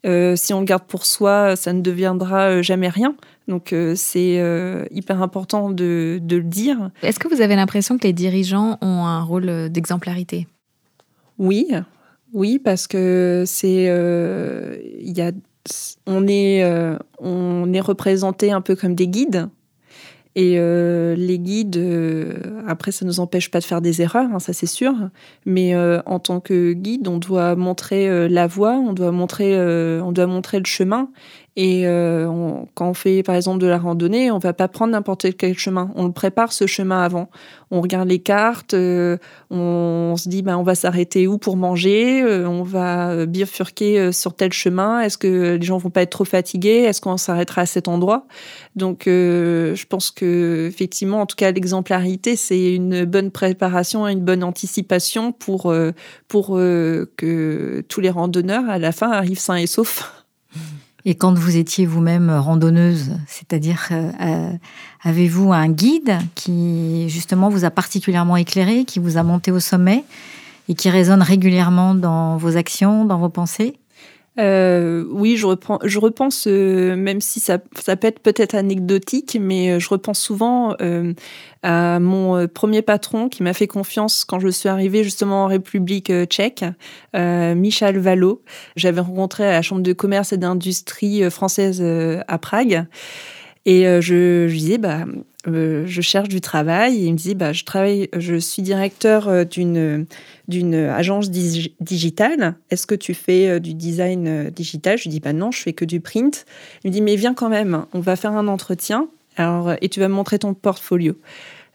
si 0.03 0.53
on 0.53 0.59
le 0.59 0.65
garde 0.65 0.83
pour 0.83 1.05
soi, 1.05 1.55
ça 1.55 1.71
ne 1.73 1.81
deviendra 1.81 2.61
jamais 2.61 2.89
rien. 2.89 3.15
Donc 3.47 3.73
c'est 3.95 4.41
hyper 4.91 5.21
important 5.21 5.69
de, 5.69 6.19
de 6.21 6.35
le 6.35 6.43
dire. 6.43 6.91
Est-ce 7.01 7.19
que 7.19 7.27
vous 7.29 7.41
avez 7.41 7.55
l'impression 7.55 7.97
que 7.97 8.03
les 8.03 8.13
dirigeants 8.13 8.77
ont 8.81 9.05
un 9.05 9.23
rôle 9.23 9.69
d'exemplarité? 9.69 10.47
Oui, 11.37 11.69
oui, 12.33 12.59
parce 12.59 12.87
que 12.87 13.43
c'est 13.45 13.89
a 13.89 15.31
on 16.05 16.27
est, 16.27 16.63
euh, 16.63 16.97
on 17.19 17.71
est 17.73 17.79
représenté 17.79 18.51
un 18.51 18.61
peu 18.61 18.75
comme 18.75 18.95
des 18.95 19.07
guides. 19.07 19.49
Et 20.35 20.55
euh, 20.57 21.15
les 21.15 21.37
guides, 21.37 21.77
euh, 21.77 22.33
après, 22.67 22.91
ça 22.91 23.05
ne 23.05 23.09
nous 23.11 23.19
empêche 23.19 23.51
pas 23.51 23.59
de 23.59 23.65
faire 23.65 23.81
des 23.81 24.01
erreurs, 24.01 24.29
hein, 24.33 24.39
ça 24.39 24.51
c'est 24.51 24.65
sûr. 24.65 24.95
Mais 25.45 25.75
en 25.75 26.19
tant 26.19 26.39
que 26.39 26.73
guide, 26.73 27.07
on 27.07 27.19
doit 27.19 27.55
montrer 27.55 28.27
la 28.27 28.47
voie, 28.47 28.73
on 28.73 28.93
doit 28.93 29.11
montrer, 29.11 29.55
on 30.01 30.11
doit 30.11 30.25
montrer 30.27 30.57
le 30.57 30.65
chemin. 30.65 31.09
Et 31.55 31.83
euh, 31.85 32.27
quand 32.73 32.89
on 32.89 32.93
fait 32.95 33.21
par 33.21 33.35
exemple 33.35 33.59
de 33.59 33.67
la 33.67 33.77
randonnée, 33.77 34.31
on 34.31 34.39
va 34.39 34.53
pas 34.53 34.67
prendre 34.67 34.91
n'importe 34.93 35.37
quel 35.37 35.55
chemin. 35.57 35.91
On 35.95 36.11
prépare 36.11 36.51
ce 36.51 36.65
chemin 36.65 37.03
avant. 37.03 37.29
On 37.69 37.81
regarde 37.81 38.09
les 38.09 38.19
cartes, 38.19 38.73
euh, 38.73 39.17
on, 39.51 40.15
se 40.17 40.29
dit 40.29 40.41
ben 40.41 40.57
on 40.57 40.63
va 40.63 40.73
s'arrêter 40.73 41.27
où 41.27 41.37
pour 41.37 41.55
manger, 41.55 42.23
euh, 42.23 42.47
on 42.47 42.63
va 42.63 43.27
bifurquer 43.27 44.11
sur 44.11 44.35
tel 44.35 44.51
chemin. 44.51 45.01
Est-ce 45.01 45.19
que 45.19 45.57
les 45.57 45.65
gens 45.65 45.77
vont 45.77 45.91
pas 45.91 46.01
être 46.01 46.09
trop 46.09 46.25
fatigués? 46.25 46.83
Est-ce 46.83 47.01
qu'on 47.01 47.17
s'arrêtera 47.17 47.61
à 47.61 47.65
cet 47.67 47.87
endroit? 47.87 48.25
Donc 48.75 49.03
je 49.05 49.85
pense 49.85 50.09
que 50.09 50.67
effectivement, 50.67 51.21
en 51.21 51.27
tout 51.27 51.35
cas, 51.35 51.51
l'exemplarité 51.51 52.35
c'est 52.35 52.73
une 52.73 53.05
bonne 53.05 53.29
préparation, 53.29 54.07
une 54.07 54.21
bonne 54.21 54.43
anticipation 54.43 55.31
pour 55.31 55.73
pour 56.27 56.47
que 56.47 57.85
tous 57.87 58.01
les 58.01 58.09
randonneurs 58.09 58.67
à 58.69 58.79
la 58.79 58.91
fin 58.91 59.11
arrivent 59.11 59.39
sains 59.39 59.55
et 59.55 59.67
saufs. 59.67 60.22
Et 61.05 61.15
quand 61.15 61.37
vous 61.37 61.57
étiez 61.57 61.85
vous-même 61.85 62.31
randonneuse, 62.31 63.11
c'est-à-dire 63.27 63.89
euh, 63.91 64.09
euh, 64.21 64.51
avez-vous 65.03 65.51
un 65.51 65.67
guide 65.67 66.17
qui 66.33 67.09
justement 67.09 67.49
vous 67.49 67.65
a 67.65 67.71
particulièrement 67.71 68.37
éclairé, 68.37 68.85
qui 68.85 68.99
vous 68.99 69.17
a 69.17 69.23
monté 69.23 69.51
au 69.51 69.59
sommet 69.59 70.05
et 70.69 70.75
qui 70.75 70.89
résonne 70.89 71.21
régulièrement 71.21 71.93
dans 71.93 72.37
vos 72.37 72.55
actions, 72.55 73.03
dans 73.03 73.19
vos 73.19 73.29
pensées? 73.29 73.75
Euh, 74.39 75.05
oui, 75.09 75.37
je, 75.37 75.45
reprends, 75.45 75.79
je 75.83 75.99
repense, 75.99 76.47
euh, 76.47 76.95
même 76.95 77.21
si 77.21 77.39
ça, 77.39 77.59
ça 77.79 77.95
peut 77.95 78.07
être 78.07 78.19
peut-être 78.19 78.55
anecdotique, 78.55 79.37
mais 79.39 79.71
euh, 79.71 79.79
je 79.79 79.89
repense 79.89 80.19
souvent 80.19 80.75
euh, 80.81 81.13
à 81.61 81.99
mon 81.99 82.47
premier 82.47 82.81
patron 82.81 83.29
qui 83.29 83.43
m'a 83.43 83.53
fait 83.53 83.67
confiance 83.67 84.25
quand 84.25 84.39
je 84.39 84.49
suis 84.49 84.69
arrivée 84.69 85.03
justement 85.03 85.45
en 85.45 85.47
République 85.47 86.11
tchèque, 86.25 86.65
Michel 87.13 87.99
Valo. 87.99 88.41
J'avais 88.75 88.99
rencontré 88.99 89.47
à 89.47 89.51
la 89.51 89.61
Chambre 89.61 89.81
de 89.81 89.93
commerce 89.93 90.33
et 90.33 90.37
d'industrie 90.37 91.29
française 91.31 91.81
à 92.27 92.37
Prague. 92.37 92.85
Et 93.65 93.83
je, 93.83 94.47
je 94.49 94.53
disais, 94.55 94.77
bah, 94.77 95.05
euh, 95.47 95.83
je 95.85 96.01
cherche 96.01 96.29
du 96.29 96.41
travail. 96.41 96.97
Il 96.97 97.11
me 97.11 97.17
dit, 97.17 97.35
bah, 97.35 97.51
je 97.53 97.63
travaille, 97.63 98.09
je 98.17 98.35
suis 98.35 98.61
directeur 98.61 99.27
euh, 99.27 99.43
d'une 99.43 100.75
agence 100.75 101.29
digitale. 101.29 102.55
Est-ce 102.69 102.87
que 102.87 102.95
tu 102.95 103.13
fais 103.13 103.49
euh, 103.49 103.59
du 103.59 103.73
design 103.73 104.49
digital? 104.49 104.97
Je 104.97 105.03
lui 105.03 105.09
dis, 105.09 105.19
bah 105.19 105.33
non, 105.33 105.51
je 105.51 105.61
fais 105.61 105.73
que 105.73 105.85
du 105.85 105.99
print. 105.99 106.45
Il 106.83 106.89
me 106.89 106.93
dit, 106.93 107.01
mais 107.01 107.15
viens 107.15 107.33
quand 107.33 107.49
même, 107.49 107.85
on 107.93 107.99
va 107.99 108.15
faire 108.15 108.31
un 108.31 108.47
entretien. 108.47 109.09
Alors, 109.35 109.73
et 109.81 109.89
tu 109.89 109.99
vas 109.99 110.07
me 110.07 110.13
montrer 110.13 110.39
ton 110.39 110.53
portfolio. 110.53 111.15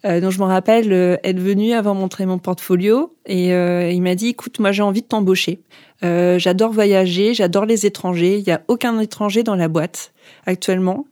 donc 0.05 0.31
je 0.31 0.39
me 0.39 0.45
rappelle 0.45 0.93
être 1.25 1.41
venu 1.41 1.73
avant 1.73 1.93
montrer 1.93 2.25
mon 2.25 2.39
portfolio 2.39 3.13
et 3.27 3.49
il 3.49 4.01
m'a 4.01 4.15
dit 4.15 4.29
écoute 4.29 4.61
moi 4.61 4.71
j'ai 4.71 4.85
envie 4.85 5.03
de 5.03 5.09
t'embaucher. 5.09 5.59
j'adore 6.01 6.71
voyager, 6.71 7.35
j'adore 7.35 7.65
les 7.65 7.85
étrangers. 7.85 8.39
Il 8.39 8.47
y 8.47 8.53
a 8.53 8.63
aucun 8.69 9.01
étranger 9.01 9.43
dans 9.43 9.57
la 9.57 9.67
boîte 9.67 10.13
actuellement 10.47 11.05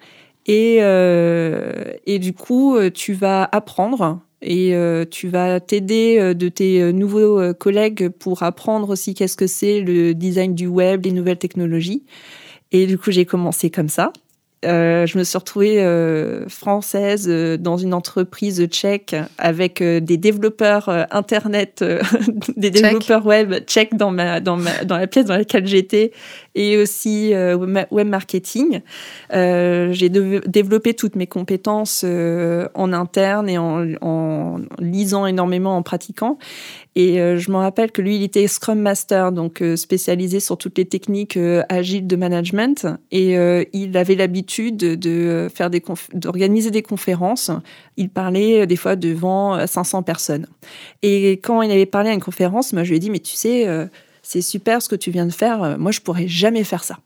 et, 0.46 0.78
euh, 0.80 1.92
et 2.06 2.18
du 2.18 2.32
coup, 2.32 2.76
euh, 2.76 2.90
tu 2.90 3.12
vas 3.12 3.48
apprendre 3.50 4.20
et 4.42 4.74
euh, 4.74 5.04
tu 5.04 5.28
vas 5.28 5.58
t'aider 5.58 6.34
de 6.34 6.48
tes 6.48 6.92
nouveaux 6.92 7.52
collègues 7.54 8.10
pour 8.10 8.42
apprendre 8.42 8.90
aussi 8.90 9.14
qu'est-ce 9.14 9.36
que 9.36 9.48
c'est 9.48 9.80
le 9.80 10.14
design 10.14 10.54
du 10.54 10.68
web, 10.68 11.04
les 11.04 11.12
nouvelles 11.12 11.38
technologies. 11.38 12.04
Et 12.70 12.86
du 12.86 12.96
coup, 12.98 13.10
j'ai 13.10 13.24
commencé 13.24 13.70
comme 13.70 13.88
ça. 13.88 14.12
Euh, 14.66 15.06
je 15.06 15.16
me 15.18 15.24
suis 15.24 15.38
retrouvée 15.38 15.82
euh, 15.82 16.48
française 16.48 17.26
euh, 17.28 17.56
dans 17.56 17.76
une 17.76 17.94
entreprise 17.94 18.66
tchèque 18.66 19.14
avec 19.38 19.82
des 19.82 20.16
développeurs 20.16 20.88
internet, 21.10 21.84
des 22.56 22.70
développeurs 22.70 23.24
web 23.24 23.54
tchèques 23.66 23.96
dans 23.96 24.10
ma 24.10 24.40
dans 24.40 24.56
ma 24.56 24.84
dans 24.84 24.96
la 24.98 25.06
pièce 25.06 25.26
dans 25.26 25.36
laquelle 25.36 25.66
j'étais 25.66 26.12
et 26.54 26.76
aussi 26.78 27.32
web 27.90 28.08
marketing. 28.08 28.80
J'ai 29.30 30.08
développé 30.08 30.94
toutes 30.94 31.16
mes 31.16 31.26
compétences 31.26 32.04
en 32.04 32.92
interne 32.92 33.48
et 33.48 33.58
en, 33.58 33.86
en 34.00 34.60
lisant 34.78 35.26
énormément, 35.26 35.76
en 35.76 35.82
pratiquant. 35.82 36.38
Et 36.98 37.20
euh, 37.20 37.36
je 37.36 37.50
me 37.50 37.56
rappelle 37.56 37.92
que 37.92 38.00
lui, 38.00 38.16
il 38.16 38.22
était 38.22 38.48
Scrum 38.48 38.80
Master, 38.80 39.30
donc 39.30 39.60
euh, 39.60 39.76
spécialisé 39.76 40.40
sur 40.40 40.56
toutes 40.56 40.78
les 40.78 40.86
techniques 40.86 41.36
euh, 41.36 41.62
agiles 41.68 42.06
de 42.06 42.16
management. 42.16 42.86
Et 43.12 43.36
il 43.74 43.96
avait 43.98 44.14
l'habitude 44.14 44.78
de 44.78 45.48
faire 45.54 45.68
des 45.68 45.82
d'organiser 46.14 46.70
des 46.70 46.82
conférences. 46.82 47.50
Il 47.98 48.08
parlait 48.08 48.66
des 48.66 48.76
fois 48.76 48.96
devant 48.96 49.66
500 49.66 50.02
personnes. 50.02 50.46
Et 51.02 51.32
quand 51.32 51.60
il 51.60 51.70
avait 51.70 51.86
parlé 51.86 52.08
à 52.08 52.14
une 52.14 52.20
conférence, 52.22 52.72
moi 52.72 52.82
je 52.82 52.90
lui 52.90 52.96
ai 52.96 52.98
dit 52.98 53.10
mais 53.10 53.18
tu 53.18 53.36
sais, 53.36 53.66
c'est 54.22 54.40
super 54.40 54.80
ce 54.80 54.88
que 54.88 54.96
tu 54.96 55.10
viens 55.10 55.26
de 55.26 55.32
faire. 55.32 55.78
Moi 55.78 55.92
je 55.92 56.00
pourrais 56.00 56.28
jamais 56.28 56.64
faire 56.64 56.82
ça. 56.82 56.98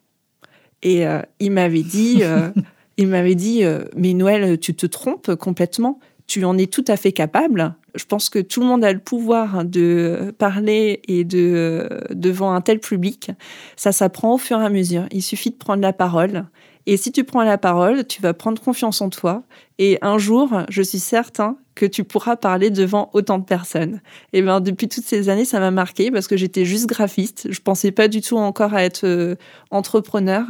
Et 0.82 1.04
il 1.40 1.50
m'avait 1.50 1.82
dit, 1.82 2.22
il 2.96 3.08
m'avait 3.08 3.34
dit, 3.34 3.64
mais 3.96 4.14
Noël, 4.14 4.58
tu 4.58 4.74
te 4.74 4.86
trompes 4.86 5.34
complètement. 5.34 5.98
Tu 6.26 6.44
en 6.44 6.56
es 6.56 6.66
tout 6.66 6.84
à 6.86 6.96
fait 6.96 7.12
capable 7.12 7.74
je 7.94 8.04
pense 8.04 8.28
que 8.28 8.38
tout 8.38 8.60
le 8.60 8.66
monde 8.66 8.84
a 8.84 8.92
le 8.92 8.98
pouvoir 8.98 9.64
de 9.64 10.34
parler 10.38 11.00
et 11.08 11.24
de 11.24 11.88
devant 12.10 12.52
un 12.52 12.60
tel 12.60 12.80
public. 12.80 13.30
Ça 13.76 13.92
s'apprend 13.92 14.34
au 14.34 14.38
fur 14.38 14.60
et 14.60 14.64
à 14.64 14.70
mesure. 14.70 15.06
Il 15.10 15.22
suffit 15.22 15.50
de 15.50 15.56
prendre 15.56 15.82
la 15.82 15.92
parole. 15.92 16.46
Et 16.86 16.96
si 16.96 17.12
tu 17.12 17.24
prends 17.24 17.42
la 17.42 17.58
parole, 17.58 18.06
tu 18.06 18.22
vas 18.22 18.32
prendre 18.32 18.60
confiance 18.60 19.00
en 19.00 19.10
toi. 19.10 19.42
Et 19.78 19.98
un 20.02 20.18
jour, 20.18 20.62
je 20.68 20.82
suis 20.82 20.98
certain 20.98 21.56
que 21.74 21.86
tu 21.86 22.04
pourras 22.04 22.36
parler 22.36 22.70
devant 22.70 23.10
autant 23.12 23.38
de 23.38 23.44
personnes. 23.44 24.00
Et 24.32 24.42
ben 24.42 24.60
depuis 24.60 24.88
toutes 24.88 25.04
ces 25.04 25.28
années, 25.28 25.44
ça 25.44 25.60
m'a 25.60 25.70
marqué 25.70 26.10
parce 26.10 26.26
que 26.26 26.36
j'étais 26.36 26.64
juste 26.64 26.86
graphiste. 26.86 27.48
Je 27.50 27.60
pensais 27.60 27.90
pas 27.90 28.08
du 28.08 28.20
tout 28.20 28.36
encore 28.36 28.74
à 28.74 28.82
être 28.82 29.04
euh, 29.04 29.36
entrepreneur. 29.70 30.44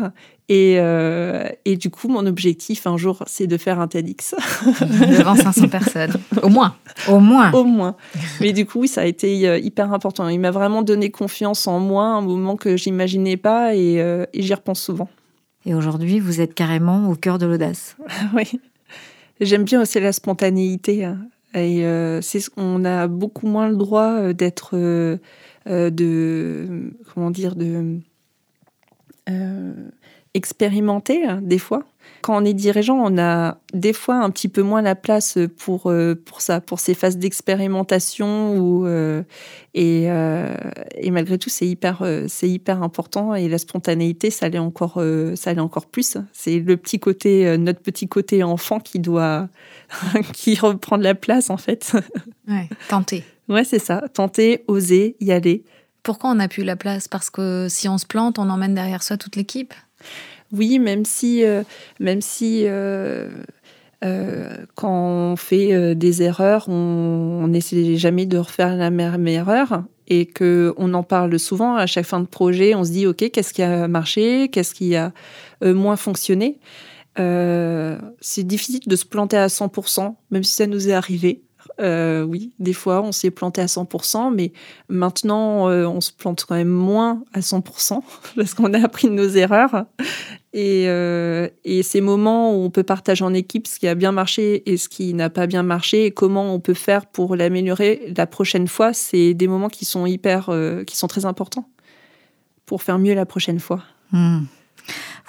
Et, 0.51 0.81
euh, 0.81 1.49
et, 1.65 1.77
du 1.77 1.91
coup, 1.91 2.09
mon 2.09 2.27
objectif 2.27 2.89
un 2.89 2.97
jour, 2.97 3.23
c'est 3.29 3.47
de 3.47 3.57
faire 3.57 3.79
un 3.79 3.87
TEDx. 3.87 4.35
Devant 4.81 5.37
500 5.37 5.69
personnes. 5.69 6.15
Au 6.43 6.49
moins. 6.49 6.75
Au 7.07 7.21
moins. 7.21 7.53
Au 7.53 7.63
moins. 7.63 7.95
Mais 8.41 8.53
du 8.53 8.67
coup, 8.67 8.81
oui, 8.81 8.89
ça 8.89 9.03
a 9.03 9.05
été 9.05 9.49
euh, 9.49 9.61
hyper 9.61 9.93
important. 9.93 10.27
Il 10.27 10.41
m'a 10.41 10.51
vraiment 10.51 10.83
donné 10.83 11.13
confiance 11.13 11.69
en 11.69 11.79
moi, 11.79 12.07
un 12.07 12.21
moment 12.21 12.57
que 12.57 12.77
j'imaginais 12.77 13.37
pas 13.37 13.77
et, 13.77 14.03
euh, 14.03 14.27
et 14.33 14.43
j'y 14.43 14.53
repense 14.53 14.81
souvent. 14.81 15.09
Et 15.67 15.73
aujourd'hui, 15.73 16.19
vous 16.19 16.41
êtes 16.41 16.55
carrément 16.55 17.09
au 17.09 17.15
cœur 17.15 17.39
de 17.39 17.47
l'audace. 17.47 17.97
oui. 18.35 18.61
J'aime 19.41 19.63
bien 19.63 19.81
aussi 19.81 20.01
la 20.01 20.13
spontanéité. 20.13 21.05
Hein. 21.05 21.19
Et 21.55 21.85
c'est 22.23 22.41
on 22.57 22.85
a 22.85 23.07
beaucoup 23.07 23.47
moins 23.47 23.69
le 23.69 23.77
droit 23.77 24.33
d'être 24.33 24.77
de 24.77 25.21
comment 27.13 27.31
dire 27.31 27.57
de 27.57 28.01
expérimenter 30.35 31.25
hein, 31.25 31.40
des 31.43 31.59
fois. 31.59 31.85
Quand 32.23 32.37
on 32.37 32.45
est 32.45 32.55
dirigeant, 32.55 32.97
on 32.97 33.19
a 33.19 33.59
des 33.73 33.93
fois 33.93 34.16
un 34.16 34.31
petit 34.31 34.49
peu 34.49 34.62
moins 34.62 34.83
la 34.83 34.95
place 34.95 35.38
pour, 35.59 35.90
euh, 35.90 36.14
pour 36.14 36.43
ça, 36.43 36.61
pour 36.61 36.79
ces 36.79 36.93
phases 36.95 37.16
d'expérimentation. 37.16 38.83
Euh, 38.85 39.23
et, 39.73 40.05
euh, 40.11 40.55
et, 40.97 41.11
malgré 41.11 41.38
tout, 41.38 41.49
c'est 41.49 41.66
hyper, 41.66 42.07
c'est 42.29 42.49
hyper 42.49 42.83
important. 42.83 43.35
Et 43.35 43.49
la 43.49 43.59
spontanéité, 43.59 44.31
ça 44.31 44.49
l'est 44.49 44.59
encore, 44.59 45.03
ça 45.35 45.55
l'est 45.55 45.61
encore 45.61 45.87
plus. 45.87 46.19
C'est 46.33 46.59
le 46.59 46.77
petit 46.77 47.01
côté, 47.01 47.57
notre 47.57 47.81
petit 47.81 48.07
côté 48.09 48.43
enfant 48.43 48.81
qui 48.81 48.99
doit, 48.99 49.49
qui 50.35 50.57
reprend 50.57 50.97
la 50.97 51.14
place 51.14 51.51
en 51.51 51.57
fait. 51.57 51.93
Ouais, 52.49 52.69
tenter. 52.88 53.23
Ouais, 53.49 53.62
c'est 53.62 53.79
ça. 53.79 54.03
Tenter, 54.12 54.64
oser, 54.66 55.14
y 55.21 55.31
aller. 55.31 55.62
Pourquoi 56.03 56.31
on 56.31 56.35
n'a 56.35 56.49
plus 56.49 56.64
la 56.64 56.75
place? 56.75 57.07
Parce 57.07 57.31
que 57.31 57.69
si 57.69 57.88
on 57.88 57.97
se 57.97 58.07
plante, 58.07 58.40
on 58.40 58.51
emmène 58.51 58.75
derrière 58.75 59.05
soi 59.05 59.16
toute 59.16 59.37
l'équipe? 59.37 59.73
Oui, 60.53 60.79
même 60.79 61.05
si, 61.05 61.45
euh, 61.45 61.63
même 62.01 62.21
si 62.21 62.65
euh, 62.65 63.29
euh, 64.05 64.57
quand 64.75 64.93
on 64.93 65.37
fait 65.37 65.95
des 65.95 66.23
erreurs, 66.23 66.69
on 66.69 67.47
n'essaie 67.49 67.97
jamais 67.97 68.27
de 68.27 68.39
refaire 68.39 68.77
la 68.77 68.91
même 68.91 69.27
erreur 69.29 69.85
et 70.09 70.27
qu'on 70.27 70.94
en 70.94 71.03
parle 71.05 71.38
souvent 71.38 71.77
à 71.77 71.87
chaque 71.87 72.07
fin 72.07 72.21
de 72.21 72.27
projet. 72.27 72.75
On 72.75 72.85
se 72.85 72.90
dit, 72.90 73.07
OK, 73.07 73.31
qu'est-ce 73.31 73.55
qui 73.55 73.63
a 73.63 73.87
marché 73.87 74.48
Qu'est-ce 74.48 74.75
qui 74.75 74.96
a 74.96 75.13
moins 75.63 75.96
fonctionné 75.96 76.59
c'est 77.17 78.44
difficile 78.44 78.81
de 78.87 78.96
se 78.96 79.05
planter 79.05 79.37
à 79.37 79.48
100%, 79.48 80.15
même 80.31 80.42
si 80.42 80.55
ça 80.55 80.67
nous 80.67 80.88
est 80.88 80.94
arrivé. 80.94 81.42
Euh, 81.81 82.22
oui, 82.22 82.52
des 82.58 82.72
fois, 82.72 83.02
on 83.02 83.12
s'est 83.12 83.31
planté 83.31 83.60
à 83.60 83.66
100%, 83.66 84.35
mais 84.35 84.52
maintenant, 84.88 85.68
euh, 85.68 85.87
on 85.87 86.00
se 86.00 86.12
plante 86.12 86.44
quand 86.46 86.54
même 86.54 86.68
moins 86.68 87.22
à 87.33 87.40
100% 87.40 88.00
parce 88.37 88.54
qu'on 88.54 88.72
a 88.74 88.85
appris 88.85 89.08
de 89.08 89.14
nos 89.14 89.28
erreurs. 89.28 89.87
Euh, 90.56 91.48
et, 91.64 91.83
ces 91.83 92.00
moments 92.00 92.52
où 92.54 92.64
on 92.64 92.70
peut 92.70 92.83
partager 92.83 93.24
en 93.24 93.33
équipe 93.33 93.66
ce 93.66 93.78
qui 93.78 93.87
a 93.87 93.94
bien 93.94 94.12
marché 94.12 94.68
et 94.70 94.76
ce 94.76 94.88
qui 94.88 95.14
n'a 95.14 95.31
pas 95.31 95.46
bien 95.46 95.62
marché 95.62 96.06
et 96.06 96.10
comment 96.10 96.52
on 96.52 96.60
peut 96.60 96.74
faire 96.74 97.06
pour 97.06 97.37
l'améliorer 97.37 98.12
la 98.16 98.26
prochaine 98.26 98.66
fois, 98.66 98.92
c'est 98.92 99.33
des 99.35 99.46
moments 99.46 99.68
qui 99.68 99.85
sont 99.85 100.06
hyper, 100.06 100.50
qui 100.87 100.96
sont 100.96 101.06
très 101.06 101.24
importants 101.24 101.68
pour 102.66 102.83
faire 102.83 102.98
mieux 102.98 103.14
la 103.14 103.26
prochaine 103.26 103.60
fois. 103.60 103.83
Hmm. 104.12 104.40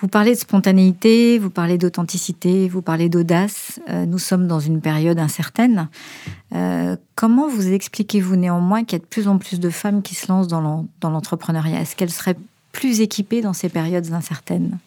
Vous 0.02 0.08
parlez 0.08 0.32
de 0.32 0.40
spontanéité, 0.40 1.38
vous 1.38 1.52
parlez 1.52 1.78
d'authenticité, 1.78 2.68
vous 2.68 2.82
parlez 2.82 3.08
d'audace. 3.08 3.80
Euh, 3.88 4.08
nous 4.08 4.18
sommes 4.18 4.48
dans 4.48 4.60
une 4.60 4.82
période 4.82 5.20
incertaine. 5.20 5.90
Euh, 6.56 6.96
comment 7.14 7.48
vous 7.48 7.72
expliquez-vous 7.72 8.36
néanmoins 8.36 8.84
qu'il 8.84 8.98
y 8.98 9.02
a 9.02 9.04
de 9.04 9.08
plus 9.08 9.28
en 9.28 9.38
plus 9.38 9.60
de 9.60 9.70
femmes 9.70 10.02
qui 10.02 10.16
se 10.16 10.28
lancent 10.28 10.48
dans 10.48 10.88
l'entrepreneuriat? 11.04 11.82
Est-ce 11.82 11.96
qu'elles 11.96 12.10
seraient 12.10 12.38
plus 12.72 13.02
équipées 13.02 13.42
dans 13.42 13.54
ces 13.54 13.70
périodes 13.70 14.12
incertaines? 14.12 14.80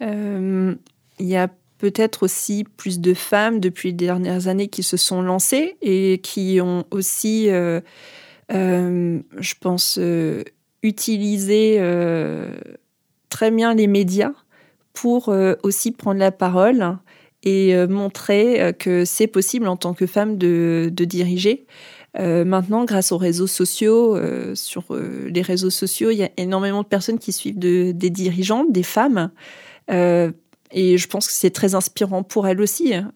Euh, 0.00 0.76
Il 1.18 1.26
y 1.26 1.36
a 1.36 1.48
peut-être 1.78 2.22
aussi 2.22 2.64
plus 2.76 3.00
de 3.00 3.14
femmes 3.14 3.58
depuis 3.58 3.88
les 3.88 3.96
dernières 3.96 4.46
années 4.46 4.68
qui 4.68 4.84
se 4.84 4.96
sont 4.96 5.22
lancées 5.22 5.76
et 5.82 6.20
qui 6.22 6.60
ont 6.62 6.84
aussi, 6.92 7.48
je 8.48 9.54
pense, 9.60 9.98
utilisé 10.84 11.80
très 13.32 13.50
bien 13.50 13.74
les 13.74 13.86
médias 13.86 14.32
pour 14.92 15.30
euh, 15.30 15.54
aussi 15.62 15.90
prendre 15.90 16.20
la 16.20 16.30
parole 16.30 16.98
et 17.42 17.74
euh, 17.74 17.88
montrer 17.88 18.60
euh, 18.60 18.72
que 18.72 19.04
c'est 19.06 19.26
possible 19.26 19.66
en 19.66 19.76
tant 19.76 19.94
que 19.94 20.06
femme 20.06 20.36
de, 20.36 20.92
diriger. 20.94 21.66
maintenant, 22.14 22.84
grâce 22.84 23.10
aux 23.10 23.16
réseaux 23.16 23.46
sociaux, 23.46 24.18
sur 24.54 24.84
les 25.34 25.42
réseaux 25.42 25.70
sociaux, 25.70 26.10
il 26.10 26.18
y 26.18 26.22
a 26.22 26.30
énormément 26.36 26.82
de 26.82 26.86
personnes 26.86 27.18
qui 27.18 27.32
suivent 27.32 27.58
des 27.58 28.10
dirigeantes, 28.10 28.70
des 28.70 28.82
femmes. 28.82 29.30
et 29.88 30.98
je 30.98 31.08
pense 31.08 31.26
que 31.26 31.32
c'est 31.32 31.54
très 31.54 31.74
inspirant 31.74 32.22
pour 32.22 32.46
elles 32.46 32.60
aussi, 32.60 32.94
hein, 32.94 33.12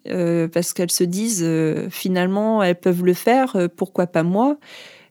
parce 0.51 0.73
qu'elles 0.73 0.91
se 0.91 1.05
disent 1.05 1.47
finalement, 1.91 2.63
elles 2.63 2.81
peuvent 2.81 3.05
le 3.05 3.13
faire, 3.15 3.69
pourquoi 3.77 4.07
pas 4.07 4.23
moi? 4.23 4.57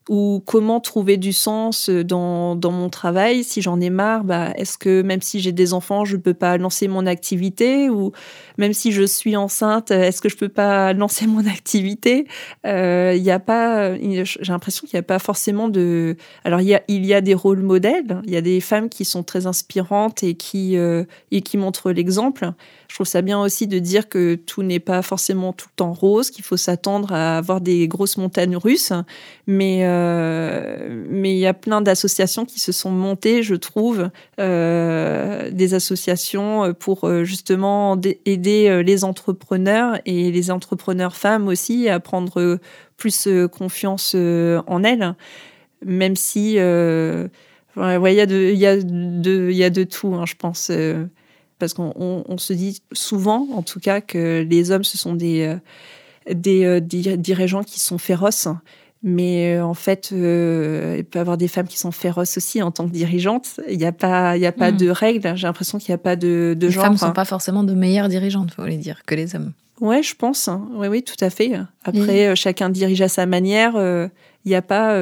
Ou 0.09 0.43
comment 0.45 0.79
trouver 0.79 1.17
du 1.17 1.33
sens 1.33 1.89
euh, 1.89 2.03
dans, 2.03 2.55
mon 2.63 2.89
travail. 2.89 3.43
Si 3.43 3.61
j'en 3.61 3.79
ai 3.79 3.89
marre, 3.89 4.23
bah, 4.23 4.51
est-ce 4.55 4.77
que 4.77 5.01
même 5.01 5.21
si 5.21 5.39
j'ai 5.39 5.51
des 5.51 5.73
enfants, 5.73 6.05
je 6.05 6.15
ne 6.15 6.21
peux 6.21 6.33
pas 6.33 6.57
lancer 6.57 6.87
mon 6.87 7.05
activité 7.05 7.89
Ou 7.89 8.11
même 8.57 8.73
si 8.73 8.91
je 8.91 9.03
suis 9.03 9.35
enceinte, 9.35 9.91
est-ce 9.91 10.21
que 10.21 10.29
je 10.29 10.37
peux 10.37 10.49
pas 10.49 10.93
lancer 10.93 11.27
mon 11.27 11.45
activité? 11.45 12.27
Euh, 12.65 13.13
Il 13.15 13.23
y 13.23 13.31
a 13.31 13.39
pas, 13.39 13.95
j'ai 13.95 14.25
l'impression 14.47 14.87
qu'il 14.87 14.97
n'y 14.97 15.01
a 15.01 15.03
pas 15.03 15.19
forcément 15.19 15.69
de. 15.69 16.15
Alors 16.43 16.61
il 16.61 16.67
y 16.67 16.75
a, 16.75 16.81
il 16.87 17.05
y 17.05 17.13
a 17.13 17.21
des 17.21 17.33
rôles 17.33 17.61
modèles. 17.61 18.21
Il 18.25 18.31
y 18.31 18.37
a 18.37 18.41
des 18.41 18.61
femmes 18.61 18.89
qui 18.89 19.05
sont 19.05 19.23
très 19.23 19.47
inspirantes 19.47 20.23
et 20.23 20.35
qui 20.35 20.77
euh, 20.77 21.03
et 21.31 21.41
qui 21.41 21.57
montrent 21.57 21.91
l'exemple. 21.91 22.51
Je 22.87 22.95
trouve 22.95 23.07
ça 23.07 23.21
bien 23.21 23.41
aussi 23.41 23.67
de 23.67 23.79
dire 23.79 24.07
que 24.07 24.35
tout 24.35 24.63
n'est 24.63 24.79
pas 24.79 25.01
forcément 25.01 25.53
tout 25.53 25.67
le 25.71 25.75
temps 25.75 25.93
rose, 25.93 26.29
qu'il 26.29 26.45
faut 26.45 26.57
s'attendre 26.57 27.11
à 27.11 27.37
avoir 27.37 27.59
des 27.59 27.87
grosses 27.87 28.17
montagnes 28.17 28.57
russes, 28.57 28.93
mais 29.47 29.79
euh, 29.83 31.03
mais 31.09 31.33
il 31.33 31.39
y 31.39 31.47
a 31.47 31.53
plein 31.53 31.81
d'associations 31.81 32.45
qui 32.45 32.59
se 32.59 32.71
sont 32.71 32.91
montées, 32.91 33.43
je 33.43 33.55
trouve, 33.55 34.09
euh, 34.39 35.49
des 35.51 35.73
associations 35.73 36.73
pour 36.73 37.05
euh, 37.05 37.23
justement 37.23 37.99
aider 38.25 38.44
les 38.45 39.03
entrepreneurs 39.03 39.99
et 40.05 40.31
les 40.31 40.51
entrepreneurs 40.51 41.15
femmes 41.15 41.47
aussi 41.47 41.89
à 41.89 41.99
prendre 41.99 42.59
plus 42.97 43.27
confiance 43.51 44.15
en 44.15 44.83
elles, 44.83 45.15
même 45.83 46.15
si 46.15 46.53
il 46.53 46.57
y, 46.57 46.59
a 46.59 48.25
de, 48.25 48.51
y 48.53 49.55
y 49.55 49.63
a 49.63 49.69
de 49.69 49.83
tout, 49.83 50.15
hein, 50.15 50.25
je 50.25 50.35
pense 50.35 50.71
parce 51.59 51.73
qu'on 51.73 52.37
se 52.37 52.53
dit 52.53 52.81
souvent, 52.91 53.47
en 53.53 53.61
tout 53.61 53.79
cas, 53.79 54.01
que 54.01 54.45
les 54.47 54.71
hommes, 54.71 54.83
ce 54.83 54.97
sont 54.97 55.15
des, 55.15 55.55
des, 56.29 56.81
dirigeants 56.81 57.63
qui 57.63 57.79
sont 57.79 57.97
féroces 57.97 58.47
mais 59.07 59.55
euh, 59.55 59.63
en 59.63 59.75
fait, 59.75 60.09
euh, 60.11 60.95
il 60.97 61.05
peut 61.05 61.19
y 61.19 61.21
avoir 61.21 61.37
des 61.37 61.47
femmes 61.47 61.67
qui 61.67 61.77
sont 61.77 61.91
féroces 61.91 62.37
aussi 62.37 62.63
en 62.63 62.71
tant 62.71 62.87
que 62.87 62.91
dirigeantes. 62.91 63.59
Il 63.69 63.77
n'y 63.77 63.85
a 63.85 63.91
pas, 63.91 64.35
il 64.35 64.41
y 64.41 64.47
a 64.47 64.51
pas 64.51 64.71
hmm. 64.71 64.77
de 64.77 64.89
règles. 64.89 65.37
J'ai 65.37 65.45
l'impression 65.45 65.77
qu'il 65.77 65.91
n'y 65.91 65.95
a 65.95 65.99
pas 65.99 66.15
de, 66.15 66.55
de 66.57 66.65
les 66.65 66.73
genre. 66.73 66.81
Les 66.81 66.87
femmes 66.87 66.93
ne 66.93 66.97
sont 66.97 67.13
pas 67.13 67.23
forcément 67.23 67.63
de 67.63 67.75
meilleures 67.75 68.09
dirigeantes, 68.09 68.51
faut 68.51 68.65
les 68.65 68.77
dire, 68.77 69.03
que 69.05 69.13
les 69.13 69.35
hommes. 69.35 69.53
Ouais, 69.79 70.01
je 70.01 70.15
pense. 70.15 70.49
Oui, 70.73 70.87
oui, 70.87 71.03
tout 71.03 71.23
à 71.23 71.29
fait. 71.29 71.53
Après, 71.83 72.29
euh, 72.29 72.35
chacun 72.35 72.69
dirige 72.69 72.99
à 73.01 73.07
sa 73.07 73.27
manière. 73.27 73.73
Il 73.75 74.49
n'y 74.49 74.55
a 74.55 74.63
pas. 74.63 74.97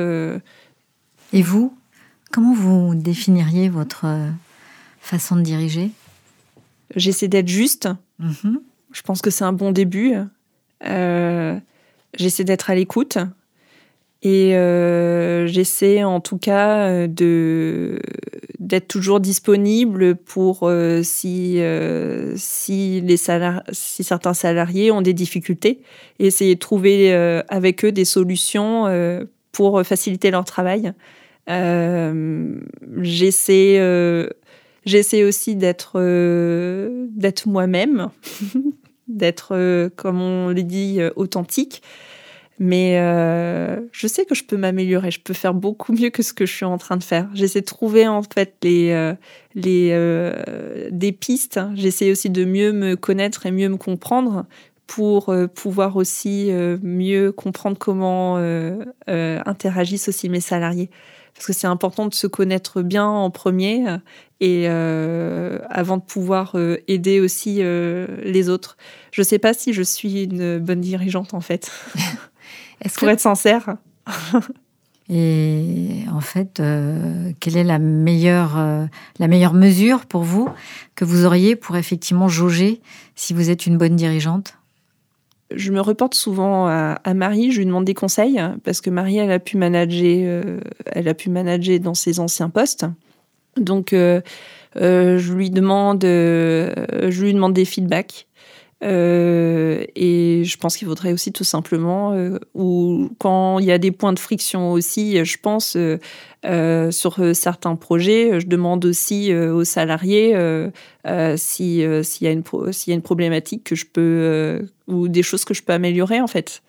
Et 1.31 1.41
vous, 1.41 1.73
comment 2.29 2.53
vous 2.53 2.95
définiriez 2.95 3.69
votre 3.69 4.05
façon 4.99 5.37
de 5.37 5.43
diriger? 5.43 5.91
J'essaie 6.93 7.29
d'être 7.29 7.47
juste. 7.47 7.87
Mm-hmm. 8.21 8.57
Je 8.91 9.01
pense 9.03 9.21
que 9.21 9.29
c'est 9.29 9.45
un 9.45 9.53
bon 9.53 9.71
début. 9.71 10.15
J'essaie 10.81 12.43
d'être 12.43 12.69
à 12.69 12.75
l'écoute. 12.75 13.17
Et 14.23 14.55
euh, 14.55 15.47
j'essaie 15.47 16.05
en 16.05 16.21
tout 16.21 16.37
cas 16.37 16.87
euh, 16.87 17.07
de 17.07 17.99
d'être 18.57 18.87
toujours 18.87 19.19
disponible 19.19 20.15
pour 20.15 20.61
euh, 20.63 21.01
si 21.03 21.59
si 22.37 23.01
les 23.01 23.17
si 23.17 24.03
certains 24.03 24.33
salariés 24.33 24.91
ont 24.91 25.01
des 25.01 25.13
difficultés 25.13 25.81
essayer 26.19 26.55
de 26.55 26.59
trouver 26.59 27.13
avec 27.49 27.83
eux 27.83 27.91
des 27.91 28.05
solutions 28.05 28.85
pour 29.51 29.83
faciliter 29.83 30.31
leur 30.31 30.45
travail. 30.45 30.93
j'essaie 33.01 34.29
j'essaie 34.85 35.23
aussi 35.25 35.57
d'être 35.57 35.99
d'être 37.11 37.47
moi-même, 37.49 38.09
d'être 39.09 39.89
comme 39.97 40.21
on 40.21 40.47
le 40.47 40.63
dit 40.63 40.99
authentique. 41.17 41.81
Mais 42.59 42.99
euh, 42.99 43.81
je 43.91 44.07
sais 44.07 44.25
que 44.25 44.35
je 44.35 44.43
peux 44.43 44.57
m'améliorer, 44.57 45.09
je 45.11 45.19
peux 45.19 45.33
faire 45.33 45.53
beaucoup 45.53 45.93
mieux 45.93 46.09
que 46.09 46.21
ce 46.21 46.33
que 46.33 46.45
je 46.45 46.53
suis 46.53 46.65
en 46.65 46.77
train 46.77 46.97
de 46.97 47.03
faire. 47.03 47.29
J'essaie 47.33 47.61
de 47.61 47.65
trouver 47.65 48.07
en 48.07 48.21
fait 48.21 48.55
les, 48.61 48.91
euh, 48.91 49.13
les, 49.55 49.89
euh, 49.91 50.89
des 50.91 51.11
pistes. 51.11 51.59
J'essaie 51.73 52.11
aussi 52.11 52.29
de 52.29 52.45
mieux 52.45 52.71
me 52.71 52.95
connaître 52.95 53.45
et 53.45 53.51
mieux 53.51 53.69
me 53.69 53.77
comprendre 53.77 54.45
pour 54.85 55.33
pouvoir 55.55 55.95
aussi 55.95 56.51
mieux 56.83 57.31
comprendre 57.31 57.77
comment 57.79 58.35
interagissent 59.07 60.09
aussi 60.09 60.29
mes 60.29 60.41
salariés. 60.41 60.91
Parce 61.33 61.47
que 61.47 61.53
c'est 61.53 61.67
important 61.67 62.05
de 62.05 62.13
se 62.13 62.27
connaître 62.27 62.83
bien 62.83 63.07
en 63.07 63.31
premier 63.31 63.85
et 64.39 64.67
avant 64.67 65.97
de 65.97 66.03
pouvoir 66.03 66.55
aider 66.87 67.21
aussi 67.21 67.63
les 67.63 68.49
autres. 68.49 68.77
Je 69.11 69.21
ne 69.21 69.25
sais 69.25 69.39
pas 69.39 69.55
si 69.55 69.73
je 69.73 69.81
suis 69.81 70.25
une 70.25 70.59
bonne 70.59 70.81
dirigeante 70.81 71.33
en 71.33 71.41
fait. 71.41 71.71
pour 72.97 73.09
être 73.09 73.19
sincère. 73.19 73.75
Et 75.09 76.05
en 76.11 76.21
fait, 76.21 76.59
euh, 76.59 77.31
quelle 77.39 77.57
est 77.57 77.63
la 77.63 77.79
meilleure, 77.79 78.57
euh, 78.57 78.85
la 79.19 79.27
meilleure 79.27 79.53
mesure 79.53 80.05
pour 80.05 80.23
vous 80.23 80.49
que 80.95 81.03
vous 81.03 81.25
auriez 81.25 81.55
pour 81.55 81.75
effectivement 81.75 82.29
jauger 82.29 82.81
si 83.15 83.33
vous 83.33 83.49
êtes 83.49 83.65
une 83.65 83.77
bonne 83.77 83.95
dirigeante? 83.95 84.57
Je 85.53 85.71
me 85.71 85.81
reporte 85.81 86.15
souvent 86.15 86.67
à, 86.67 87.13
Marie, 87.13 87.51
je 87.51 87.59
lui 87.59 87.65
demande 87.67 87.85
des 87.85 87.93
conseils 87.93 88.41
parce 88.63 88.81
que 88.81 88.89
Marie, 88.89 89.17
elle 89.17 89.31
a 89.31 89.37
pu 89.39 89.57
manager, 89.57 90.01
euh, 90.01 90.59
elle 90.87 91.07
a 91.07 91.13
pu 91.13 91.29
manager 91.29 91.79
dans 91.79 91.93
ses 91.93 92.19
anciens 92.19 92.49
postes. 92.49 92.85
Donc, 93.57 93.89
je 93.91 95.33
lui 95.33 95.51
demande, 95.51 96.01
je 96.01 97.21
lui 97.21 97.33
demande 97.35 97.53
des 97.53 97.65
feedbacks. 97.65 98.25
Euh, 98.83 99.85
et 99.95 100.43
je 100.43 100.57
pense 100.57 100.75
qu'il 100.75 100.87
faudrait 100.87 101.13
aussi 101.13 101.31
tout 101.31 101.45
simplement, 101.45 102.13
euh, 102.13 102.37
ou 102.53 103.09
quand 103.17 103.59
il 103.59 103.65
y 103.65 103.71
a 103.71 103.77
des 103.77 103.91
points 103.91 104.13
de 104.13 104.19
friction 104.19 104.71
aussi, 104.71 105.23
je 105.23 105.37
pense 105.41 105.77
euh, 105.77 106.91
sur 106.91 107.19
certains 107.33 107.75
projets, 107.75 108.39
je 108.41 108.47
demande 108.47 108.83
aussi 108.85 109.33
aux 109.33 109.63
salariés 109.63 110.35
s'il 111.37 111.77
y, 111.77 112.27
a 112.27 112.31
une 112.31 112.43
y 112.87 112.91
a 112.91 112.93
une 112.93 113.01
problématique 113.01 113.63
que 113.63 113.75
je 113.75 113.85
peux 113.85 114.67
ou 114.87 115.07
des 115.07 115.23
choses 115.23 115.45
que 115.45 115.53
je 115.53 115.63
peux 115.63 115.73
améliorer 115.73 116.19
en 116.19 116.27
fait 116.27 116.61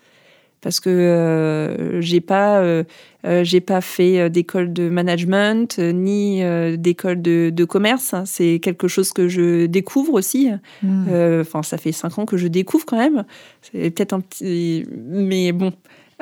parce 0.65 0.81
que 0.81 0.89
euh, 0.89 2.01
j'ai 2.01 2.23
pas 2.23 2.61
euh, 2.61 2.85
euh, 3.27 3.45
j'ai 3.45 3.61
pas 3.61 3.83
fait 3.83 4.31
d'école 4.31 4.73
de 4.73 4.89
management 4.89 5.79
ni 5.79 6.43
d'école 6.79 7.21
de, 7.21 7.65
commerce. 7.67 8.15
C'est 8.25 8.61
quelque 8.61 8.89
chose 8.89 9.13
que 9.13 9.29
je 9.29 9.67
découvre 9.67 10.15
aussi. 10.15 10.51
Hmm. 10.83 11.05
Enfin, 11.41 11.63
ça 11.63 11.77
fait 11.77 11.93
cinq 11.93 12.19
ans 12.19 12.25
que 12.25 12.39
je 12.39 12.49
découvre 12.49 12.87
quand 12.87 12.97
même. 12.97 13.25
C'est 13.61 13.91
peut-être 13.91 14.15
un 14.15 14.21
petit, 14.21 14.87
mais 14.91 15.53
bon. 15.53 15.73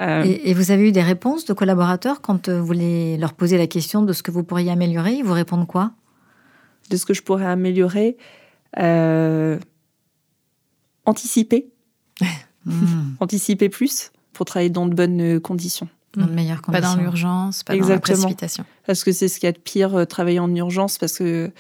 Et, 0.01 0.51
et, 0.51 0.55
vous 0.55 0.73
avez 0.73 0.89
eu 0.89 0.93
des 0.93 1.03
réponses 1.03 1.45
de 1.45 1.53
collaborateurs 1.53 2.21
quand 2.21 2.49
vous 2.49 2.67
voulez 2.67 3.17
leur 3.19 3.35
poser 3.35 3.59
la 3.59 3.69
question 3.69 4.03
de 4.03 4.13
ce 4.13 4.25
que 4.25 4.33
vous 4.33 4.43
pourriez 4.43 4.73
améliorer? 4.73 5.13
Ils 5.13 5.25
vous 5.25 5.35
répondent 5.35 5.69
quoi? 5.69 5.93
De 6.91 6.97
ce 6.97 7.07
que 7.07 7.15
je 7.15 7.23
pourrais 7.23 7.47
améliorer 7.47 8.17
anticiper, 11.05 11.69
hmm. 12.65 13.15
anticiper 13.21 13.69
plus 13.69 14.11
pour 14.33 14.47
travailler 14.47 14.71
dans 14.71 14.87
de 14.87 14.95
bonnes 14.95 15.41
conditions. 15.41 15.89
Dans 16.17 16.27
de 16.27 16.33
meilleures 16.33 16.61
conditions. 16.61 16.89
Pas 16.89 16.95
dans 16.97 17.01
l'urgence, 17.01 17.63
pas 17.63 17.77
dans 17.77 17.89
la 17.89 17.99
précipitation. 17.99 18.65
Parce 18.87 19.05
que 19.05 19.13
c'est 19.13 19.29
ce 19.29 19.41
qu'il 19.41 19.47
y 19.47 19.49
a 19.49 19.53
de 19.53 19.59
pire, 19.59 20.07
travailler 20.07 20.41
en 20.41 20.55
urgence, 20.55 20.99
parce 20.99 21.19
que 21.19 21.51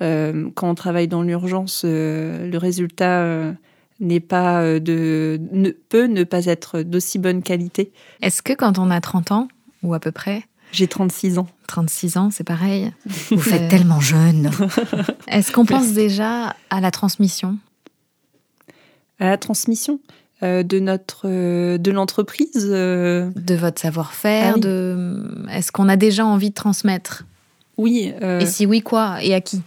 quand 0.00 0.70
on 0.70 0.74
travaille 0.74 1.08
dans 1.08 1.22
l'urgence, 1.22 1.84
le 1.84 2.56
résultat 2.56 3.54
n'est 4.00 4.20
pas 4.20 4.62
euh, 4.62 4.80
de 4.80 5.40
ne, 5.52 5.70
peut 5.70 6.06
ne 6.06 6.24
pas 6.24 6.46
être 6.46 6.82
d'aussi 6.82 7.18
bonne 7.18 7.42
qualité. 7.42 7.92
Est-ce 8.22 8.42
que 8.42 8.52
quand 8.52 8.78
on 8.78 8.90
a 8.90 9.00
30 9.00 9.32
ans 9.32 9.48
ou 9.82 9.94
à 9.94 10.00
peu 10.00 10.12
près 10.12 10.44
j'ai 10.72 10.88
36 10.88 11.38
ans. 11.38 11.46
36 11.68 12.16
ans, 12.16 12.30
c'est 12.32 12.44
pareil. 12.44 12.92
Vous 13.30 13.38
faites 13.38 13.70
tellement 13.70 14.00
jeune. 14.00 14.50
Est-ce 15.28 15.52
qu'on 15.52 15.64
pense 15.64 15.92
déjà 15.92 16.56
à 16.70 16.80
la 16.80 16.90
transmission? 16.90 17.56
À 19.20 19.26
la 19.26 19.38
transmission? 19.38 19.94
euh, 19.94 20.25
de 20.42 20.78
notre 20.78 21.22
euh, 21.24 21.78
de 21.78 21.90
l'entreprise 21.90 22.66
de 22.66 23.54
votre 23.54 23.80
savoir-faire 23.80 24.54
ah 24.56 24.60
de 24.60 25.46
est-ce 25.50 25.72
qu'on 25.72 25.88
a 25.88 25.96
déjà 25.96 26.26
envie 26.26 26.50
de 26.50 26.54
transmettre? 26.54 27.24
Oui 27.78 28.12
et 28.20 28.46
si 28.46 28.66
oui 28.66 28.80
quoi? 28.80 29.18
Et 29.22 29.34
à 29.34 29.40
qui? 29.40 29.62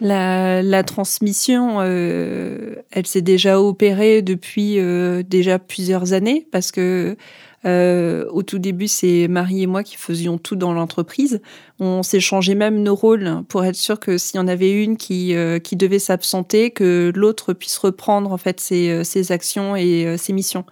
La, 0.00 0.82
transmission, 0.84 1.78
euh, 1.80 2.76
elle 2.92 3.06
s'est 3.06 3.22
déjà 3.22 3.60
opérée 3.60 4.22
depuis 4.22 4.78
euh, 4.78 5.22
déjà 5.28 5.58
plusieurs 5.58 6.12
années 6.12 6.46
parce 6.52 6.70
que 6.70 7.16
euh, 7.64 8.26
au 8.30 8.42
tout 8.42 8.58
début, 8.58 8.88
c'est 8.88 9.28
Marie 9.28 9.62
et 9.62 9.66
moi 9.66 9.82
qui 9.82 9.96
faisions 9.96 10.38
tout 10.38 10.56
dans 10.56 10.72
l'entreprise. 10.72 11.40
On 11.80 12.02
changé 12.02 12.54
même 12.54 12.82
nos 12.82 12.94
rôles 12.94 13.42
pour 13.48 13.64
être 13.64 13.76
sûr 13.76 13.98
que 14.00 14.18
s'il 14.18 14.36
y 14.36 14.42
en 14.42 14.48
avait 14.48 14.72
une 14.72 14.96
qui, 14.96 15.34
qui 15.62 15.76
devait 15.76 15.98
s'absenter, 15.98 16.70
que 16.70 17.12
l'autre 17.14 17.52
puisse 17.52 17.78
reprendre 17.78 18.32
en 18.32 18.38
fait 18.38 18.60
ses, 18.60 19.04
ses 19.04 19.32
actions 19.32 19.76
et 19.76 20.16
ses 20.18 20.32
missions. 20.32 20.64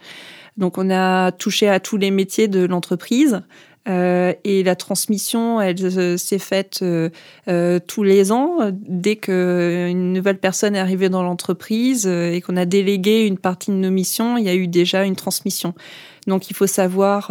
Donc 0.57 0.79
on 0.79 0.91
a 0.91 1.33
touché 1.33 1.69
à 1.69 1.81
tous 1.81 1.97
les 1.97 2.11
métiers 2.11 2.49
de 2.49 2.65
l'entreprise. 2.65 3.43
Euh, 3.89 4.33
et 4.43 4.65
la 4.65 4.75
transmission, 4.75 5.61
elle 5.61 5.77
euh, 5.85 6.17
s'est 6.17 6.41
faite 6.41 6.81
euh, 6.83 7.79
tous 7.87 8.03
les 8.03 8.33
ans. 8.33 8.59
Dès 8.73 9.17
qu'une 9.17 10.13
nouvelle 10.13 10.39
personne 10.39 10.75
est 10.75 10.81
arrivée 10.81 11.09
dans 11.09 11.23
l'entreprise 11.23 12.07
et 12.07 12.41
qu'on 12.41 12.57
a 12.57 12.65
délégué 12.65 13.27
une 13.27 13.39
partie 13.39 13.71
de 13.71 13.77
nos 13.77 13.91
missions, 13.91 14.37
il 14.37 14.45
y 14.45 14.49
a 14.49 14.55
eu 14.55 14.67
déjà 14.67 15.05
une 15.05 15.17
transmission. 15.17 15.75
Donc 16.27 16.51
il 16.51 16.55
faut 16.55 16.67
savoir, 16.67 17.31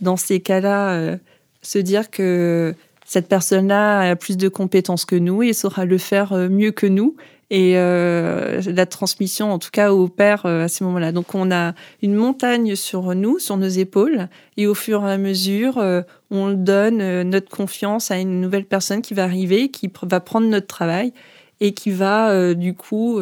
dans 0.00 0.16
ces 0.16 0.40
cas-là, 0.40 1.18
se 1.62 1.78
dire 1.78 2.10
que 2.10 2.74
cette 3.04 3.28
personne-là 3.28 4.10
a 4.10 4.16
plus 4.16 4.36
de 4.36 4.48
compétences 4.48 5.04
que 5.04 5.16
nous 5.16 5.42
et 5.42 5.52
saura 5.52 5.84
le 5.84 5.98
faire 5.98 6.34
mieux 6.34 6.72
que 6.72 6.86
nous 6.86 7.16
et 7.50 7.74
euh, 7.76 8.60
la 8.66 8.84
transmission, 8.84 9.52
en 9.52 9.58
tout 9.58 9.70
cas, 9.72 9.92
opère 9.92 10.44
euh, 10.44 10.64
à 10.64 10.68
ce 10.68 10.84
moment-là. 10.84 11.12
Donc, 11.12 11.34
on 11.34 11.50
a 11.50 11.74
une 12.02 12.14
montagne 12.14 12.76
sur 12.76 13.14
nous, 13.14 13.38
sur 13.38 13.56
nos 13.56 13.68
épaules, 13.68 14.28
et 14.58 14.66
au 14.66 14.74
fur 14.74 15.06
et 15.06 15.12
à 15.12 15.18
mesure, 15.18 15.78
euh, 15.78 16.02
on 16.30 16.50
donne 16.50 17.22
notre 17.22 17.48
confiance 17.48 18.10
à 18.10 18.18
une 18.18 18.40
nouvelle 18.40 18.66
personne 18.66 19.00
qui 19.00 19.14
va 19.14 19.24
arriver, 19.24 19.70
qui 19.70 19.90
va 20.02 20.20
prendre 20.20 20.46
notre 20.46 20.66
travail 20.66 21.12
et 21.60 21.72
qui 21.72 21.90
va, 21.90 22.54
du 22.54 22.74
coup, 22.74 23.18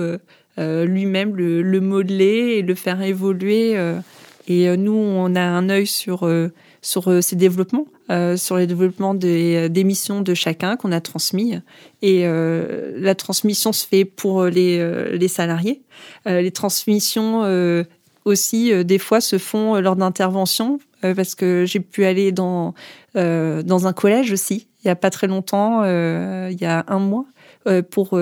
lui-même 0.58 1.36
le, 1.36 1.80
modeler 1.80 2.56
et 2.58 2.62
le 2.62 2.74
faire 2.74 3.00
évoluer. 3.00 3.78
Et 4.46 4.76
nous, 4.76 4.92
on 4.92 5.34
a 5.34 5.42
un 5.42 5.68
œil 5.68 5.86
sur 5.86 6.28
sur 6.86 7.08
euh, 7.08 7.20
ces 7.20 7.34
développements, 7.34 7.86
euh, 8.10 8.36
sur 8.36 8.56
les 8.56 8.68
développements 8.68 9.14
des, 9.14 9.68
des 9.68 9.82
missions 9.82 10.20
de 10.20 10.34
chacun 10.34 10.76
qu'on 10.76 10.92
a 10.92 11.00
transmis. 11.00 11.54
Et 12.00 12.22
euh, 12.24 12.92
la 12.96 13.16
transmission 13.16 13.72
se 13.72 13.84
fait 13.84 14.04
pour 14.04 14.44
les, 14.44 14.78
les 15.18 15.28
salariés. 15.28 15.82
les 16.26 16.52
transmissions 16.52 17.42
aussi, 18.24 18.84
des 18.84 18.98
fois, 18.98 19.20
se 19.20 19.38
font 19.38 19.80
lors 19.80 19.96
d'interventions, 19.96 20.78
parce 21.00 21.34
que 21.34 21.64
j'ai 21.66 21.80
pu 21.80 22.04
aller 22.04 22.32
dans, 22.32 22.74
dans 23.14 23.86
un 23.86 23.92
collège 23.92 24.32
aussi, 24.32 24.68
il 24.84 24.86
n'y 24.86 24.90
a 24.90 24.96
pas 24.96 25.10
très 25.10 25.26
longtemps, 25.26 25.84
il 25.84 26.60
y 26.60 26.64
a 26.64 26.84
un 26.88 26.98
mois, 26.98 27.26
pour 27.90 28.18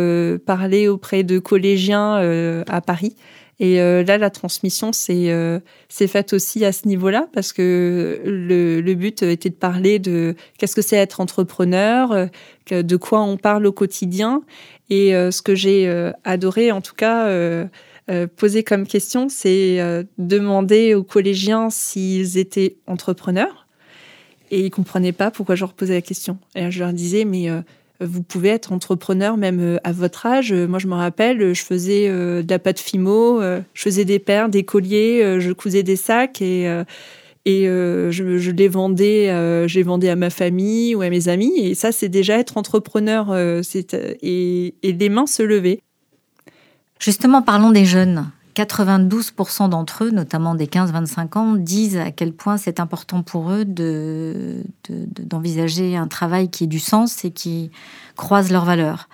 parler 0.47 0.89
auprès 0.89 1.23
de 1.25 1.39
collégiens 1.39 2.65
à 2.67 2.81
Paris. 2.81 3.17
Et 3.61 3.81
euh, 3.81 4.03
là, 4.03 4.19
la 4.19 4.31
transmission, 4.31 4.93
c'est 4.93 5.31
euh, 5.31 5.61
c'est 5.89 6.09
faite 6.09 6.33
aussi 6.33 6.65
à 6.65 6.73
ce 6.73 6.89
niveau-là 6.89 7.29
parce 7.33 7.53
que 7.53 8.21
le, 8.25 8.95
but 8.95 9.23
était 9.23 9.51
de 9.51 9.55
parler 9.55 9.99
de 9.99 10.35
qu'est-ce 10.59 10.75
que 10.75 10.83
c'est 10.83 10.97
être 10.97 11.21
entrepreneur, 11.21 12.13
euh, 12.13 12.83
de 12.83 12.97
quoi 12.97 13.23
on 13.23 13.37
parle 13.37 13.67
au 13.67 13.73
quotidien. 13.73 14.43
Et 14.91 15.13
ce 15.13 15.41
que 15.41 15.55
j'ai 15.55 16.13
adoré, 16.25 16.71
en 16.71 16.83
tout 16.83 16.95
cas, 16.95 17.27
poser 18.37 18.65
comme 18.65 18.87
question, 18.87 19.31
c'est 19.31 19.79
demander 20.19 20.95
aux 20.95 21.03
collégiens 21.03 21.71
s'ils 21.71 22.37
étaient 22.37 22.77
entrepreneurs. 22.87 23.67
Et 24.51 24.61
ils 24.61 24.71
comprenaient 24.71 25.13
pas 25.13 25.31
pourquoi 25.31 25.55
je 25.55 25.63
leur 25.63 25.73
posais 25.73 25.95
la 25.95 26.03
question. 26.03 26.37
Et 26.55 26.71
je 26.71 26.81
leur 26.81 26.93
disais, 26.93 27.25
mais 27.25 27.49
vous 28.05 28.23
pouvez 28.23 28.51
être 28.51 28.73
entrepreneur 28.73 29.37
même 29.37 29.61
euh, 29.61 29.79
à 29.85 29.93
votre 29.93 30.27
âge. 30.27 30.53
Euh, 30.53 30.67
moi, 30.67 30.79
je 30.79 30.87
me 30.87 30.95
rappelle, 30.95 31.55
je 31.55 31.63
faisais 31.63 32.09
euh, 32.09 32.43
de 32.43 32.59
fimo, 32.77 33.41
je 33.41 33.83
faisais 33.83 34.05
des 34.05 34.19
paires, 34.19 34.49
des 34.49 34.65
colliers, 34.65 35.41
je 35.41 35.53
cousais 35.53 35.83
des 35.83 35.97
sacs 35.97 36.41
et, 36.41 36.65
et 37.45 37.65
je, 37.67 38.51
les 38.51 38.69
vendais, 38.69 39.29
je 39.69 39.75
les 39.75 39.83
vendais 39.83 40.09
à 40.09 40.17
ma 40.17 40.31
famille 40.31 40.95
ou 40.95 41.03
à 41.03 41.11
mes 41.11 41.29
amis. 41.29 41.53
Et 41.59 41.75
ça, 41.75 41.93
c'est 41.93 42.09
déjà 42.09 42.39
être 42.39 42.57
entrepreneur 42.57 43.37
et, 43.37 44.75
et 44.83 44.93
les 44.93 45.09
mains 45.09 45.27
se 45.27 45.43
lever. 45.43 45.81
Justement, 46.99 47.43
parlons 47.43 47.71
des 47.71 47.85
jeunes. 47.85 48.31
92% 48.55 49.69
d'entre 49.69 50.05
eux, 50.05 50.11
notamment 50.11 50.55
des 50.55 50.67
15-25 50.67 51.39
ans, 51.39 51.55
disent 51.55 51.97
à 51.97 52.11
quel 52.11 52.33
point 52.33 52.57
c'est 52.57 52.81
important 52.81 53.23
pour 53.23 53.51
eux 53.51 53.65
d'envisager 53.65 55.93
de, 55.93 55.97
un 55.97 56.07
travail 56.07 56.51
qui 56.51 56.65
ait 56.65 56.69
du 56.69 56.81
sens 56.81 57.25
et 57.25 57.31
qui 57.31 57.71
croise 58.17 58.53
leurs 58.53 58.65
valeurs. 58.65 59.09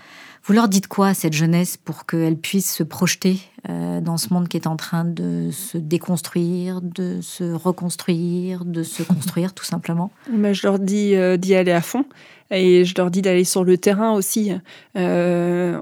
Vous 0.45 0.55
leur 0.55 0.68
dites 0.68 0.88
quoi 0.88 1.09
à 1.09 1.14
cette 1.14 1.34
jeunesse 1.34 1.76
pour 1.76 2.07
qu'elle 2.07 2.36
puisse 2.36 2.74
se 2.74 2.82
projeter 2.82 3.41
euh, 3.68 4.01
dans 4.01 4.16
ce 4.16 4.32
monde 4.32 4.49
qui 4.49 4.57
est 4.57 4.66
en 4.66 4.76
train 4.76 5.05
de 5.05 5.51
se 5.53 5.76
déconstruire, 5.76 6.80
de 6.80 7.20
se 7.20 7.53
reconstruire, 7.53 8.64
de 8.64 8.82
se 8.82 9.03
construire 9.03 9.53
tout 9.53 9.64
simplement? 9.64 10.11
Je 10.53 10.66
leur 10.66 10.78
dis 10.78 11.14
euh, 11.14 11.36
d'y 11.36 11.55
aller 11.55 11.72
à 11.72 11.82
fond 11.82 12.07
et 12.51 12.84
je 12.84 12.95
leur 12.97 13.12
dis 13.12 13.22
d'aller 13.22 13.45
sur 13.45 13.62
le 13.62 13.78
terrain 13.78 14.12
aussi. 14.12 14.51
Euh, 14.97 15.78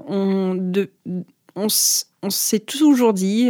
on, 1.55 1.69
s'est 1.69 2.59
toujours 2.59 3.13
dit, 3.13 3.49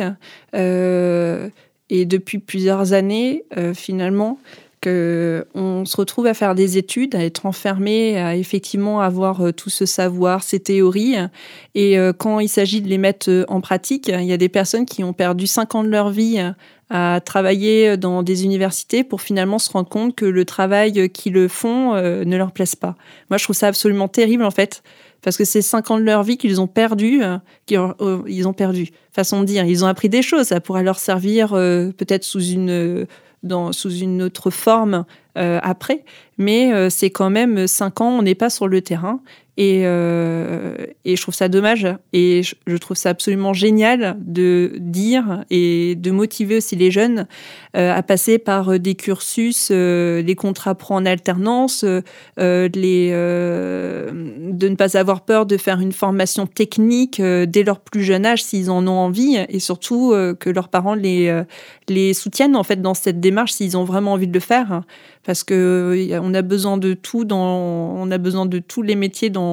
euh, 0.56 1.50
et 1.90 2.06
depuis 2.06 2.40
plusieurs 2.40 2.94
années, 2.94 3.44
euh, 3.58 3.74
finalement, 3.74 4.40
qu'on 4.82 5.84
se 5.86 5.98
retrouve 5.98 6.26
à 6.28 6.34
faire 6.34 6.56
des 6.56 6.78
études, 6.78 7.14
à 7.14 7.26
être 7.26 7.46
enfermé, 7.46 8.18
à 8.18 8.38
effectivement 8.38 9.02
avoir 9.02 9.42
euh, 9.42 9.52
tout 9.52 9.70
ce 9.70 9.86
savoir, 9.86 10.42
ces 10.42 10.62
théories. 10.62 11.16
Et 11.76 11.98
quand 12.18 12.40
il 12.40 12.48
s'agit 12.48 12.82
de 12.82 12.88
les 12.88 12.98
mettre 12.98 13.46
en 13.50 13.60
pratique, 13.60 14.08
il 14.08 14.24
y 14.24 14.34
a 14.34 14.38
des 14.38 14.50
personnes 14.50 14.86
qui 14.86 15.04
ont 15.04 15.14
perdu 15.14 15.48
cinq 15.48 15.76
ans 15.76 15.84
de 15.84 15.90
leur 15.90 16.10
vie 16.10 16.40
à 16.90 17.22
travailler 17.24 17.98
dans 17.98 18.24
des 18.24 18.46
universités 18.46 19.04
pour 19.04 19.22
finalement 19.22 19.60
se 19.60 19.70
rendre 19.70 19.90
compte 19.90 20.16
que 20.16 20.26
le 20.26 20.46
travail 20.46 21.10
qu'ils 21.10 21.50
font 21.50 21.94
ne 21.96 22.38
leur 22.38 22.52
plaise 22.52 22.76
pas. 22.76 22.96
Moi, 23.30 23.38
je 23.38 23.44
trouve 23.44 23.56
ça 23.56 23.68
absolument 23.68 24.08
terrible, 24.08 24.44
en 24.44 24.52
fait 24.52 24.82
parce 25.22 25.38
que 25.38 25.46
c'est 25.46 25.62
cinq 25.62 25.92
ans 25.92 25.98
de 25.98 26.04
leur 26.04 26.24
vie 26.24 26.38
qu'ils 26.38 26.62
ont 26.62 26.68
perdu, 26.68 27.22
euh, 27.24 27.38
euh, 27.72 28.46
ont 28.46 28.54
perdu. 28.54 28.90
Façon 29.12 29.42
de 29.42 29.46
dire, 29.46 29.66
ils 29.66 29.84
ont 29.84 29.88
appris 29.88 30.10
des 30.10 30.22
choses, 30.22 30.48
ça 30.48 30.60
pourrait 30.62 30.84
leur 30.84 31.00
servir 31.00 31.54
euh, 31.54 31.92
peut-être 31.92 32.24
sous 32.24 32.40
sous 32.40 33.92
une 33.92 34.22
autre 34.22 34.50
forme 34.50 35.06
après, 35.36 36.04
mais 36.38 36.90
c'est 36.90 37.10
quand 37.10 37.30
même 37.30 37.68
cinq 37.68 38.02
ans, 38.02 38.20
on 38.20 38.22
n'est 38.22 38.36
pas 38.36 38.50
sur 38.50 38.68
le 38.68 38.82
terrain 38.82 39.22
et, 39.60 39.82
euh, 39.84 40.74
et, 41.04 41.18
je 41.18 41.22
trouve 41.22 41.36
ça 41.36 41.50
dommage. 41.50 41.86
Et 42.14 42.44
je, 42.44 42.78
trouve 42.78 42.96
ça 42.96 43.10
absolument 43.10 43.52
génial 43.52 44.16
de 44.22 44.72
dire 44.80 45.44
et 45.50 45.96
de 45.96 46.12
motiver 46.12 46.56
aussi 46.56 46.78
les 46.78 46.92
jeunes 46.92 47.28
euh, 47.76 47.94
à 47.94 48.02
passer 48.02 48.38
par 48.38 48.80
des 48.80 48.96
cursus, 48.96 49.68
euh, 49.70 50.22
les 50.22 50.36
contrats 50.36 50.76
pro 50.76 50.94
en 50.94 51.06
alternance, 51.06 51.84
euh, 51.84 52.70
de 52.70 54.68
ne 54.70 54.76
pas 54.76 54.96
avoir 54.96 55.26
peur 55.26 55.46
de 55.46 55.58
faire 55.58 55.82
une 55.82 55.92
formation 55.92 56.48
technique 56.48 57.22
dès 57.22 57.64
leur 57.64 57.82
plus 57.82 58.04
jeune 58.04 58.26
âge 58.26 58.42
s'ils 58.42 58.72
en 58.72 58.88
ont 58.88 58.92
envie. 58.92 59.38
Et 59.50 59.60
surtout 59.60 60.16
que 60.40 60.50
leurs 60.50 60.70
parents 60.70 60.96
les, 60.96 61.44
les 61.90 62.14
soutiennent 62.14 62.56
en 62.56 62.64
fait 62.64 62.82
dans 62.82 62.94
cette 62.94 63.20
démarche 63.20 63.52
s'ils 63.52 63.76
ont 63.76 63.84
vraiment 63.84 64.14
envie 64.14 64.28
de 64.28 64.34
le 64.34 64.40
faire. 64.40 64.84
Parce 65.26 65.44
que 65.44 66.18
on 66.22 66.34
a 66.34 66.42
besoin 66.42 66.78
de 66.78 66.94
tout 66.94 67.26
dans 67.26 67.94
on 68.00 68.10
a 68.10 68.18
besoin 68.18 68.46
de 68.46 68.60
tous 68.60 68.82
les 68.82 68.96
métiers 68.96 69.30
dans 69.30 69.49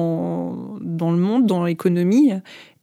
dans 0.81 1.11
le 1.11 1.17
monde 1.17 1.45
dans 1.45 1.63
l'économie 1.65 2.31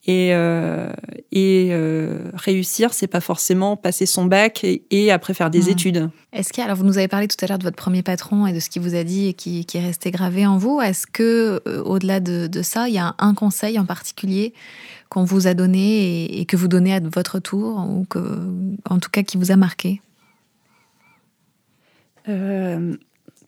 et, 0.07 0.35
euh, 0.35 0.93
Et 1.33 1.71
euh, 1.73 2.31
réussir, 2.35 2.93
c'est 2.93 3.07
pas 3.07 3.23
forcément 3.23 3.77
passer 3.77 4.05
son 4.07 4.27
bac 4.27 4.63
et, 4.65 5.11
après 5.11 5.33
faire 5.35 5.51
des 5.51 5.63
Mmh. 5.67 5.69
études. 5.75 6.11
Est-ce 6.33 6.53
a- 6.61 6.65
alors 6.65 6.77
vous 6.77 6.85
nous 6.85 6.99
avez 6.99 7.09
parlé 7.09 7.27
tout 7.27 7.43
à 7.43 7.47
l'heure 7.47 7.59
de 7.59 7.65
votre 7.65 7.77
premier 7.77 8.03
patron 8.03 8.47
et 8.47 8.53
de 8.53 8.61
ce 8.61 8.69
qu'il 8.69 8.83
vous 8.83 8.95
a 8.95 9.03
dit 9.03 9.29
et 9.29 9.33
qui, 9.35 9.65
qui 9.65 9.79
est 9.79 9.87
resté 9.87 10.11
gravé 10.11 10.47
en 10.47 10.59
vous. 10.59 10.81
Est-ce 10.83 11.07
que 11.07 11.61
euh, 11.67 11.83
au-delà 11.83 12.21
de, 12.21 12.47
de 12.47 12.63
ça, 12.63 12.89
il 12.89 12.95
y 12.95 12.99
a 12.99 13.15
un 13.19 13.35
conseil 13.35 13.79
en 13.79 13.87
particulier 13.87 14.53
qu'on 15.09 15.25
vous 15.25 15.47
a 15.47 15.55
donné 15.55 16.25
et, 16.25 16.41
et 16.41 16.45
que 16.45 16.57
vous 16.59 16.69
donnez 16.69 16.93
à 16.95 17.01
votre 17.01 17.39
tour 17.39 17.85
ou 17.89 18.05
que, 18.05 18.19
en 18.91 18.99
tout 18.99 19.11
cas, 19.11 19.23
qui 19.23 19.39
vous 19.39 19.51
a 19.53 19.57
marqué? 19.57 20.03
Euh, 22.29 22.97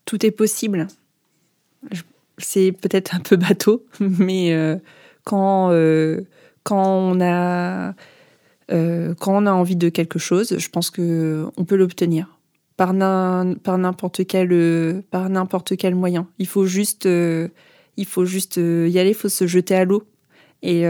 tout 0.05 0.25
est 0.25 0.31
possible. 0.31 0.87
Je- 1.91 2.03
C'est 2.39 2.73
peut-être 2.73 3.15
un 3.15 3.21
peu 3.21 3.37
bateau, 3.37 3.85
mais 4.01 4.53
euh, 4.53 4.77
quand, 5.25 5.71
euh, 5.71 6.21
quand, 6.65 6.87
on 6.87 7.21
a, 7.21 7.95
euh, 8.71 9.15
quand 9.15 9.43
on 9.43 9.47
a 9.47 9.53
envie 9.53 9.77
de 9.77 9.89
quelque 9.89 10.19
chose, 10.19 10.57
je 10.59 10.69
pense 10.69 10.91
que 10.91 11.47
on 11.57 11.65
peut 11.65 11.77
l'obtenir 11.77 12.39
par 12.77 12.93
n'im- 12.93 13.55
par 13.63 13.79
n'importe 13.79 14.27
quel, 14.27 15.03
par 15.11 15.31
quel 15.79 15.95
moyen. 15.95 16.29
Il 16.39 16.47
faut 16.47 16.67
juste, 16.67 17.07
il 17.07 18.07
faut 18.07 18.27
juste 18.27 18.57
y 18.57 18.99
aller, 18.99 19.11
il 19.11 19.15
faut 19.15 19.31
se 19.31 19.47
jeter 19.47 19.75
à 19.75 19.85
l'eau. 19.87 20.05
Et 20.63 20.83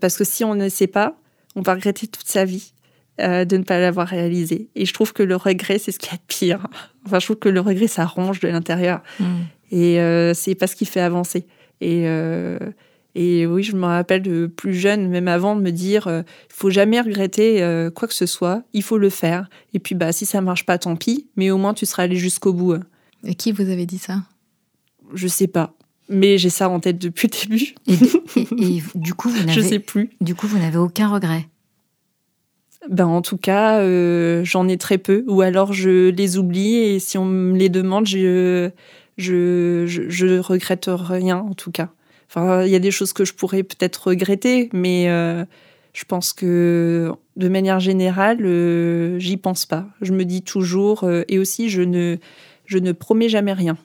parce 0.00 0.18
que 0.18 0.24
si 0.24 0.44
on 0.44 0.54
ne 0.54 0.68
sait 0.68 0.86
pas, 0.86 1.16
on 1.56 1.62
va 1.62 1.74
regretter 1.74 2.08
toute 2.08 2.28
sa 2.28 2.44
vie 2.44 2.74
euh, 3.20 3.44
de 3.44 3.56
ne 3.56 3.62
pas 3.64 3.78
l'avoir 3.78 4.06
réalisé. 4.08 4.68
Et 4.74 4.84
je 4.86 4.92
trouve 4.94 5.12
que 5.12 5.22
le 5.22 5.36
regret, 5.36 5.78
c'est 5.78 5.92
ce 5.92 5.98
qu'il 5.98 6.10
y 6.10 6.14
a 6.14 6.18
de 6.18 6.22
pire. 6.28 6.66
Enfin, 7.06 7.20
je 7.20 7.24
trouve 7.26 7.38
que 7.38 7.48
le 7.48 7.60
regret, 7.60 7.86
ça 7.86 8.04
ronge 8.04 8.40
de 8.40 8.48
l'intérieur. 8.48 9.02
Hmm. 9.18 9.24
Et 9.70 9.98
euh, 10.00 10.34
c'est 10.34 10.54
pas 10.54 10.66
ce 10.66 10.76
qui 10.76 10.84
fait 10.84 11.00
avancer. 11.00 11.46
Et, 11.80 12.02
euh, 12.06 12.58
et 13.14 13.46
oui, 13.46 13.62
je 13.62 13.74
me 13.76 13.86
rappelle 13.86 14.20
de 14.22 14.46
plus 14.46 14.74
jeune, 14.74 15.08
même 15.08 15.26
avant, 15.28 15.56
de 15.56 15.62
me 15.62 15.70
dire 15.70 16.06
il 16.08 16.24
faut 16.54 16.68
jamais 16.70 17.00
regretter 17.00 17.60
quoi 17.94 18.06
que 18.08 18.12
ce 18.14 18.26
soit, 18.26 18.62
il 18.74 18.82
faut 18.82 18.98
le 18.98 19.08
faire. 19.10 19.48
Et 19.72 19.78
puis, 19.78 19.94
bah, 19.94 20.12
si 20.12 20.26
ça 20.26 20.40
marche 20.42 20.66
pas, 20.66 20.76
tant 20.78 20.96
pis, 20.96 21.28
mais 21.36 21.50
au 21.50 21.56
moins 21.56 21.72
tu 21.72 21.86
seras 21.86 22.02
allé 22.02 22.16
jusqu'au 22.16 22.52
bout. 22.52 22.76
Et 23.24 23.34
qui 23.34 23.52
vous 23.52 23.68
avait 23.70 23.86
dit 23.86 23.98
ça? 23.98 24.22
Je 25.14 25.26
sais 25.28 25.46
pas. 25.48 25.72
Mais 26.10 26.36
j'ai 26.38 26.50
ça 26.50 26.68
en 26.68 26.80
tête 26.80 26.98
depuis 26.98 27.28
le 27.32 27.48
début. 27.48 27.74
Et, 27.86 27.94
et- 28.40 28.76
et 28.76 28.82
du 28.94 29.14
coup, 29.14 29.30
vous 29.30 29.48
Je 29.48 29.60
sais 29.60 29.62
n'avez, 29.62 29.78
plus. 29.78 30.10
du 30.20 30.34
coup, 30.34 30.46
vous 30.46 30.58
n'avez 30.58 30.76
aucun 30.78 31.08
regret? 31.08 31.46
Ben, 32.88 33.06
en 33.06 33.20
tout 33.20 33.36
cas, 33.36 33.80
euh, 33.80 34.42
j'en 34.44 34.66
ai 34.66 34.78
très 34.78 34.98
peu. 34.98 35.24
Ou 35.28 35.42
alors 35.42 35.72
je 35.72 36.08
les 36.08 36.38
oublie 36.38 36.76
et 36.76 36.98
si 36.98 37.18
on 37.18 37.26
me 37.26 37.56
les 37.56 37.68
demande, 37.68 38.06
je, 38.06 38.70
je, 39.18 39.84
je, 39.86 40.08
je 40.08 40.38
regrette 40.38 40.88
rien, 40.88 41.38
en 41.38 41.54
tout 41.54 41.70
cas. 41.70 41.90
Enfin, 42.28 42.64
il 42.64 42.70
y 42.70 42.74
a 42.74 42.78
des 42.78 42.90
choses 42.90 43.12
que 43.12 43.24
je 43.24 43.34
pourrais 43.34 43.62
peut-être 43.62 44.08
regretter, 44.08 44.70
mais 44.72 45.08
euh, 45.08 45.44
je 45.92 46.04
pense 46.04 46.32
que 46.32 47.12
de 47.36 47.48
manière 47.48 47.80
générale, 47.80 48.38
euh, 48.44 49.18
j'y 49.18 49.36
pense 49.36 49.66
pas. 49.66 49.86
Je 50.00 50.12
me 50.12 50.24
dis 50.24 50.42
toujours, 50.42 51.08
et 51.28 51.38
aussi, 51.38 51.68
je 51.68 51.82
ne, 51.82 52.16
je 52.64 52.78
ne 52.78 52.92
promets 52.92 53.28
jamais 53.28 53.52
rien. 53.52 53.76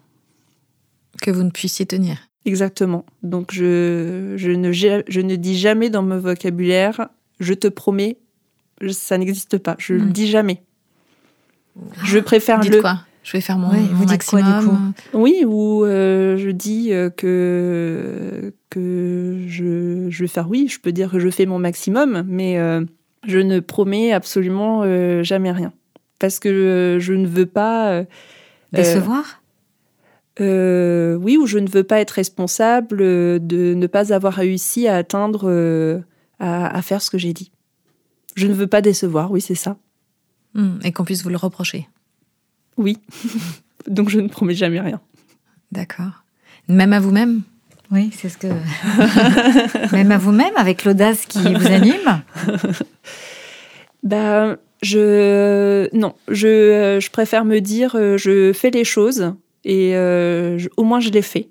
que 1.22 1.32
vous 1.32 1.43
ne 1.43 1.51
puissiez 1.51 1.86
tenir 1.86 2.18
Exactement. 2.45 3.06
Donc, 3.22 3.54
je, 3.54 4.34
je, 4.36 4.51
ne, 4.51 4.72
je 4.74 5.22
ne 5.22 5.36
dis 5.36 5.58
jamais 5.58 5.89
dans 5.89 6.04
mon 6.04 6.20
vocabulaire, 6.20 7.08
je 7.39 7.54
te 7.54 7.68
promets, 7.68 8.18
ça 8.92 9.18
n'existe 9.18 9.58
pas. 9.58 9.76
Je 9.80 9.94
ne 9.94 10.00
le 10.06 10.12
dis 10.12 10.28
jamais. 10.28 10.64
Je 12.04 12.20
préfère 12.20 12.60
Dites 12.60 12.74
le. 12.74 12.82
quoi? 12.82 13.00
Je 13.24 13.32
vais 13.32 13.42
faire 13.42 13.58
mon, 13.58 13.70
Ouais, 13.72 13.78
mon 13.80 13.94
vous 13.94 14.06
dites 14.06 14.26
quoi, 14.26 14.42
maximum. 14.42 14.94
du 15.12 15.18
Oui, 15.18 15.44
ou 15.48 15.86
euh, 15.86 16.36
je 16.36 16.50
dis 16.50 16.92
euh, 16.92 17.10
que, 17.10 18.54
que 18.70 19.38
je, 19.48 20.08
je 20.10 20.24
vais 20.24 20.28
faire 20.28 20.50
oui, 20.50 20.68
je 20.70 20.80
peux 20.80 20.92
dire 20.92 21.10
que 21.10 21.20
je 21.20 21.30
fais 21.30 21.46
mon 21.46 21.58
maximum, 21.58 22.26
mais 22.28 22.58
euh, 22.60 22.84
je 23.26 23.40
ne 23.40 23.62
promets 23.62 24.12
absolument 24.12 24.82
euh, 24.84 25.24
jamais 25.24 25.52
rien. 25.54 25.72
Parce 26.20 26.40
que 26.40 26.50
euh, 26.50 27.00
je 27.00 27.14
ne 27.14 27.26
veux 27.26 27.46
pas. 27.46 27.92
euh, 27.92 28.04
Décevoir? 28.74 29.42
euh, 30.42 31.16
oui, 31.16 31.38
ou 31.38 31.46
je 31.46 31.60
ne 31.60 31.70
veux 31.70 31.84
pas 31.84 32.00
être 32.02 32.12
responsable 32.12 32.98
euh, 33.02 33.40
de 33.40 33.74
ne 33.74 33.88
pas 33.88 34.12
avoir 34.14 34.34
réussi 34.34 34.88
à 34.88 34.96
atteindre, 34.98 35.44
euh, 35.46 36.00
à, 36.40 36.76
à 36.76 36.82
faire 36.82 37.02
ce 37.02 37.10
que 37.10 37.18
j'ai 37.18 37.34
dit. 37.34 37.52
Je 38.36 38.48
ne 38.48 38.54
veux 38.54 38.68
pas 38.68 38.82
décevoir, 38.82 39.32
oui, 39.32 39.42
c'est 39.42 39.56
ça. 39.56 39.78
Hmm, 40.54 40.78
Et 40.84 40.92
qu'on 40.92 41.04
puisse 41.06 41.24
vous 41.24 41.30
le 41.30 41.38
reprocher. 41.38 41.88
Oui. 42.78 42.98
Donc 43.88 44.10
je 44.10 44.20
ne 44.20 44.28
promets 44.28 44.54
jamais 44.56 44.80
rien. 44.80 45.00
D'accord. 45.72 46.24
Même 46.68 46.94
à 46.94 47.00
vous-même? 47.00 47.42
Oui, 47.92 48.12
c'est 48.16 48.30
ce 48.30 48.38
que. 48.38 48.48
Même 49.96 50.12
à 50.12 50.18
vous-même, 50.18 50.54
avec 50.56 50.84
l'audace 50.86 51.26
qui 51.26 51.40
vous 51.54 51.68
anime? 51.72 52.22
Bah, 54.04 54.58
je 54.82 55.90
non, 55.96 56.14
je, 56.28 56.98
je 57.02 57.10
préfère 57.12 57.46
me 57.46 57.60
dire 57.60 57.96
euh, 57.96 58.18
je 58.18 58.52
fais 58.54 58.70
les 58.72 58.84
choses 58.84 59.34
et 59.64 59.96
euh, 59.96 60.58
je- 60.58 60.70
au 60.78 60.84
moins 60.84 61.00
je 61.00 61.10
les 61.10 61.22
fais. 61.22 61.50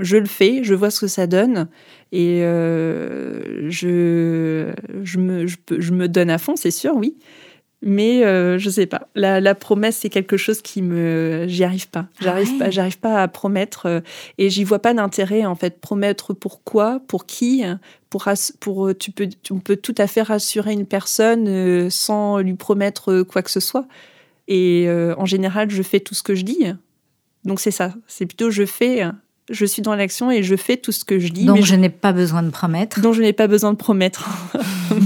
Je 0.00 0.16
le 0.16 0.26
fais, 0.26 0.62
je 0.64 0.74
vois 0.74 0.90
ce 0.90 1.00
que 1.00 1.06
ça 1.06 1.26
donne 1.26 1.68
et 2.12 2.40
euh, 2.42 3.68
je 3.70 4.72
je 5.02 5.18
me 5.18 5.46
je, 5.46 5.92
me 5.92 6.08
donne 6.08 6.30
à 6.30 6.38
fond, 6.38 6.56
c'est 6.56 6.70
sûr, 6.70 6.94
oui. 6.94 7.16
Mais 7.80 8.24
euh, 8.24 8.58
je 8.58 8.70
sais 8.70 8.86
pas. 8.86 9.06
La, 9.14 9.40
la 9.40 9.54
promesse, 9.54 9.98
c'est 9.98 10.08
quelque 10.08 10.36
chose 10.36 10.62
qui 10.62 10.82
me, 10.82 11.44
j'y 11.46 11.62
arrive 11.62 11.88
pas. 11.88 12.06
J'arrive 12.20 12.50
ouais. 12.52 12.58
pas, 12.58 12.70
j'arrive 12.70 12.98
pas 12.98 13.22
à 13.22 13.28
promettre 13.28 13.86
euh, 13.86 14.00
et 14.36 14.50
j'y 14.50 14.64
vois 14.64 14.80
pas 14.80 14.94
d'intérêt 14.94 15.44
en 15.44 15.54
fait. 15.54 15.80
Promettre 15.80 16.34
pourquoi, 16.34 17.00
pour 17.06 17.24
qui, 17.24 17.62
pour 18.10 18.24
rass- 18.24 18.52
pour 18.58 18.88
euh, 18.88 18.94
tu 18.94 19.12
peux, 19.12 19.28
on 19.52 19.60
peut 19.60 19.76
tout 19.76 19.94
à 19.96 20.08
fait 20.08 20.22
rassurer 20.22 20.72
une 20.72 20.86
personne 20.86 21.46
euh, 21.46 21.88
sans 21.88 22.38
lui 22.38 22.54
promettre 22.54 23.22
quoi 23.22 23.42
que 23.42 23.50
ce 23.50 23.60
soit. 23.60 23.86
Et 24.48 24.88
en 25.18 25.26
général, 25.26 25.70
je 25.70 25.82
fais 25.82 26.00
tout 26.00 26.14
ce 26.14 26.22
que 26.22 26.34
je 26.34 26.42
dis. 26.42 26.64
Donc 27.44 27.60
c'est 27.60 27.70
ça. 27.70 27.94
C'est 28.06 28.24
plutôt 28.24 28.50
je 28.50 28.64
fais, 28.64 29.04
je 29.48 29.64
suis 29.64 29.82
dans 29.82 29.94
l'action 29.94 30.30
et 30.30 30.42
je 30.42 30.56
fais 30.56 30.76
tout 30.76 30.92
ce 30.92 31.04
que 31.04 31.18
je 31.18 31.28
dis. 31.28 31.44
Donc, 31.44 31.64
je 31.64 31.74
n'ai 31.74 31.88
pas 31.88 32.12
besoin 32.12 32.42
de 32.42 32.50
promettre. 32.50 33.00
dont 33.00 33.12
je 33.12 33.22
n'ai 33.22 33.32
pas 33.32 33.46
besoin 33.46 33.72
de 33.72 33.78
promettre. 33.78 34.28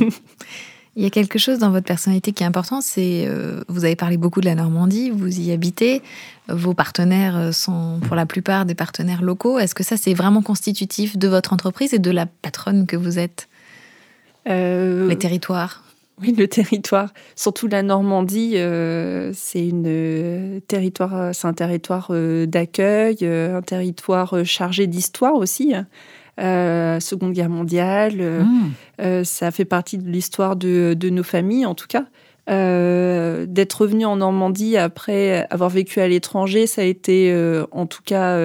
Il 0.94 1.02
y 1.02 1.06
a 1.06 1.10
quelque 1.10 1.38
chose 1.38 1.58
dans 1.58 1.70
votre 1.70 1.86
personnalité 1.86 2.32
qui 2.32 2.42
est 2.42 2.46
important, 2.46 2.82
c'est 2.82 3.24
euh, 3.26 3.62
vous 3.68 3.86
avez 3.86 3.96
parlé 3.96 4.18
beaucoup 4.18 4.42
de 4.42 4.46
la 4.46 4.54
Normandie, 4.54 5.08
vous 5.08 5.40
y 5.40 5.50
habitez, 5.50 6.02
vos 6.48 6.74
partenaires 6.74 7.34
euh, 7.34 7.50
sont 7.52 7.98
pour 8.06 8.14
la 8.14 8.26
plupart 8.26 8.66
des 8.66 8.74
partenaires 8.74 9.22
locaux. 9.22 9.58
Est-ce 9.58 9.74
que 9.74 9.84
ça 9.84 9.96
c'est 9.96 10.12
vraiment 10.12 10.42
constitutif 10.42 11.16
de 11.16 11.28
votre 11.28 11.54
entreprise 11.54 11.94
et 11.94 11.98
de 11.98 12.10
la 12.10 12.26
patronne 12.26 12.86
que 12.86 12.96
vous 12.96 13.18
êtes, 13.18 13.48
Euh, 14.48 15.08
les 15.08 15.16
territoires? 15.16 15.82
Oui, 16.22 16.34
le 16.38 16.46
territoire, 16.48 17.12
surtout 17.34 17.66
la 17.68 17.82
Normandie, 17.82 18.52
euh, 18.56 19.32
c'est 19.34 19.66
une 19.66 19.84
euh, 19.86 20.60
territoire, 20.68 21.16
euh, 21.16 21.30
c'est 21.32 21.48
un 21.48 21.52
territoire 21.52 22.08
euh, 22.10 22.46
d'accueil, 22.46 23.18
euh, 23.22 23.58
un 23.58 23.62
territoire 23.62 24.44
chargé 24.44 24.86
d'histoire 24.86 25.34
aussi. 25.34 25.74
Euh, 26.40 27.00
Seconde 27.00 27.32
Guerre 27.32 27.50
mondiale, 27.50 28.14
Mmh. 28.20 28.70
euh, 29.00 29.24
ça 29.24 29.50
fait 29.50 29.64
partie 29.66 29.98
de 29.98 30.08
l'histoire 30.08 30.56
de, 30.56 30.94
de 30.94 31.10
nos 31.10 31.22
familles 31.22 31.66
en 31.66 31.74
tout 31.74 31.86
cas. 31.88 32.04
D'être 32.48 33.72
revenu 33.82 34.04
en 34.04 34.16
Normandie 34.16 34.76
après 34.76 35.46
avoir 35.50 35.70
vécu 35.70 36.00
à 36.00 36.08
l'étranger, 36.08 36.66
ça 36.66 36.82
a 36.82 36.84
été 36.84 37.32
en 37.70 37.86
tout 37.86 38.02
cas. 38.04 38.36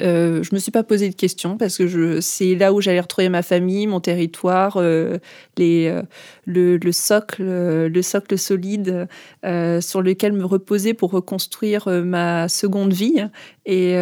Euh, 0.00 0.42
je 0.42 0.54
me 0.54 0.60
suis 0.60 0.70
pas 0.70 0.84
posé 0.84 1.08
de 1.08 1.14
questions 1.14 1.56
parce 1.56 1.76
que 1.76 1.86
je, 1.86 2.20
c'est 2.20 2.54
là 2.54 2.72
où 2.72 2.80
j'allais 2.80 3.00
retrouver 3.00 3.28
ma 3.28 3.42
famille, 3.42 3.86
mon 3.86 4.00
territoire, 4.00 4.76
euh, 4.76 5.18
les, 5.56 5.88
euh, 5.88 6.02
le, 6.46 6.76
le 6.76 6.92
socle, 6.92 7.42
euh, 7.42 7.88
le 7.88 8.02
socle 8.02 8.38
solide 8.38 9.08
euh, 9.44 9.80
sur 9.80 10.02
lequel 10.02 10.32
me 10.32 10.44
reposer 10.44 10.94
pour 10.94 11.10
reconstruire 11.10 11.88
euh, 11.88 12.02
ma 12.02 12.48
seconde 12.48 12.92
vie. 12.92 13.24
Et, 13.66 13.94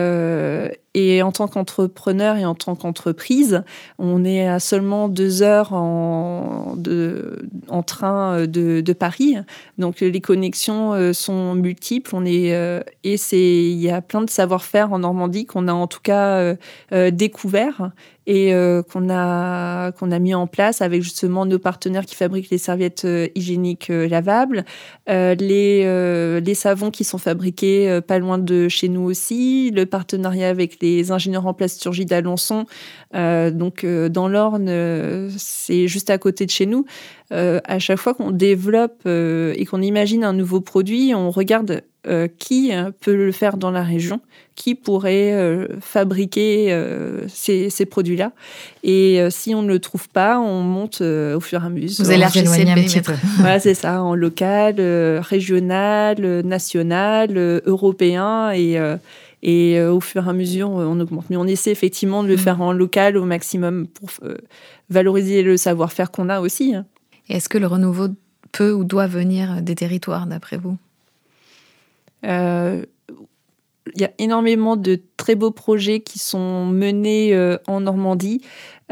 et 0.97 1.23
en 1.23 1.31
tant 1.31 1.47
qu'entrepreneur 1.47 2.39
et 2.39 2.47
en 2.47 2.55
tant 2.55 2.75
qu'entreprise, 2.75 3.63
on 3.99 4.25
est 4.25 4.49
à 4.49 4.59
seulement 4.59 5.09
deux 5.09 5.43
heures 5.43 5.75
en, 5.75 6.75
train 7.87 8.47
de, 8.47 8.81
de 8.81 8.93
Paris. 8.95 9.37
Donc 9.77 10.01
les 10.01 10.21
connexions 10.23 10.95
euh, 10.95 11.13
sont 11.13 11.55
multiples. 11.55 12.17
On 12.17 12.25
est, 12.25 12.55
euh, 12.55 12.81
et 13.05 13.17
il 13.33 13.79
y 13.79 13.91
a 13.91 14.01
plein 14.01 14.23
de 14.23 14.31
savoir-faire 14.31 14.93
en 14.93 15.01
Normandie 15.01 15.45
qu'on 15.45 15.69
a 15.69 15.73
en 15.73 15.87
tout 15.87 16.01
cas 16.03 16.39
euh, 16.39 16.57
euh, 16.93 17.11
découvert 17.11 17.91
et 18.27 18.53
euh, 18.53 18.83
qu'on 18.83 19.09
a 19.09 19.93
qu'on 19.93 20.11
a 20.11 20.19
mis 20.19 20.35
en 20.35 20.47
place 20.47 20.83
avec 20.83 21.03
justement 21.03 21.47
nos 21.47 21.59
partenaires 21.59 22.05
qui 22.05 22.17
fabriquent 22.17 22.51
les 22.51 22.59
serviettes 22.59 23.05
euh, 23.05 23.29
hygiéniques 23.35 23.91
euh, 23.91 24.09
lavables, 24.09 24.65
euh, 25.09 25.35
les 25.37 25.67
les 26.41 26.55
savons 26.55 26.91
qui 26.91 27.05
sont 27.05 27.19
fabriqués 27.19 28.01
pas 28.07 28.19
loin 28.19 28.39
de 28.39 28.69
chez 28.69 28.89
nous 28.89 29.03
aussi, 29.03 29.71
le 29.71 29.87
partenariat 29.87 30.49
avec 30.49 30.81
les 30.81 31.11
ingénieurs 31.13 31.47
en 31.47 31.55
plasturgie 31.55 32.07
d'Alençon, 32.07 32.67
donc 33.15 33.85
dans 33.87 34.29
l'Orne, 34.29 35.29
c'est 35.37 35.89
juste 35.89 36.11
à 36.11 36.19
côté 36.19 36.47
de 36.47 36.51
chez 36.51 36.67
nous. 36.67 36.85
Euh, 37.33 37.61
à 37.65 37.81
chaque 37.81 37.99
fois 37.99 38.15
qu'on 38.15 38.31
développe 38.31 39.03
euh, 39.07 39.53
et 39.57 39.65
qu'on 39.65 39.83
imagine 39.83 40.23
un 40.23 40.33
nouveau 40.33 40.61
produit, 40.61 41.13
on 41.15 41.31
regarde 41.31 41.83
qui 42.39 42.71
peut 43.01 43.17
le 43.17 43.33
faire 43.33 43.57
dans 43.57 43.73
la 43.73 43.83
région, 43.83 44.21
qui 44.55 44.77
pourrait 44.77 45.67
fabriquer 45.81 46.73
ces, 47.27 47.69
ces 47.69 47.85
produits-là. 47.85 48.31
Et 48.85 49.21
si 49.31 49.57
on 49.57 49.63
ne 49.63 49.67
le 49.67 49.81
trouve 49.81 50.09
pas, 50.09 50.39
on 50.39 50.61
monte 50.61 51.01
au 51.01 51.41
fur 51.41 51.65
et 51.65 51.67
à 51.67 51.69
mesure. 51.69 52.05
Vous 52.05 52.13
élargissez 52.13 52.63
un 52.71 52.77
petit 52.77 53.01
peu. 53.01 53.13
voilà, 53.39 53.59
c'est 53.59 53.75
ça, 53.75 54.05
en 54.05 54.15
local, 54.15 54.77
régional, 55.19 56.43
national, 56.45 57.61
européen 57.67 58.53
et 58.53 58.79
et 59.43 59.81
au 59.83 59.99
fur 59.99 60.25
et 60.25 60.31
à 60.31 60.33
mesure, 60.33 60.71
on 60.71 61.01
augmente. 61.01 61.25
Mais 61.29 61.37
on 61.37 61.47
essaie 61.49 61.73
effectivement 61.73 62.23
de 62.23 62.29
le 62.29 62.37
mmh. 62.37 62.39
faire 62.39 62.63
en 62.63 62.71
local 62.71 63.17
au 63.17 63.25
maximum 63.25 63.89
pour 63.89 64.11
valoriser 64.91 65.43
le 65.43 65.57
savoir-faire 65.57 66.13
qu'on 66.13 66.29
a 66.29 66.39
aussi. 66.39 66.77
Est-ce 67.29 67.49
que 67.49 67.59
le 67.59 67.67
renouveau 67.67 68.09
peut 68.53 68.73
ou 68.73 68.85
doit 68.85 69.07
venir 69.07 69.63
des 69.63 69.75
territoires, 69.75 70.27
d'après 70.27 70.57
vous? 70.57 70.77
Euh, 72.25 72.85
il 73.95 74.01
y 74.01 74.05
a 74.05 74.11
énormément 74.19 74.77
de 74.77 75.01
très 75.17 75.35
beaux 75.35 75.51
projets 75.51 76.01
qui 76.01 76.19
sont 76.19 76.67
menés 76.67 77.35
euh, 77.35 77.57
en 77.67 77.81
Normandie 77.81 78.43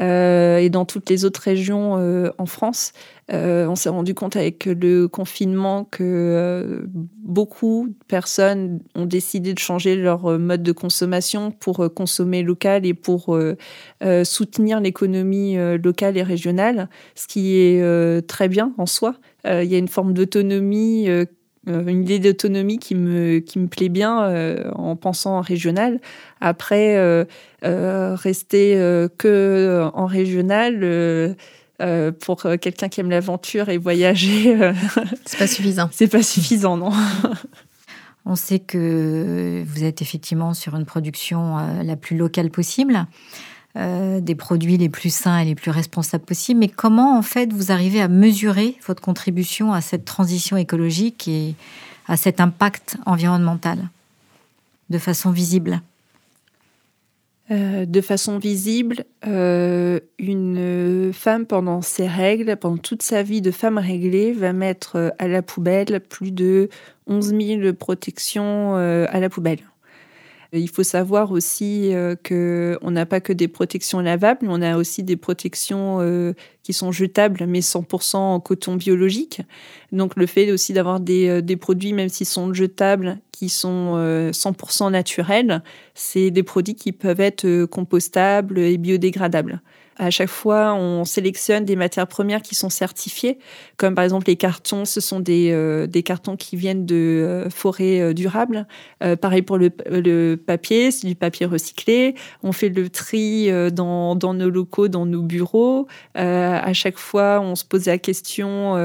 euh, 0.01 0.59
et 0.59 0.70
dans 0.70 0.84
toutes 0.84 1.09
les 1.11 1.24
autres 1.24 1.40
régions 1.40 1.95
en 2.38 2.47
France. 2.47 2.92
on 3.30 3.74
s'est 3.76 3.88
rendu 3.88 4.14
compte 4.14 4.36
avec 4.36 4.66
le 4.66 5.07
confinement 5.07 5.84
que 5.84 6.86
beaucoup 7.22 7.88
de 7.88 8.05
personnes 8.07 8.80
ont 8.95 9.07
décidé 9.07 9.55
de 9.55 9.59
changer 9.59 9.97
leur 9.97 10.38
mode 10.38 10.62
de 10.62 10.72
consommation 10.72 11.51
pour 11.51 11.92
consommer 11.95 12.42
local 12.42 12.86
et 12.86 12.95
pour 12.95 13.38
soutenir 14.24 14.80
l'économie 14.80 15.57
locale 15.82 16.16
et 16.16 16.22
régionale, 16.22 16.88
ce 17.14 17.26
qui 17.26 17.57
est 17.57 18.26
très 18.26 18.49
bien 18.49 18.72
en 18.78 18.86
soi. 18.86 19.16
Il 19.47 19.64
y 19.64 19.74
a 19.74 19.78
une 19.78 19.88
forme 19.88 20.14
d'autonomie 20.14 21.09
euh, 21.09 21.24
une 21.67 22.03
idée 22.03 22.19
d'autonomie 22.19 22.79
qui 22.79 22.95
me, 22.95 23.39
qui 23.39 23.59
me 23.59 23.69
plaît 23.69 23.89
bien 23.89 24.25
euh, 24.25 24.71
en 24.75 24.97
pensant 24.97 25.39
en 25.39 25.41
régional. 25.41 26.01
Après, 26.41 26.97
euh, 26.97 27.25
rester 27.62 28.75
que 29.19 29.89
en 29.95 30.07
régional. 30.07 31.37
pour 32.21 32.43
quelqu'un 32.61 32.89
qui 32.89 33.01
aime 33.01 33.11
l'aventure 33.11 33.69
et 33.69 33.79
voyager, 33.79 34.57
c'est 35.25 35.39
pas 35.39 35.47
suffisant. 35.47 35.89
C'est 35.93 36.09
pas 36.09 36.23
suffisant, 36.23 36.77
non. 36.77 36.93
On 38.27 38.37
sait 38.37 38.59
que 38.59 39.62
vous 39.67 39.85
êtes 39.85 40.01
effectivement 40.01 40.55
sur 40.55 40.77
une 40.77 40.87
production 40.87 41.57
la 41.83 41.97
plus 41.97 42.17
locale 42.17 42.51
possible. 42.51 43.07
Euh, 43.77 44.20
des 44.20 44.37
produits 44.37 44.77
les 44.77 44.89
plus 44.89 45.12
sains 45.12 45.41
et 45.41 45.45
les 45.45 45.57
plus 45.57 45.72
responsables 45.72 46.25
possibles. 46.25 46.61
Mais 46.61 46.68
comment, 46.68 47.18
en 47.18 47.22
fait, 47.22 47.53
vous 47.53 47.72
arrivez 47.72 48.01
à 48.01 48.07
mesurer 48.07 48.77
votre 48.87 49.03
contribution 49.03 49.72
à 49.72 49.81
cette 49.81 50.05
transition 50.05 50.57
écologique 50.57 51.27
et 51.27 51.57
à 52.07 52.16
cet 52.16 52.39
impact 52.39 52.99
environnemental 53.05 53.81
de 54.91 54.99
façon 54.99 55.33
visible? 55.33 55.81
Euh, 57.51 57.85
de 57.85 58.01
façon 58.01 58.39
visible, 58.39 59.07
euh, 59.27 59.99
une 60.20 61.11
femme 61.12 61.45
pendant 61.45 61.83
ses 61.83 62.07
règles, 62.07 62.57
pendant 62.57 62.77
toute 62.77 63.03
sa 63.03 63.25
vie 63.25 63.41
de 63.41 63.51
femme 63.51 63.79
réglée, 63.79 64.33
va 64.33 64.53
mettre 64.53 65.12
à 65.18 65.27
la 65.27 65.43
poubelle 65.43 65.99
plus 65.99 66.31
de 66.31 66.68
11 67.09 67.35
000 67.37 67.72
protections 67.72 68.77
à 68.77 69.18
la 69.18 69.29
poubelle. 69.29 69.59
Il 70.57 70.69
faut 70.69 70.85
savoir 70.85 71.33
aussi 71.33 71.93
euh, 71.95 72.15
qu'on 72.15 72.91
n'a 72.93 73.07
pas 73.07 73.21
que 73.21 73.33
des 73.33 73.49
protections 73.49 73.99
lavables, 73.99 74.47
on 74.49 74.63
a 74.63 74.77
aussi 74.77 75.03
des 75.03 75.17
protections 75.17 76.01
euh, 76.01 76.33
qui 76.63 76.73
sont 76.73 76.93
jetables, 76.93 77.45
mais 77.49 77.59
100% 77.59 78.17
en 78.17 78.39
coton 78.39 78.77
biologique. 78.77 79.43
Donc 79.91 80.15
le 80.15 80.27
fait 80.27 80.53
aussi 80.53 80.73
d'avoir 80.73 81.01
des, 81.01 81.29
euh, 81.29 81.43
des, 81.43 81.57
produits, 81.57 81.93
même 81.93 82.09
s'ils 82.09 82.27
sont 82.27 82.55
jetables, 82.55 83.19
qui 83.33 83.49
sont 83.49 83.97
100% 84.33 84.93
naturels, 84.93 85.63
c'est 85.95 86.31
des 86.31 86.45
produits 86.45 86.77
qui 86.77 86.93
peuvent 86.93 87.21
être 87.21 87.65
compostables 87.65 88.61
et 88.61 88.79
biodégradables. 88.79 89.61
À 89.97 90.11
chaque 90.11 90.28
fois, 90.28 90.74
on 90.74 91.05
sélectionne 91.05 91.64
des 91.64 91.76
matières 91.76 92.09
premières 92.09 92.42
qui 92.42 92.57
sont 92.57 92.68
certifiées, 92.68 93.38
comme 93.76 93.95
par 93.95 94.05
exemple 94.05 94.26
les 94.26 94.36
cartons. 94.36 94.84
Ce 94.84 95.01
sont 95.01 95.20
des, 95.20 95.51
euh, 95.53 95.86
cartons 96.05 96.36
qui 96.36 96.57
viennent 96.57 96.84
de 96.84 96.95
euh, 96.95 97.51
forêts 97.51 98.01
euh, 98.01 98.12
durables. 98.12 98.66
pareil 99.20 99.42
pour 99.42 99.57
le, 99.57 99.70
papier, 100.36 100.90
c'est 100.90 101.07
du 101.07 101.14
papier 101.14 101.47
recyclé. 101.47 102.14
On 102.42 102.53
fait 102.53 102.68
le 102.68 102.88
tri 102.88 103.51
dans, 103.72 104.16
nos 104.16 104.51
locaux, 104.51 104.88
dans 104.88 105.07
nos 105.07 105.22
bureaux. 105.22 105.86
à 106.14 106.72
chaque 106.72 106.99
fois, 106.99 107.40
on 107.40 107.55
se 107.55 107.64
pose 107.64 107.86
la 107.86 107.99
question 107.99 108.76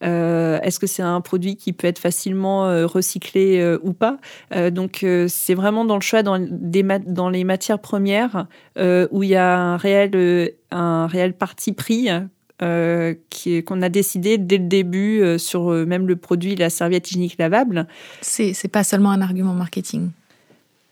est-ce 0.00 0.78
que 0.78 0.86
c'est 0.86 1.02
un 1.02 1.20
produit 1.20 1.56
qui 1.56 1.72
peut 1.72 1.86
être 1.86 1.98
facilement 1.98 2.86
recyclé 2.86 3.78
ou 3.82 3.92
pas? 3.92 4.18
Donc, 4.70 5.04
c'est 5.28 5.54
vraiment 5.54 5.84
dans 5.84 5.96
le 5.96 6.02
choix 6.02 6.22
dans, 6.22 6.38
dans 6.38 7.30
les 7.30 7.44
matières 7.44 7.78
premières 7.78 8.46
où 8.76 9.22
il 9.22 9.28
y 9.28 9.36
a 9.36 9.58
un 9.58 9.76
réel 9.76 10.49
un 10.70 11.06
réel 11.06 11.34
parti 11.34 11.72
pris 11.72 12.08
euh, 12.62 13.14
qu'on 13.66 13.80
a 13.80 13.88
décidé 13.88 14.36
dès 14.36 14.58
le 14.58 14.66
début 14.66 15.22
euh, 15.22 15.38
sur 15.38 15.72
euh, 15.72 15.86
même 15.86 16.06
le 16.06 16.16
produit, 16.16 16.56
la 16.56 16.68
serviette 16.68 17.10
hygiénique 17.10 17.36
lavable. 17.38 17.86
C'est, 18.20 18.52
c'est 18.52 18.68
pas 18.68 18.84
seulement 18.84 19.10
un 19.12 19.22
argument 19.22 19.54
marketing. 19.54 20.10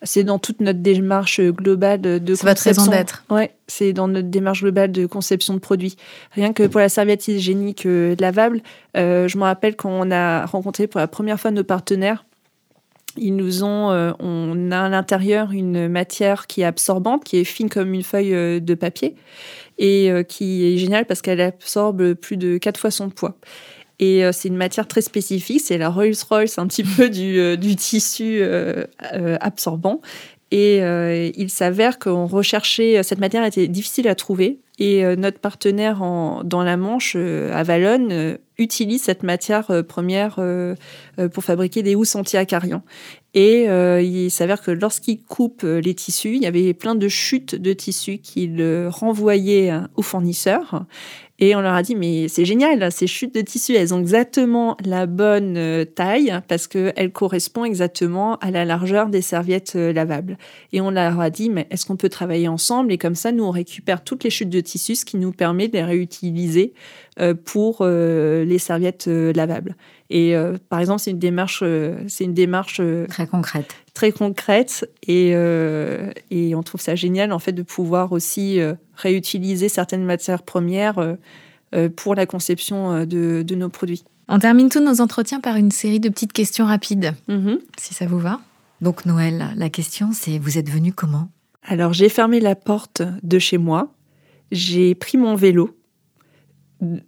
C'est 0.02 0.24
dans 0.24 0.38
toute 0.38 0.60
notre 0.60 0.78
démarche 0.78 1.42
globale 1.42 2.00
de, 2.00 2.34
c'est 2.34 2.46
votre 2.46 2.62
raison 2.62 2.86
d'être. 2.86 3.24
Ouais, 3.28 3.50
c'est 3.66 3.92
dans 3.92 4.08
notre 4.08 4.28
démarche 4.28 4.62
globale 4.62 4.92
de 4.92 5.04
conception 5.04 5.52
de 5.52 5.58
produits. 5.58 5.96
Rien 6.32 6.54
que 6.54 6.62
pour 6.62 6.80
la 6.80 6.88
serviette 6.88 7.28
hygiénique 7.28 7.86
lavable, 8.18 8.62
je 8.94 9.36
me 9.36 9.42
rappelle 9.42 9.74
quand 9.74 9.90
on 9.90 10.12
a 10.12 10.46
rencontré 10.46 10.86
pour 10.86 11.00
la 11.00 11.08
première 11.08 11.40
fois 11.40 11.50
nos 11.50 11.64
partenaires, 11.64 12.24
ils 13.20 13.36
nous 13.36 13.64
ont, 13.64 14.14
on 14.18 14.70
a 14.70 14.80
à 14.80 14.88
l'intérieur 14.88 15.52
une 15.52 15.88
matière 15.88 16.46
qui 16.46 16.62
est 16.62 16.64
absorbante, 16.64 17.24
qui 17.24 17.38
est 17.38 17.44
fine 17.44 17.68
comme 17.68 17.94
une 17.94 18.02
feuille 18.02 18.60
de 18.60 18.74
papier 18.74 19.14
et 19.78 20.10
euh, 20.10 20.22
qui 20.22 20.66
est 20.66 20.76
géniale 20.76 21.06
parce 21.06 21.22
qu'elle 21.22 21.40
absorbe 21.40 22.14
plus 22.14 22.36
de 22.36 22.58
quatre 22.58 22.78
fois 22.78 22.90
son 22.90 23.10
poids. 23.10 23.36
Et 24.00 24.24
euh, 24.24 24.32
c'est 24.32 24.48
une 24.48 24.56
matière 24.56 24.86
très 24.86 25.00
spécifique, 25.00 25.60
c'est 25.64 25.78
la 25.78 25.88
Rolls-Royce 25.88 26.58
un 26.58 26.66
petit 26.66 26.84
peu 26.96 27.10
euh, 27.14 27.56
du 27.56 27.76
tissu 27.76 28.42
absorbant. 29.40 30.00
Et 30.50 30.78
il 31.36 31.50
s'avère 31.50 31.98
qu'on 31.98 32.26
recherchait, 32.26 33.02
cette 33.02 33.18
matière 33.18 33.44
était 33.44 33.68
difficile 33.68 34.08
à 34.08 34.14
trouver. 34.14 34.60
Et 34.78 35.04
notre 35.16 35.40
partenaire 35.40 36.02
en, 36.02 36.42
dans 36.44 36.62
la 36.62 36.76
Manche, 36.76 37.16
à 37.16 37.62
Valonne, 37.64 38.38
utilise 38.58 39.02
cette 39.02 39.24
matière 39.24 39.70
première 39.86 40.40
pour 41.32 41.44
fabriquer 41.44 41.82
des 41.82 41.94
housses 41.94 42.14
anti-acariens. 42.14 42.82
Et 43.34 43.68
euh, 43.68 44.00
il 44.00 44.30
s'avère 44.30 44.62
que 44.62 44.70
lorsqu'il 44.70 45.22
coupe 45.22 45.62
euh, 45.62 45.80
les 45.80 45.94
tissus, 45.94 46.34
il 46.34 46.42
y 46.42 46.46
avait 46.46 46.72
plein 46.72 46.94
de 46.94 47.08
chutes 47.08 47.54
de 47.54 47.72
tissus 47.72 48.18
qu'il 48.18 48.88
renvoyait 48.88 49.70
euh, 49.70 49.80
aux 49.96 50.02
fournisseurs. 50.02 50.86
Et 51.40 51.54
on 51.54 51.60
leur 51.60 51.74
a 51.74 51.82
dit, 51.82 51.94
mais 51.94 52.26
c'est 52.26 52.44
génial, 52.44 52.90
ces 52.90 53.06
chutes 53.06 53.34
de 53.34 53.40
tissus, 53.42 53.74
elles 53.74 53.94
ont 53.94 54.00
exactement 54.00 54.76
la 54.84 55.06
bonne 55.06 55.56
euh, 55.56 55.84
taille 55.84 56.34
parce 56.48 56.66
qu'elles 56.66 57.12
correspondent 57.12 57.66
exactement 57.66 58.38
à 58.38 58.50
la 58.50 58.64
largeur 58.64 59.08
des 59.08 59.22
serviettes 59.22 59.74
euh, 59.76 59.92
lavables. 59.92 60.36
Et 60.72 60.80
on 60.80 60.90
leur 60.90 61.20
a 61.20 61.30
dit, 61.30 61.48
mais 61.48 61.68
est-ce 61.70 61.86
qu'on 61.86 61.96
peut 61.96 62.08
travailler 62.08 62.48
ensemble? 62.48 62.92
Et 62.92 62.98
comme 62.98 63.14
ça, 63.14 63.30
nous, 63.30 63.44
on 63.44 63.52
récupère 63.52 64.02
toutes 64.02 64.24
les 64.24 64.30
chutes 64.30 64.50
de 64.50 64.60
tissus, 64.60 64.96
ce 64.96 65.04
qui 65.04 65.16
nous 65.16 65.30
permet 65.30 65.68
de 65.68 65.74
les 65.74 65.84
réutiliser 65.84 66.72
euh, 67.20 67.34
pour 67.34 67.84
les 67.84 68.58
serviettes 68.58 69.06
lavables. 69.06 69.76
Et 70.10 70.34
par 70.70 70.80
exemple, 70.80 71.00
c'est 71.00 71.10
une 71.10 71.18
démarche, 71.18 71.62
c'est 72.06 72.24
une 72.24 72.32
démarche 72.32 72.80
très 73.08 73.26
concrète, 73.26 73.74
très 73.92 74.10
concrète, 74.10 74.90
et, 75.06 75.32
et 76.30 76.54
on 76.54 76.62
trouve 76.62 76.80
ça 76.80 76.94
génial 76.94 77.30
en 77.30 77.38
fait 77.38 77.52
de 77.52 77.62
pouvoir 77.62 78.12
aussi 78.12 78.58
réutiliser 78.98 79.68
certaines 79.68 80.04
matières 80.04 80.42
premières 80.42 80.98
euh, 80.98 81.14
euh, 81.74 81.88
pour 81.88 82.14
la 82.14 82.26
conception 82.26 82.92
euh, 82.92 83.06
de, 83.06 83.54
nos 83.54 83.68
produits. 83.68 84.04
On 84.28 84.38
termine 84.38 84.68
tous 84.68 84.80
nos 84.80 85.00
entretiens 85.00 85.40
par 85.40 85.56
une 85.56 85.70
série 85.70 86.00
de 86.00 86.08
petites 86.08 86.32
questions 86.32 86.66
rapides, 86.66 87.14
mm-hmm. 87.28 87.58
si 87.78 87.94
ça 87.94 88.06
vous 88.06 88.18
va. 88.18 88.40
Donc 88.80 89.06
Noël, 89.06 89.52
la 89.56 89.70
question 89.70 90.10
c'est 90.12 90.38
vous 90.38 90.58
êtes 90.58 90.70
venu 90.70 90.92
comment? 90.92 91.28
Alors 91.62 91.92
j'ai 91.92 92.08
fermé 92.08 92.40
la 92.40 92.54
porte 92.54 93.02
de 93.22 93.38
chez 93.38 93.58
moi, 93.58 93.92
j'ai 94.52 94.94
pris 94.94 95.18
mon 95.18 95.34
vélo, 95.34 95.76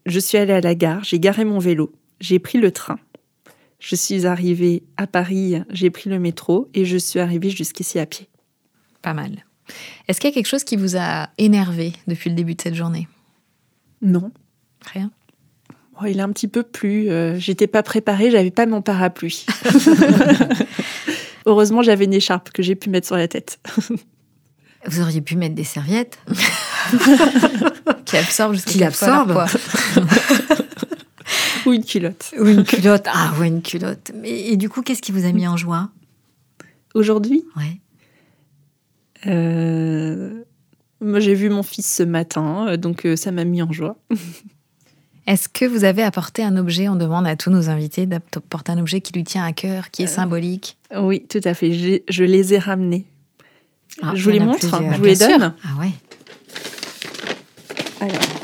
je 0.04 0.18
suis 0.18 0.36
allée 0.36 0.52
à 0.52 0.60
la 0.60 0.74
gare, 0.74 1.04
j'ai 1.04 1.20
garé 1.20 1.44
mon 1.44 1.58
vélo, 1.58 1.92
j'ai 2.20 2.38
pris 2.38 2.58
le 2.58 2.70
train. 2.70 2.98
Je 3.78 3.96
suis 3.96 4.26
arrivée 4.26 4.82
à 4.96 5.06
Paris, 5.06 5.56
j'ai 5.70 5.90
pris 5.90 6.10
le 6.10 6.18
métro 6.18 6.68
et 6.74 6.84
je 6.84 6.98
suis 6.98 7.18
arrivée 7.18 7.50
jusqu'ici 7.50 7.98
à 7.98 8.06
pied. 8.06 8.28
Pas 9.02 9.14
mal. 9.14 9.44
Est-ce 10.06 10.20
qu'il 10.20 10.28
y 10.28 10.32
a 10.32 10.34
quelque 10.34 10.48
chose 10.48 10.64
qui 10.64 10.76
vous 10.76 10.96
a 10.96 11.30
énervé 11.38 11.94
depuis 12.06 12.28
le 12.28 12.36
début 12.36 12.54
de 12.54 12.60
cette 12.60 12.74
journée? 12.74 13.08
Non. 14.02 14.30
Rien? 14.84 15.10
Oh, 16.00 16.06
Il 16.06 16.18
est 16.18 16.22
un 16.22 16.32
petit 16.32 16.48
peu 16.48 16.62
plus. 16.62 17.10
Euh, 17.10 17.38
j'étais 17.38 17.66
pas 17.66 17.82
préparée, 17.82 18.30
j'avais 18.30 18.50
pas 18.50 18.66
mon 18.66 18.82
parapluie. 18.82 19.46
Heureusement, 21.46 21.82
j'avais 21.82 22.04
une 22.04 22.14
écharpe 22.14 22.50
que 22.50 22.62
j'ai 22.62 22.74
pu 22.74 22.90
mettre 22.90 23.06
sur 23.06 23.16
la 23.16 23.28
tête. 23.28 23.60
Vous 24.86 25.00
auriez 25.00 25.20
pu 25.20 25.36
mettre 25.36 25.54
des 25.54 25.64
serviettes 25.64 26.18
qui 28.04 28.16
absorbent 28.16 28.54
jusqu'à 28.54 28.70
qui 28.70 28.84
absorbent. 28.84 29.44
Ou 31.70 31.72
une 31.72 31.84
culotte? 31.84 32.34
Ou 32.36 32.48
une 32.48 32.64
culotte. 32.64 33.06
Ah 33.06 33.32
ouais, 33.38 33.46
une 33.46 33.62
culotte. 33.62 34.10
Et 34.24 34.56
du 34.56 34.68
coup, 34.68 34.82
qu'est-ce 34.82 35.00
qui 35.00 35.12
vous 35.12 35.24
a 35.24 35.30
mis 35.30 35.46
en 35.46 35.56
joie? 35.56 35.88
Aujourd'hui? 36.94 37.44
Ouais. 37.56 37.80
Euh, 39.26 40.42
Moi, 41.00 41.20
j'ai 41.20 41.34
vu 41.34 41.48
mon 41.48 41.62
fils 41.62 41.94
ce 41.94 42.02
matin, 42.02 42.66
euh, 42.66 42.76
donc 42.76 43.06
euh, 43.06 43.14
ça 43.14 43.30
m'a 43.30 43.44
mis 43.44 43.62
en 43.62 43.70
joie. 43.70 43.96
Est-ce 45.28 45.48
que 45.48 45.64
vous 45.64 45.84
avez 45.84 46.02
apporté 46.02 46.42
un 46.42 46.56
objet? 46.56 46.88
On 46.88 46.96
demande 46.96 47.24
à 47.28 47.36
tous 47.36 47.50
nos 47.50 47.68
invités 47.68 48.06
d'apporter 48.06 48.72
un 48.72 48.78
objet 48.78 49.00
qui 49.00 49.12
lui 49.12 49.22
tient 49.22 49.44
à 49.44 49.52
cœur, 49.52 49.92
qui 49.92 50.02
est 50.02 50.08
symbolique. 50.08 50.76
Oui, 50.96 51.24
tout 51.28 51.40
à 51.44 51.54
fait. 51.54 51.72
Je 52.08 52.24
les 52.24 52.54
ai 52.54 52.58
ramenés. 52.58 53.04
Ah, 54.02 54.12
je 54.16 54.24
vous 54.24 54.30
les 54.30 54.40
montre, 54.40 54.66
je 54.66 54.98
vous 54.98 55.04
les 55.04 55.14
donne. 55.14 55.54
Ah 55.62 55.80
ouais. 55.80 55.92
Alors. 58.00 58.39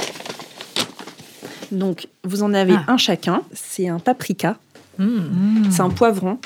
Donc, 1.73 2.09
vous 2.25 2.43
en 2.43 2.53
avez 2.55 2.75
Ah. 2.87 2.93
un 2.93 2.97
chacun. 2.97 3.43
C'est 3.53 3.89
un 3.89 3.99
paprika. 3.99 4.57
Hmm. 4.99 5.05
Mmh. 5.07 5.71
C'est 5.71 5.83
un 5.83 5.91
poivron. 5.91 6.39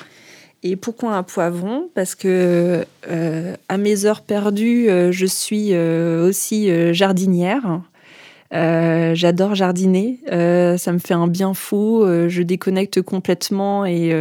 Et 0.62 0.76
pourquoi 0.76 1.14
un 1.16 1.22
poivron? 1.22 1.88
Parce 1.94 2.14
que 2.14 2.84
euh, 3.10 3.56
à 3.68 3.78
mes 3.78 4.04
heures 4.04 4.20
perdues, 4.22 4.90
euh, 4.90 5.10
je 5.12 5.24
suis 5.26 5.68
euh, 5.72 6.28
aussi 6.28 6.68
jardinière. 6.94 7.80
Euh, 8.52 9.14
J'adore 9.14 9.54
jardiner. 9.54 10.18
Euh, 10.32 10.76
ça 10.76 10.92
me 10.92 10.98
fait 10.98 11.14
un 11.14 11.28
bien 11.28 11.54
fou. 11.54 12.02
Euh, 12.02 12.28
je 12.28 12.42
déconnecte 12.42 13.00
complètement 13.00 13.86
et 13.86 14.12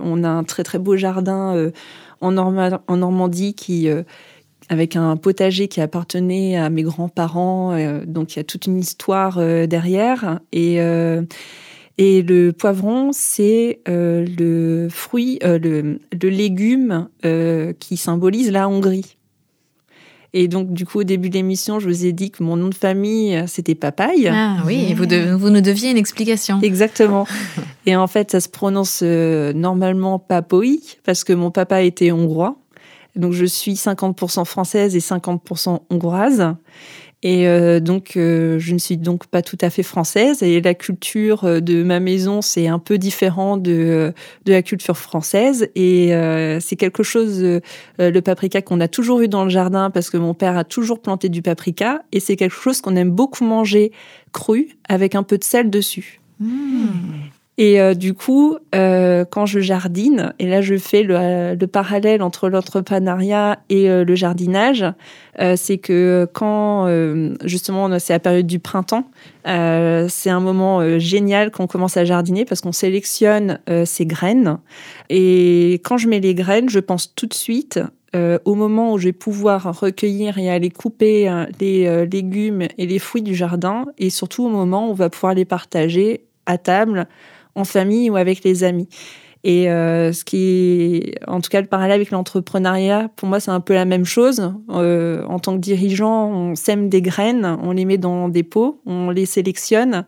on 0.00 0.24
a 0.24 0.28
un 0.28 0.44
très 0.44 0.64
très 0.64 0.78
beau 0.78 0.96
jardin 0.96 1.70
en, 2.20 2.32
Norma- 2.32 2.80
en 2.88 2.96
Normandie 2.96 3.54
qui 3.54 3.88
avec 4.68 4.96
un 4.96 5.16
potager 5.16 5.68
qui 5.68 5.80
appartenait 5.80 6.56
à 6.56 6.68
mes 6.70 6.82
grands-parents. 6.82 7.72
euh, 7.72 8.04
donc 8.06 8.34
il 8.34 8.38
y 8.38 8.40
a 8.40 8.44
toute 8.44 8.66
une 8.66 8.78
histoire 8.78 9.38
euh, 9.38 9.66
derrière 9.66 10.40
et 10.52 10.80
euh, 10.80 11.22
et 12.00 12.22
le 12.22 12.52
poivron, 12.52 13.10
c'est 13.12 13.80
le 13.88 14.86
fruit, 14.88 15.40
le, 15.42 15.98
le 16.12 16.28
légume 16.28 17.08
qui 17.80 17.96
symbolise 17.96 18.52
la 18.52 18.68
Hongrie. 18.68 19.16
Et 20.34 20.46
donc, 20.46 20.72
du 20.72 20.84
coup, 20.86 21.00
au 21.00 21.04
début 21.04 21.28
de 21.30 21.34
l'émission, 21.34 21.80
je 21.80 21.88
vous 21.88 22.04
ai 22.04 22.12
dit 22.12 22.30
que 22.30 22.42
mon 22.44 22.54
nom 22.56 22.68
de 22.68 22.74
famille, 22.74 23.42
c'était 23.48 23.74
Papaye. 23.74 24.28
Ah 24.28 24.58
oui, 24.66 24.94
vous, 24.94 25.06
de- 25.06 25.32
vous 25.32 25.50
nous 25.50 25.60
deviez 25.62 25.90
une 25.90 25.96
explication. 25.96 26.60
Exactement. 26.62 27.26
Et 27.86 27.96
en 27.96 28.06
fait, 28.06 28.30
ça 28.30 28.38
se 28.40 28.48
prononce 28.48 29.02
normalement 29.02 30.18
Papoi, 30.20 30.76
parce 31.04 31.24
que 31.24 31.32
mon 31.32 31.50
papa 31.50 31.82
était 31.82 32.12
hongrois. 32.12 32.56
Donc, 33.18 33.32
je 33.32 33.44
suis 33.44 33.74
50% 33.74 34.44
française 34.44 34.96
et 34.96 35.00
50% 35.00 35.80
hongroise. 35.90 36.54
Et 37.24 37.48
euh, 37.48 37.80
donc, 37.80 38.16
euh, 38.16 38.60
je 38.60 38.72
ne 38.72 38.78
suis 38.78 38.96
donc 38.96 39.26
pas 39.26 39.42
tout 39.42 39.58
à 39.60 39.70
fait 39.70 39.82
française. 39.82 40.42
Et 40.42 40.60
la 40.60 40.74
culture 40.74 41.44
euh, 41.44 41.60
de 41.60 41.82
ma 41.82 41.98
maison, 41.98 42.42
c'est 42.42 42.68
un 42.68 42.78
peu 42.78 42.96
différent 42.96 43.56
de, 43.56 44.12
de 44.44 44.52
la 44.52 44.62
culture 44.62 44.96
française. 44.96 45.68
Et 45.74 46.12
c'est 46.60 46.76
quelque 46.76 47.02
chose, 47.02 47.42
le 47.98 48.20
paprika, 48.20 48.62
qu'on 48.62 48.80
a 48.80 48.88
toujours 48.88 49.20
eu 49.20 49.28
dans 49.28 49.44
le 49.44 49.50
jardin, 49.50 49.90
parce 49.90 50.10
que 50.10 50.16
mon 50.16 50.34
père 50.34 50.56
a 50.56 50.64
toujours 50.64 51.00
planté 51.00 51.28
du 51.28 51.42
paprika. 51.42 52.02
Et 52.12 52.20
c'est 52.20 52.36
quelque 52.36 52.54
chose 52.54 52.80
qu'on 52.80 52.96
aime 52.96 53.10
beaucoup 53.10 53.44
manger 53.44 53.92
cru, 54.32 54.68
avec 54.88 55.14
un 55.14 55.22
peu 55.22 55.38
de 55.38 55.44
sel 55.44 55.70
dessus. 55.70 56.20
Mmh. 56.40 56.86
Et 57.60 57.80
euh, 57.80 57.94
du 57.94 58.14
coup, 58.14 58.56
euh, 58.76 59.24
quand 59.28 59.44
je 59.44 59.58
jardine, 59.58 60.32
et 60.38 60.46
là 60.46 60.62
je 60.62 60.76
fais 60.76 61.02
le, 61.02 61.56
le 61.56 61.66
parallèle 61.66 62.22
entre 62.22 62.48
l'entrepreneuriat 62.48 63.58
et 63.68 63.90
euh, 63.90 64.04
le 64.04 64.14
jardinage, 64.14 64.84
c'est 65.54 65.78
que 65.78 66.26
quand 66.32 66.88
justement 67.44 67.96
c'est 68.00 68.12
la 68.12 68.18
période 68.18 68.48
du 68.48 68.58
printemps, 68.58 69.08
c'est 69.44 70.30
un 70.30 70.40
moment 70.40 70.98
génial 70.98 71.52
quand 71.52 71.62
on 71.62 71.66
commence 71.68 71.96
à 71.96 72.04
jardiner 72.04 72.44
parce 72.44 72.60
qu'on 72.60 72.72
sélectionne 72.72 73.60
ses 73.84 74.04
graines. 74.04 74.58
Et 75.10 75.74
quand 75.84 75.96
je 75.96 76.08
mets 76.08 76.18
les 76.18 76.34
graines, 76.34 76.68
je 76.68 76.80
pense 76.80 77.14
tout 77.14 77.28
de 77.28 77.34
suite 77.34 77.78
au 78.16 78.54
moment 78.56 78.94
où 78.94 78.98
je 78.98 79.04
vais 79.04 79.12
pouvoir 79.12 79.78
recueillir 79.80 80.38
et 80.38 80.50
aller 80.50 80.70
couper 80.70 81.32
les 81.60 82.06
légumes 82.10 82.62
et 82.76 82.86
les 82.86 82.98
fruits 82.98 83.22
du 83.22 83.36
jardin, 83.36 83.84
et 83.96 84.10
surtout 84.10 84.44
au 84.44 84.50
moment 84.50 84.88
où 84.88 84.90
on 84.90 84.94
va 84.94 85.08
pouvoir 85.08 85.34
les 85.34 85.44
partager 85.44 86.22
à 86.46 86.58
table, 86.58 87.06
en 87.58 87.64
famille 87.64 88.08
ou 88.10 88.16
avec 88.16 88.44
les 88.44 88.64
amis. 88.64 88.88
Et 89.44 89.70
euh, 89.70 90.12
ce 90.12 90.24
qui 90.24 91.14
en 91.26 91.40
tout 91.40 91.48
cas, 91.48 91.60
le 91.60 91.66
parallèle 91.66 91.94
avec 91.94 92.10
l'entrepreneuriat, 92.10 93.08
pour 93.16 93.28
moi, 93.28 93.40
c'est 93.40 93.50
un 93.50 93.60
peu 93.60 93.74
la 93.74 93.84
même 93.84 94.04
chose. 94.04 94.52
Euh, 94.70 95.24
en 95.26 95.38
tant 95.38 95.54
que 95.54 95.60
dirigeant, 95.60 96.28
on 96.28 96.54
sème 96.54 96.88
des 96.88 97.02
graines, 97.02 97.56
on 97.62 97.72
les 97.72 97.84
met 97.84 97.98
dans 97.98 98.28
des 98.28 98.42
pots, 98.42 98.80
on 98.84 99.10
les 99.10 99.26
sélectionne, 99.26 100.04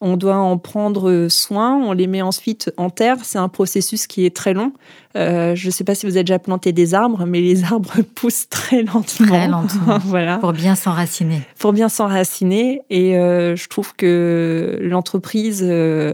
on 0.00 0.16
doit 0.16 0.36
en 0.36 0.58
prendre 0.58 1.28
soin, 1.28 1.76
on 1.76 1.92
les 1.92 2.06
met 2.06 2.20
ensuite 2.20 2.70
en 2.76 2.90
terre. 2.90 3.16
C'est 3.22 3.38
un 3.38 3.48
processus 3.48 4.06
qui 4.06 4.26
est 4.26 4.34
très 4.34 4.52
long. 4.52 4.72
Euh, 5.16 5.54
je 5.54 5.66
ne 5.66 5.70
sais 5.70 5.84
pas 5.84 5.94
si 5.94 6.04
vous 6.04 6.16
avez 6.16 6.24
déjà 6.24 6.38
planté 6.38 6.72
des 6.72 6.92
arbres, 6.92 7.24
mais 7.26 7.40
les 7.40 7.64
arbres 7.72 8.02
poussent 8.14 8.48
très 8.48 8.82
lentement. 8.82 9.26
Très 9.26 9.48
lentement. 9.48 9.98
voilà 10.04 10.36
Pour 10.38 10.52
bien 10.52 10.74
s'enraciner. 10.74 11.40
pour 11.58 11.72
bien 11.72 11.88
s'enraciner. 11.88 12.82
Et 12.90 13.16
euh, 13.16 13.56
je 13.56 13.68
trouve 13.68 13.94
que 13.96 14.78
l'entreprise, 14.82 15.64
euh, 15.66 16.12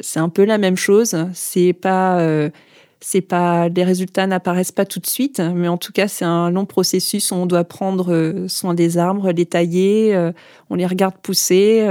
c'est 0.00 0.20
un 0.20 0.28
peu 0.28 0.44
la 0.44 0.58
même 0.58 0.76
chose. 0.76 1.16
C'est 1.32 1.74
pas, 1.74 2.20
c'est 3.00 3.20
pas, 3.20 3.68
les 3.68 3.84
résultats 3.84 4.26
n'apparaissent 4.26 4.72
pas 4.72 4.84
tout 4.84 4.98
de 4.98 5.06
suite, 5.06 5.40
mais 5.54 5.68
en 5.68 5.76
tout 5.76 5.92
cas, 5.92 6.08
c'est 6.08 6.24
un 6.24 6.50
long 6.50 6.64
processus 6.64 7.30
où 7.30 7.36
on 7.36 7.46
doit 7.46 7.64
prendre 7.64 8.46
soin 8.48 8.74
des 8.74 8.98
arbres, 8.98 9.30
les 9.30 9.46
tailler, 9.46 10.30
on 10.70 10.74
les 10.74 10.86
regarde 10.86 11.14
pousser. 11.22 11.86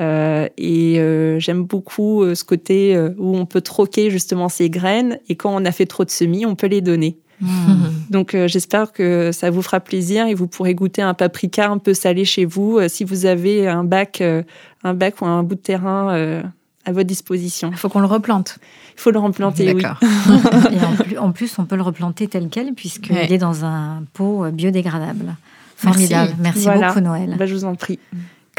Euh, 0.00 0.48
et 0.56 0.98
euh, 1.00 1.38
j'aime 1.40 1.64
beaucoup 1.64 2.22
euh, 2.22 2.34
ce 2.34 2.44
côté 2.44 2.94
euh, 2.94 3.10
où 3.18 3.36
on 3.36 3.46
peut 3.46 3.60
troquer 3.60 4.10
justement 4.10 4.48
ces 4.48 4.70
graines 4.70 5.18
et 5.28 5.34
quand 5.36 5.54
on 5.54 5.64
a 5.64 5.72
fait 5.72 5.86
trop 5.86 6.04
de 6.04 6.10
semis, 6.10 6.46
on 6.46 6.54
peut 6.54 6.66
les 6.68 6.80
donner. 6.80 7.18
Mmh. 7.40 7.74
Donc 8.10 8.34
euh, 8.34 8.48
j'espère 8.48 8.92
que 8.92 9.30
ça 9.32 9.50
vous 9.50 9.62
fera 9.62 9.78
plaisir 9.80 10.26
et 10.26 10.34
vous 10.34 10.48
pourrez 10.48 10.74
goûter 10.74 11.02
un 11.02 11.14
paprika 11.14 11.68
un 11.70 11.78
peu 11.78 11.94
salé 11.94 12.24
chez 12.24 12.44
vous 12.44 12.78
euh, 12.78 12.88
si 12.88 13.04
vous 13.04 13.26
avez 13.26 13.68
un 13.68 13.84
bac, 13.84 14.20
euh, 14.20 14.42
un 14.82 14.94
bac 14.94 15.20
ou 15.20 15.26
un 15.26 15.42
bout 15.44 15.54
de 15.54 15.60
terrain 15.60 16.10
euh, 16.14 16.42
à 16.84 16.90
votre 16.92 17.06
disposition. 17.06 17.70
Il 17.70 17.76
faut 17.76 17.88
qu'on 17.88 18.00
le 18.00 18.06
replante. 18.06 18.58
Il 18.96 19.00
faut 19.00 19.10
le 19.12 19.18
replanter, 19.20 19.72
oui. 19.72 19.82
D'accord. 19.82 20.00
Et 20.72 20.80
en 20.84 20.96
plus, 20.96 21.18
en 21.18 21.32
plus, 21.32 21.58
on 21.58 21.64
peut 21.64 21.76
le 21.76 21.82
replanter 21.82 22.26
tel 22.26 22.48
quel 22.50 22.72
puisqu'il 22.74 23.12
Ouais. 23.14 23.32
est 23.32 23.38
dans 23.38 23.64
un 23.64 24.02
pot 24.14 24.50
biodégradable. 24.50 25.36
Formidable. 25.76 26.34
Merci, 26.40 26.62
Voilà. 26.64 26.88
beaucoup, 26.88 27.00
Noël. 27.00 27.36
Bah, 27.38 27.46
je 27.46 27.54
vous 27.54 27.64
en 27.64 27.76
prie. 27.76 28.00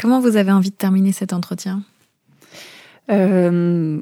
Comment 0.00 0.20
vous 0.20 0.36
avez 0.36 0.52
envie 0.52 0.70
de 0.70 0.74
terminer 0.76 1.12
cet 1.12 1.32
entretien? 1.32 1.82
Euh, 3.10 3.98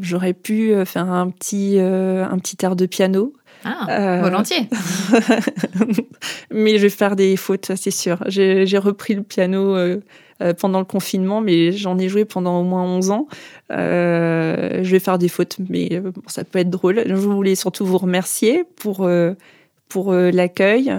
J'aurais 0.00 0.32
pu 0.34 0.72
euh, 0.72 0.84
faire 0.84 1.10
un 1.10 1.30
petit, 1.30 1.78
euh, 1.78 2.24
un 2.26 2.38
petit 2.38 2.56
air 2.64 2.76
de 2.76 2.86
piano, 2.86 3.32
Ah, 3.64 3.86
Euh, 3.90 4.22
volontiers. 4.22 4.68
mais 6.52 6.76
je 6.78 6.82
vais 6.82 6.88
faire 6.88 7.16
des 7.16 7.36
fautes, 7.36 7.72
c'est 7.76 7.90
sûr. 7.90 8.22
J'ai 8.28 8.78
repris 8.78 9.14
le 9.14 9.22
piano 9.22 9.76
pendant 10.60 10.78
le 10.78 10.84
confinement, 10.84 11.40
mais 11.40 11.72
j'en 11.72 11.98
ai 11.98 12.08
joué 12.08 12.24
pendant 12.24 12.60
au 12.60 12.64
moins 12.64 12.84
11 12.84 13.10
ans. 13.10 13.26
Euh, 13.72 14.80
je 14.84 14.90
vais 14.90 15.00
faire 15.00 15.18
des 15.18 15.28
fautes, 15.28 15.56
mais 15.68 16.00
bon, 16.00 16.12
ça 16.26 16.44
peut 16.44 16.58
être 16.60 16.70
drôle. 16.70 17.02
Je 17.06 17.14
voulais 17.14 17.54
surtout 17.56 17.84
vous 17.84 17.98
remercier 17.98 18.64
pour, 18.76 19.04
euh, 19.04 19.32
pour 19.88 20.12
euh, 20.12 20.30
l'accueil, 20.30 20.92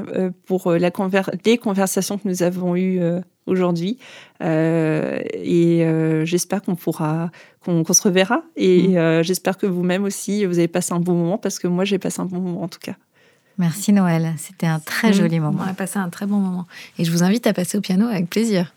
pour 0.45 0.71
la 0.73 0.89
conver- 0.89 1.31
les 1.45 1.57
conversations 1.57 2.17
que 2.17 2.27
nous 2.27 2.43
avons 2.43 2.75
eues 2.75 2.99
aujourd'hui. 3.47 3.97
Euh, 4.43 5.19
et 5.33 5.83
euh, 5.85 6.23
j'espère 6.25 6.61
qu'on 6.61 6.75
pourra, 6.75 7.31
qu'on 7.65 7.83
se 7.93 8.01
reverra. 8.03 8.43
Et 8.55 8.89
Mm. 8.89 8.97
euh, 8.97 9.23
j'espère 9.23 9.57
que 9.57 9.65
vous-même 9.65 10.03
aussi, 10.03 10.45
vous 10.45 10.59
avez 10.59 10.67
passé 10.67 10.93
un 10.93 10.99
bon 10.99 11.13
moment, 11.15 11.37
parce 11.37 11.57
que 11.59 11.67
moi, 11.67 11.83
j'ai 11.85 11.97
passé 11.99 12.21
un 12.21 12.25
bon 12.25 12.39
moment 12.39 12.61
en 12.63 12.67
tout 12.67 12.79
cas. 12.79 12.93
Merci, 13.57 13.91
Noël. 13.91 14.33
C'était 14.37 14.67
un 14.67 14.79
très 14.79 15.09
Mmh. 15.09 15.13
joli 15.13 15.39
On 15.39 15.43
moment. 15.43 15.63
a 15.63 15.73
passé 15.73 15.97
un 15.97 16.09
très 16.09 16.27
bon 16.27 16.37
moment. 16.37 16.67
Et 16.99 17.05
je 17.05 17.11
vous 17.11 17.23
invite 17.23 17.47
à 17.47 17.53
passer 17.53 17.77
au 17.77 17.81
piano 17.81 18.05
avec 18.07 18.29
plaisir. 18.29 18.71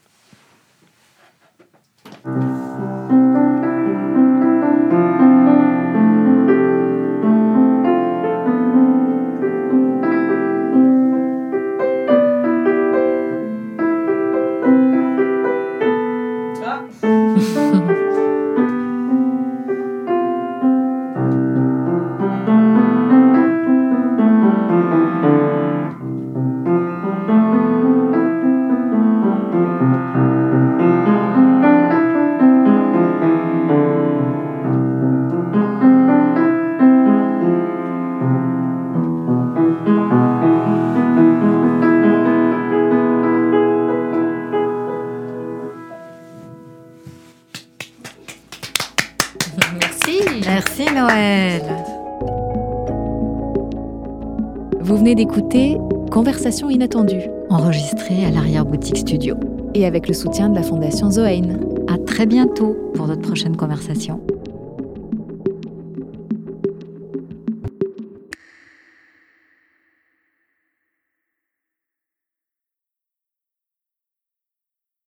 D'écouter 55.14 55.76
Conversation 56.10 56.70
inattendue 56.70 57.22
Enregistré 57.48 58.24
à 58.24 58.30
l'arrière-boutique 58.30 58.98
studio. 58.98 59.36
et 59.74 59.86
avec 59.86 60.08
le 60.08 60.14
soutien 60.14 60.48
de 60.48 60.54
la 60.54 60.62
Fondation 60.62 61.10
Zoein. 61.10 61.58
À 61.86 61.96
très 61.98 62.26
bientôt 62.26 62.76
pour 62.94 63.06
notre 63.06 63.22
prochaine 63.22 63.56
conversation. 63.56 64.20